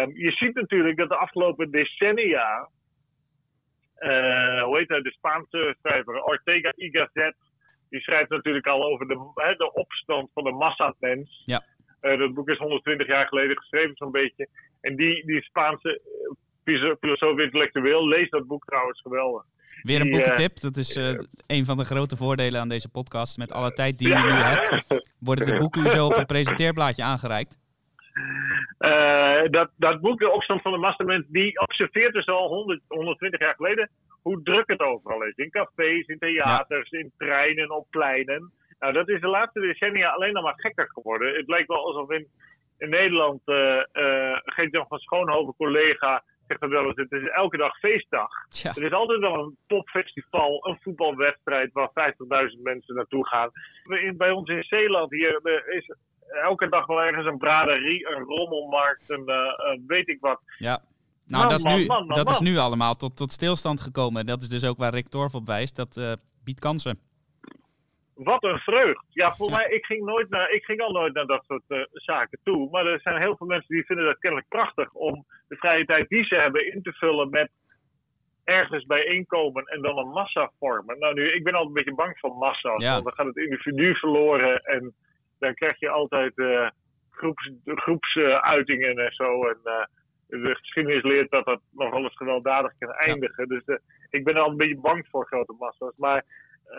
um, 0.00 0.16
je 0.16 0.30
ziet 0.30 0.54
natuurlijk 0.54 0.96
dat 0.96 1.08
de 1.08 1.16
afgelopen 1.16 1.70
decennia 1.70 2.68
hoe 4.64 4.78
heet 4.78 4.88
hij, 4.88 5.00
de 5.00 5.12
Spaanse 5.12 5.76
schrijver 5.82 6.22
Ortega 6.22 6.72
y 6.76 6.88
Gasset, 6.90 7.34
die 7.90 8.00
schrijft 8.00 8.30
natuurlijk 8.30 8.66
al 8.66 8.84
over 8.84 9.08
de, 9.08 9.30
hè, 9.34 9.54
de 9.54 9.72
opstand 9.72 10.30
van 10.34 10.44
de 10.44 10.52
massatmens. 10.52 11.42
Ja. 11.44 11.62
Uh, 12.04 12.18
dat 12.18 12.34
boek 12.34 12.48
is 12.48 12.58
120 12.58 13.06
jaar 13.06 13.26
geleden 13.26 13.56
geschreven, 13.56 13.96
zo'n 13.96 14.10
beetje. 14.10 14.48
En 14.80 14.96
die, 14.96 15.26
die 15.26 15.42
Spaanse 15.42 16.00
uh, 16.64 16.92
filosoof 17.00 17.38
intellectueel 17.38 18.08
leest 18.08 18.30
dat 18.30 18.46
boek 18.46 18.64
trouwens 18.64 19.00
geweldig. 19.00 19.44
Weer 19.82 20.00
een 20.00 20.02
Die, 20.02 20.12
boekentip. 20.12 20.60
Dat 20.60 20.76
is 20.76 20.96
uh, 20.96 21.20
een 21.46 21.64
van 21.64 21.76
de 21.76 21.84
grote 21.84 22.16
voordelen 22.16 22.60
aan 22.60 22.68
deze 22.68 22.88
podcast. 22.88 23.38
Met 23.38 23.52
alle 23.52 23.72
tijd 23.72 23.98
die 23.98 24.08
je 24.08 24.14
nu 24.14 24.30
hebt, 24.30 24.84
worden 25.18 25.46
de 25.46 25.56
boeken 25.62 25.86
u 25.86 25.88
zo 25.88 26.06
op 26.06 26.16
een 26.16 26.26
presenteerblaadje 26.26 27.02
aangereikt. 27.02 27.58
Eh, 28.78 29.42
dat, 29.50 29.70
dat 29.76 30.00
boek, 30.00 30.18
De 30.18 30.30
Opstand 30.30 30.62
van 30.62 30.72
de 30.72 30.78
Mastermind, 30.78 31.24
die 31.28 31.60
observeert 31.60 32.12
dus 32.12 32.26
al 32.26 32.48
100, 32.48 32.80
120 32.88 33.40
jaar 33.40 33.54
geleden 33.54 33.90
hoe 34.22 34.42
druk 34.42 34.68
het 34.68 34.80
overal 34.80 35.24
is. 35.24 35.36
In 35.36 35.50
cafés, 35.50 36.06
in 36.06 36.18
theaters, 36.18 36.90
in 36.90 37.12
treinen, 37.18 37.70
op 37.70 37.86
pleinen. 37.90 38.52
Nou, 38.78 38.92
dat 38.92 39.08
is 39.08 39.20
de 39.20 39.28
laatste 39.28 39.60
decennia 39.60 40.10
alleen 40.10 40.32
nog 40.32 40.42
maar 40.42 40.60
gekker 40.60 40.88
geworden. 40.92 41.34
Het 41.34 41.48
lijkt 41.48 41.68
wel 41.68 41.86
alsof 41.86 42.10
in, 42.10 42.26
in 42.78 42.88
Nederland, 42.88 43.40
uh, 43.44 43.56
uh, 43.92 44.38
Geert-Jan 44.44 44.86
van 44.88 44.98
Schoonhoven, 44.98 45.54
collega, 45.56 46.22
zegt 46.46 46.60
dat 46.60 46.70
wel 46.70 46.84
eens, 46.84 46.96
het 46.96 47.12
is 47.12 47.28
elke 47.28 47.56
dag 47.56 47.78
feestdag. 47.78 48.30
Er 48.62 48.82
is 48.82 48.92
altijd 48.92 49.20
wel 49.20 49.34
een 49.34 49.56
popfestival, 49.66 50.66
een 50.66 50.78
voetbalwedstrijd 50.80 51.72
waar 51.72 51.88
50.000 51.88 52.60
mensen 52.62 52.94
naartoe 52.94 53.26
gaan. 53.26 53.50
In, 53.84 54.16
bij 54.16 54.30
ons 54.30 54.48
in 54.48 54.62
Zeeland 54.62 55.10
hier 55.10 55.40
er 55.42 55.68
is 55.68 55.94
elke 56.42 56.68
dag 56.68 56.86
wel 56.86 57.02
ergens 57.02 57.26
een 57.26 57.38
braderie, 57.38 58.08
een 58.08 58.22
rommelmarkt, 58.22 59.10
een 59.10 59.24
uh, 59.26 59.86
weet 59.86 60.08
ik 60.08 60.20
wat. 60.20 60.40
Ja. 60.58 60.82
Nou, 61.26 61.42
Man, 61.42 61.48
dat, 61.48 61.58
is 61.58 61.64
nu, 61.64 61.86
man, 61.86 62.06
man, 62.06 62.16
dat 62.16 62.30
is 62.30 62.40
nu 62.40 62.56
allemaal 62.56 62.94
tot, 62.94 63.16
tot 63.16 63.32
stilstand 63.32 63.80
gekomen. 63.80 64.26
Dat 64.26 64.42
is 64.42 64.48
dus 64.48 64.64
ook 64.64 64.78
waar 64.78 64.94
Rick 64.94 65.08
Torf 65.08 65.34
op 65.34 65.46
wijst. 65.46 65.76
Dat 65.76 65.96
eh, 65.96 66.12
biedt 66.44 66.60
kansen. 66.60 66.98
Wat 68.14 68.44
een 68.44 68.58
vreugd. 68.58 69.04
Ja, 69.08 69.32
voor 69.34 69.50
mij, 69.50 69.68
ik 69.68 69.84
ging, 69.84 70.04
nooit 70.04 70.30
naar, 70.30 70.50
ik 70.50 70.64
ging 70.64 70.80
al 70.80 70.92
nooit 70.92 71.14
naar 71.14 71.26
dat 71.26 71.44
soort 71.44 71.62
eh, 71.68 71.80
zaken 71.92 72.38
toe. 72.42 72.70
Maar 72.70 72.86
er 72.86 73.00
zijn 73.00 73.20
heel 73.20 73.36
veel 73.36 73.46
mensen 73.46 73.74
die 73.74 73.84
vinden 73.84 74.04
dat 74.04 74.18
kennelijk 74.18 74.48
prachtig 74.48 74.92
om 74.92 75.24
de 75.48 75.56
vrije 75.56 75.84
tijd 75.84 76.08
die 76.08 76.24
ze 76.24 76.34
hebben 76.34 76.72
in 76.72 76.82
te 76.82 76.92
vullen 76.92 77.30
met 77.30 77.50
ergens 78.44 78.86
bijeenkomen 78.86 79.64
en 79.64 79.82
dan 79.82 79.98
een 79.98 80.08
massa 80.08 80.50
vormen. 80.58 80.98
Nou, 80.98 81.14
nu, 81.14 81.32
ik 81.32 81.44
ben 81.44 81.52
altijd 81.52 81.68
een 81.68 81.84
beetje 81.84 81.94
bang 82.04 82.18
van 82.18 82.36
massa's, 82.38 82.82
Ja. 82.82 82.92
want 82.92 83.04
dan 83.04 83.12
gaat 83.14 83.26
het 83.26 83.36
individu 83.36 83.94
verloren 83.94 84.60
en 84.64 84.94
dan 85.38 85.54
krijg 85.54 85.78
je 85.78 85.88
altijd 85.88 86.38
eh 86.38 86.68
groeps, 87.10 87.50
groepsuitingen 87.64 88.98
en 88.98 89.12
zo. 89.14 89.46
En 89.46 89.58
eh, 89.64 89.84
de 90.26 90.54
geschiedenis 90.54 91.02
leert 91.02 91.30
dat 91.30 91.44
dat 91.44 91.60
nog 91.70 91.90
wel 91.90 92.02
eens 92.02 92.16
gewelddadig 92.16 92.72
kan 92.78 92.90
eindigen. 92.92 93.48
Dus 93.48 93.62
ik 94.10 94.24
ben 94.24 94.34
er 94.34 94.40
altijd 94.40 94.60
een 94.60 94.66
beetje 94.68 94.82
bang 94.82 95.06
voor 95.10 95.26
grote 95.26 95.54
massa's. 95.58 95.92
Maar 95.96 96.24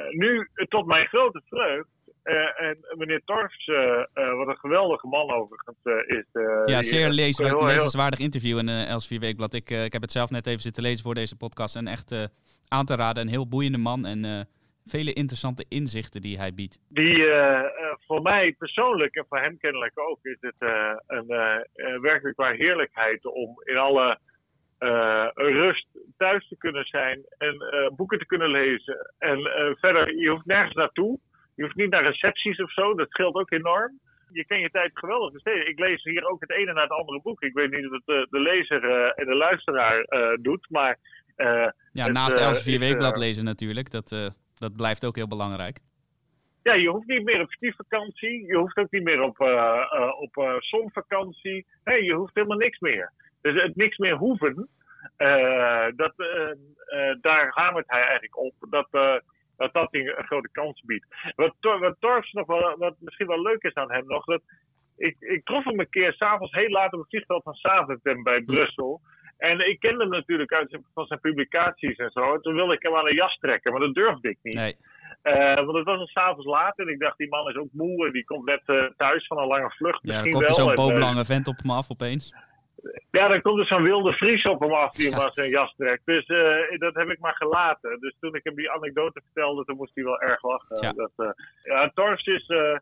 nu, 0.10 0.48
eh, 0.54 0.66
tot 0.66 0.86
mijn 0.86 1.08
grote 1.08 1.42
vreugd, 1.50 1.88
eh, 2.24 2.62
en 2.62 2.78
meneer 2.98 3.22
Torfs, 3.26 3.68
eh, 3.68 4.38
wat 4.38 4.48
een 4.48 4.58
geweldige 4.58 5.08
man 5.08 5.32
overigens 5.32 5.78
is. 6.08 6.26
Ja, 6.66 6.84
zeer 6.84 7.10
lees, 7.10 7.38
lezenswaardig 7.40 8.20
interview 8.20 8.58
in 8.58 8.68
uh, 8.68 8.90
Els 8.90 9.08
4 9.08 9.20
Weekblad. 9.20 9.54
Ik, 9.54 9.70
ik 9.70 9.94
heb 9.94 10.02
het 10.02 10.12
zelf 10.12 10.30
net 10.30 10.48
even 10.48 10.62
zitten 10.62 10.84
lezen 10.84 11.04
voor 11.04 11.14
deze 11.14 11.38
podcast. 11.38 11.76
En 11.76 11.88
echt 11.88 12.30
aan 12.68 12.86
te 12.86 12.96
raden. 12.96 13.24
Een 13.24 13.30
heel 13.30 13.48
boeiende 13.48 13.78
man 13.78 14.06
en 14.06 14.48
vele 14.86 15.14
interessante 15.14 15.66
inzichten 15.70 16.22
die 16.22 16.38
hij 16.38 16.54
biedt. 16.54 16.80
Die 16.90 17.26
voor 18.08 18.22
mij 18.22 18.54
persoonlijk 18.58 19.16
en 19.16 19.26
voor 19.30 19.40
hem 19.40 19.58
kennelijk 19.58 20.00
ook 20.00 20.20
is 20.22 20.38
het 20.40 20.56
een 21.08 21.28
werkelijk 22.02 22.38
waar 22.38 22.54
heerlijkheid 22.54 23.26
om 23.26 23.62
in 23.64 23.78
alle 23.78 24.20
eh, 24.78 25.28
rust 25.34 25.88
thuis 26.18 26.48
te 26.48 26.58
kunnen 26.58 26.86
zijn 26.86 27.26
en 27.38 27.56
eh, 27.56 27.96
boeken 27.96 28.20
te 28.20 28.26
kunnen 28.26 28.50
lezen. 28.50 29.14
En 29.18 29.38
eh, 29.38 29.72
verder, 29.76 30.18
je 30.18 30.30
hoeft 30.30 30.46
nergens 30.46 30.74
naartoe. 30.74 31.20
Je 31.56 31.64
hoeft 31.64 31.76
niet 31.76 31.90
naar 31.90 32.04
recepties 32.04 32.62
of 32.62 32.72
zo, 32.72 32.94
dat 32.94 33.10
scheelt 33.10 33.36
ook 33.36 33.52
enorm. 33.52 34.00
Je 34.32 34.46
kan 34.46 34.60
je 34.60 34.70
tijd 34.70 34.92
geweldig 34.94 35.32
besteden. 35.32 35.68
Ik 35.68 35.80
lees 35.80 36.04
hier 36.04 36.26
ook 36.26 36.42
het 36.42 36.52
ene 36.52 36.74
na 36.74 36.82
het 36.82 36.92
andere 36.92 37.22
boek. 37.22 37.42
Ik 37.42 37.54
weet 37.54 37.72
niet 37.72 37.92
het 37.92 38.02
de, 38.06 38.28
de 38.30 38.40
lezer 38.40 39.12
en 39.16 39.26
de 39.26 39.36
luisteraar 39.36 40.06
doet, 40.42 40.70
maar 40.70 40.98
Ja, 41.36 41.74
Het, 41.92 42.12
naast 42.12 42.38
Els 42.38 42.64
4 42.64 42.74
is, 42.74 42.80
Weekblad 42.80 43.18
lezen 43.18 43.44
natuurlijk. 43.44 43.92
Dat, 43.92 44.10
dat 44.54 44.76
blijft 44.76 45.06
ook 45.06 45.16
heel 45.16 45.28
belangrijk. 45.28 45.80
Ja, 46.64 46.74
je 46.74 46.90
hoeft 46.90 47.08
niet 47.08 47.24
meer 47.24 47.42
op 47.42 47.52
skivakantie. 47.52 48.46
Je 48.46 48.58
hoeft 48.58 48.78
ook 48.78 48.92
niet 48.92 49.04
meer 49.04 49.22
op, 49.22 49.40
op 50.20 50.58
zonvakantie. 50.60 51.66
Nee, 51.84 52.04
je 52.04 52.14
hoeft 52.14 52.36
helemaal 52.36 52.58
niks 52.58 52.80
meer. 52.80 53.12
Dus 53.46 53.62
het 53.62 53.76
niks 53.76 53.98
meer 53.98 54.16
hoeven, 54.16 54.70
eh, 55.18 55.88
dat, 55.96 56.14
eh, 56.18 56.50
eh, 56.86 57.16
daar 57.22 57.52
hamert 57.54 57.86
hij 57.88 58.02
eigenlijk 58.02 58.38
op. 58.38 58.54
Dat 58.70 58.88
dat, 59.58 59.74
dat 59.74 59.88
een 59.92 60.14
grote 60.18 60.50
kans 60.52 60.82
biedt. 60.86 61.06
Wat, 61.36 61.54
wat 61.60 61.96
Torfs 62.00 62.32
nog 62.32 62.48
wel, 62.48 62.78
wat 62.78 62.96
misschien 63.00 63.28
wel 63.28 63.42
leuk 63.42 63.64
is 63.64 63.74
aan 63.74 63.92
hem 63.92 64.06
nog, 64.08 64.26
dat 64.26 64.42
ik, 64.98 65.16
ik 65.20 65.46
trof 65.46 65.64
hem 65.64 65.80
een 65.80 65.90
keer 65.90 66.14
s'avonds 66.14 66.54
heel 66.54 66.70
laat 66.70 66.94
op 66.94 67.00
het 67.00 67.10
vliegveld 67.10 67.44
van 67.44 67.54
Zaventem 67.54 68.24
bij 68.24 68.42
Brussel. 68.42 69.02
En 69.38 69.70
ik 69.70 69.80
kende 69.80 70.02
hem 70.02 70.10
natuurlijk 70.10 70.54
uit 70.54 70.70
zijn, 70.70 70.86
van 70.94 71.06
zijn 71.06 71.20
publicaties 71.20 71.98
en 71.98 72.12
zo. 72.12 72.34
En 72.34 72.42
toen 72.42 72.56
wilde 72.56 72.74
ik 72.74 72.84
hem 72.84 72.96
aan 72.96 73.08
een 73.08 73.16
jas 73.16 73.38
trekken, 73.38 73.72
maar 73.72 73.82
dat 73.82 73.94
durfde 73.94 74.30
ik 74.30 74.38
niet. 74.42 74.56
Nee. 74.56 74.76
Want 75.66 75.78
het 75.78 75.86
was 75.86 75.98
al 76.00 76.08
s'avonds 76.08 76.46
laat 76.46 76.78
en 76.78 76.88
ik 76.88 77.00
dacht, 77.00 77.18
die 77.18 77.30
man 77.30 77.50
is 77.50 77.56
ook 77.56 77.70
moe 77.72 78.06
en 78.06 78.12
die 78.12 78.26
komt 78.26 78.46
net 78.46 78.94
thuis 78.98 79.28
van 79.28 79.38
een 79.38 79.48
lange 79.48 79.72
vlucht. 79.72 80.00
Ja, 80.02 80.22
dan 80.22 80.30
komt 80.30 80.48
er 80.48 80.54
zo'n 80.54 80.74
boomlange 80.74 81.26
vent 81.26 81.48
op 81.48 81.64
me 81.64 81.74
af 81.74 81.92
opeens. 81.92 82.34
Ja, 83.12 83.28
dan 83.28 83.42
komt 83.42 83.60
er 83.60 83.66
zo'n 83.66 83.84
wilde 83.84 84.14
Fries 84.14 84.44
op 84.46 84.60
hem 84.60 84.74
af 84.74 84.92
die 84.92 85.10
hem 85.10 85.20
aan 85.20 85.32
zijn 85.34 85.50
jas 85.50 85.74
trekt. 85.76 86.06
Dus 86.06 86.26
eh, 86.26 86.78
dat 86.80 86.96
heb 86.96 87.10
ik 87.10 87.20
maar 87.20 87.36
gelaten. 87.36 88.00
Dus 88.00 88.16
toen 88.20 88.36
ik 88.36 88.44
hem 88.44 88.56
die 88.56 88.72
anekdote 88.72 89.22
vertelde, 89.24 89.64
toen 89.64 89.78
moest 89.78 89.96
hij 89.96 90.04
wel 90.04 90.22
erg 90.22 90.44
lachen. 90.44 90.78
Ja. 90.82 90.92
Dat, 90.92 91.12
eh, 91.16 91.30
ja, 91.64 91.90
Torfs 91.94 92.26
is 92.26 92.48
eh, 92.48 92.78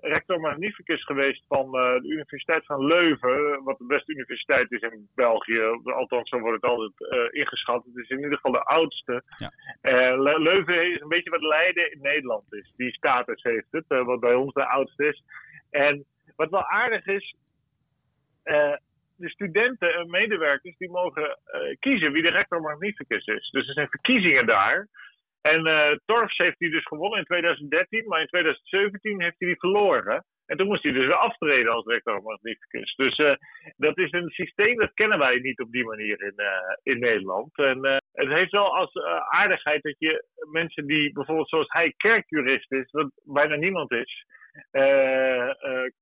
rector 0.00 0.40
magnificus 0.40 1.04
geweest 1.04 1.44
van 1.48 1.64
eh, 1.66 1.94
de 2.00 2.08
Universiteit 2.08 2.66
van 2.66 2.84
Leuven. 2.86 3.62
Wat 3.64 3.78
de 3.78 3.86
beste 3.86 4.12
universiteit 4.12 4.72
is 4.72 4.80
in 4.80 5.08
België. 5.14 5.60
Althans, 5.84 6.28
zo 6.28 6.38
wordt 6.38 6.62
het 6.62 6.70
altijd 6.70 7.10
eh, 7.10 7.40
ingeschat. 7.40 7.84
Het 7.84 7.96
is 7.96 8.08
in 8.08 8.18
ieder 8.18 8.34
geval 8.34 8.52
de 8.52 8.64
oudste. 8.64 9.22
Ja. 9.36 9.50
Eh, 9.80 10.20
Le- 10.20 10.38
Leuven 10.38 10.92
is 10.92 11.00
een 11.00 11.08
beetje 11.08 11.30
wat 11.30 11.42
Leiden 11.42 11.92
in 11.92 12.00
Nederland 12.02 12.52
is. 12.52 12.72
Die 12.76 12.92
status 12.92 13.42
heeft 13.42 13.66
het, 13.70 13.84
eh, 13.88 14.04
wat 14.04 14.20
bij 14.20 14.34
ons 14.34 14.52
de 14.52 14.66
oudste 14.66 15.06
is. 15.06 15.22
En 15.70 16.04
wat 16.36 16.50
wel 16.50 16.64
aardig 16.68 17.06
is, 17.06 17.36
eh, 18.42 18.72
de 19.16 19.28
studenten 19.28 19.94
en 19.94 20.10
medewerkers 20.10 20.76
die 20.76 20.90
mogen 20.90 21.38
eh, 21.44 21.60
kiezen 21.78 22.12
wie 22.12 22.22
de 22.22 22.30
rector 22.30 22.60
magnificus 22.60 23.26
is. 23.26 23.50
Dus 23.50 23.68
er 23.68 23.74
zijn 23.74 23.88
verkiezingen 23.88 24.46
daar. 24.46 24.88
En 25.40 25.66
eh 25.66 25.96
Torfs 26.04 26.36
heeft 26.36 26.58
die 26.58 26.70
dus 26.70 26.86
gewonnen 26.86 27.18
in 27.18 27.24
2013, 27.24 28.08
maar 28.08 28.20
in 28.20 28.26
2017 28.26 29.22
heeft 29.22 29.34
hij 29.38 29.48
die 29.48 29.58
verloren. 29.58 30.24
En 30.46 30.56
toen 30.56 30.66
moest 30.66 30.82
hij 30.82 30.92
dus 30.92 31.06
weer 31.06 31.16
aftreden 31.16 31.72
als 31.72 31.86
rector 31.86 32.22
magnificus. 32.22 32.94
Dus 32.94 33.16
eh, 33.16 33.34
dat 33.76 33.98
is 33.98 34.12
een 34.12 34.28
systeem, 34.28 34.78
dat 34.78 34.94
kennen 34.94 35.18
wij 35.18 35.38
niet 35.38 35.60
op 35.60 35.72
die 35.72 35.84
manier 35.84 36.22
in, 36.22 36.34
in 36.82 36.98
Nederland. 36.98 37.58
En 37.58 38.02
het 38.12 38.28
heeft 38.28 38.50
wel 38.50 38.76
als 38.76 38.94
aardigheid 39.28 39.82
dat 39.82 39.94
je 39.98 40.24
mensen 40.50 40.86
die 40.86 41.12
bijvoorbeeld 41.12 41.48
zoals 41.48 41.72
hij 41.72 41.94
kerkjurist 41.96 42.72
is, 42.72 42.90
wat 42.90 43.10
bijna 43.24 43.56
niemand 43.56 43.92
is, 43.92 44.24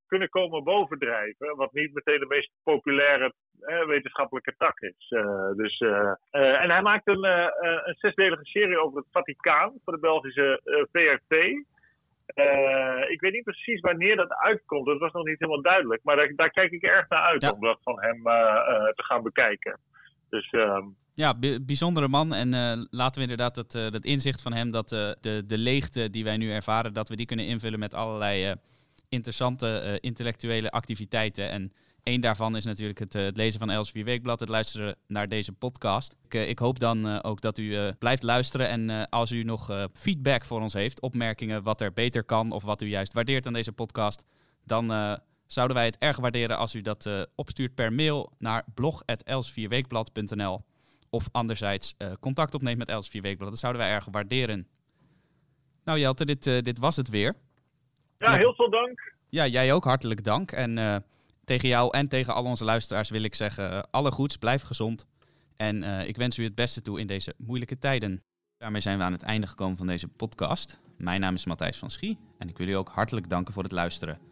kunnen 0.07 0.29
komen 0.29 0.65
bovendrijven. 0.65 1.57
Wat 1.57 1.73
niet 1.73 1.95
meteen 1.95 2.21
de 2.21 2.27
meest 2.27 2.51
populaire 2.63 3.33
eh, 3.61 3.87
wetenschappelijke 3.87 4.55
tak 4.59 4.81
is. 4.81 5.07
Eh, 5.09 5.51
dus, 5.57 5.79
eh, 5.79 6.13
eh, 6.31 6.63
en 6.63 6.71
hij 6.71 6.83
maakt 6.83 7.09
een, 7.09 7.25
eh, 7.25 7.45
eh, 7.45 7.81
een 7.85 7.95
zesdelige 7.99 8.45
serie 8.45 8.79
over 8.81 8.99
het 8.99 9.07
Vaticaan 9.11 9.73
voor 9.85 9.93
de 9.93 9.99
Belgische 10.01 10.61
eh, 10.65 10.83
VRT. 10.93 11.65
Eh, 12.27 13.11
ik 13.11 13.21
weet 13.21 13.33
niet 13.33 13.45
precies 13.45 13.81
wanneer 13.81 14.17
dat 14.17 14.33
uitkomt. 14.35 14.87
Dat 14.87 14.99
was 14.99 15.13
nog 15.13 15.25
niet 15.25 15.39
helemaal 15.39 15.63
duidelijk. 15.63 16.01
Maar 16.05 16.17
daar, 16.17 16.33
daar 16.37 16.51
kijk 16.51 16.71
ik 16.73 16.83
erg 16.83 17.09
naar 17.09 17.23
uit 17.23 17.43
Ja. 17.43 17.51
om 17.51 17.61
dat 17.61 17.79
van 17.83 18.01
hem 18.01 18.27
eh, 18.27 18.35
eh, 18.35 18.85
te 18.95 19.05
gaan 19.05 19.23
bekijken. 19.23 19.79
Dus 20.33 20.51
ehm, 20.51 20.85
Ja, 21.15 21.35
bi- 21.35 21.61
bijzondere 21.61 22.09
man. 22.09 22.35
En 22.35 22.55
eh, 22.55 22.83
laten 22.91 23.15
we 23.15 23.21
inderdaad 23.21 23.55
dat, 23.55 23.75
eh, 23.75 23.91
dat 23.91 24.05
inzicht 24.05 24.43
van 24.43 24.53
hem, 24.53 24.71
dat 24.71 24.93
eh, 24.93 25.11
de, 25.21 25.45
de 25.47 25.59
leegte 25.59 26.11
die 26.11 26.25
wij 26.25 26.37
nu 26.37 26.53
ervaren, 26.53 26.93
dat 26.93 27.09
we 27.09 27.17
die 27.17 27.27
kunnen 27.27 27.47
invullen 27.47 27.79
met 27.79 27.95
allerlei 27.95 28.45
eh, 28.45 28.53
interessante 29.09 29.79
eh, 29.79 29.97
intellectuele 30.01 30.71
activiteiten. 30.71 31.51
En 31.51 31.73
één 32.03 32.21
daarvan 32.21 32.57
is 32.57 32.65
natuurlijk 32.65 32.99
het, 32.99 33.15
eh, 33.15 33.23
het 33.23 33.37
lezen 33.37 33.59
van 33.61 33.71
Elsevier 33.71 34.05
Weekblad, 34.05 34.41
het 34.41 34.49
luisteren 34.49 34.97
naar 35.07 35.29
deze 35.29 35.53
podcast. 35.53 36.17
Ik, 36.25 36.35
eh, 36.35 36.49
ik 36.49 36.59
hoop 36.59 36.79
dan 36.79 37.07
eh, 37.09 37.19
ook 37.23 37.41
dat 37.41 37.59
u 37.59 37.77
eh, 37.77 37.89
blijft 37.99 38.23
luisteren. 38.23 38.69
En 38.69 38.91
eh, 38.91 39.03
als 39.11 39.31
u 39.33 39.43
nog 39.43 39.71
eh, 39.71 39.85
feedback 39.93 40.45
voor 40.45 40.61
ons 40.61 40.73
heeft, 40.73 41.01
opmerkingen 41.01 41.63
wat 41.63 41.81
er 41.81 41.93
beter 41.93 42.25
kan 42.25 42.51
of 42.53 42.63
wat 42.65 42.83
u 42.83 42.87
juist 42.87 43.13
waardeert 43.13 43.47
aan 43.47 43.53
deze 43.53 43.73
podcast, 43.73 44.25
dan 44.65 44.93
eh, 44.93 45.15
zouden 45.53 45.77
wij 45.77 45.87
het 45.87 45.99
erg 45.99 46.17
waarderen 46.17 46.59
als 46.59 46.75
u 46.75 46.81
dat 46.81 47.07
eh, 47.07 47.23
opstuurt 47.35 47.75
per 47.75 47.93
mail 47.93 48.33
naar 48.39 48.65
blog.elsvierweekblad.nl 48.75 50.65
of 51.11 51.29
anderzijds 51.33 51.95
eh, 51.99 52.13
contact 52.21 52.55
opneemt 52.55 52.79
met 52.79 52.89
Els 52.89 53.09
4 53.09 53.23
Weekblad. 53.23 53.51
Dat 53.51 53.59
zouden 53.59 53.83
wij 53.83 53.91
erg 53.91 54.07
waarderen. 54.11 54.69
Nou 55.85 55.99
Jelte, 55.99 56.25
dit, 56.25 56.47
eh, 56.47 56.59
dit 56.59 56.79
was 56.79 56.97
het 56.97 57.09
weer. 57.09 57.35
ja, 58.19 58.37
heel 58.37 58.55
veel 58.55 58.71
dank. 58.71 59.15
Ja, 59.29 59.47
jij 59.47 59.73
ook 59.73 59.85
hartelijk 59.85 60.25
dank. 60.25 60.53
En 60.53 61.05
tegen 61.45 61.69
jou 61.69 61.97
en 61.97 62.09
tegen 62.09 62.35
al 62.35 62.45
onze 62.45 62.65
luisteraars 62.65 63.11
wil 63.11 63.23
ik 63.23 63.35
zeggen, 63.35 63.91
alle 63.91 64.11
goeds, 64.11 64.37
blijf 64.37 64.63
gezond. 64.63 65.07
En 65.57 65.83
ik 66.07 66.17
wens 66.17 66.39
u 66.39 66.45
het 66.45 66.55
beste 66.55 66.83
toe 66.83 67.01
in 67.01 67.07
deze 67.07 67.35
moeilijke 67.39 67.79
tijden. 67.79 68.23
Daarmee 68.57 68.81
zijn 68.81 68.99
we 68.99 69.05
aan 69.05 69.13
het 69.13 69.23
einde 69.23 69.47
gekomen 69.47 69.77
van 69.77 69.87
deze 69.87 70.09
podcast. 70.09 70.79
Mijn 70.97 71.21
naam 71.21 71.35
is 71.35 71.47
Matthijs 71.47 71.77
van 71.77 71.91
Schie 71.91 72.19
en 72.39 72.49
ik 72.49 72.59
wil 72.59 72.69
u 72.69 72.73
ook 72.73 72.89
hartelijk 72.89 73.29
danken 73.29 73.55
voor 73.55 73.63
het 73.63 73.73
luisteren. 73.73 74.32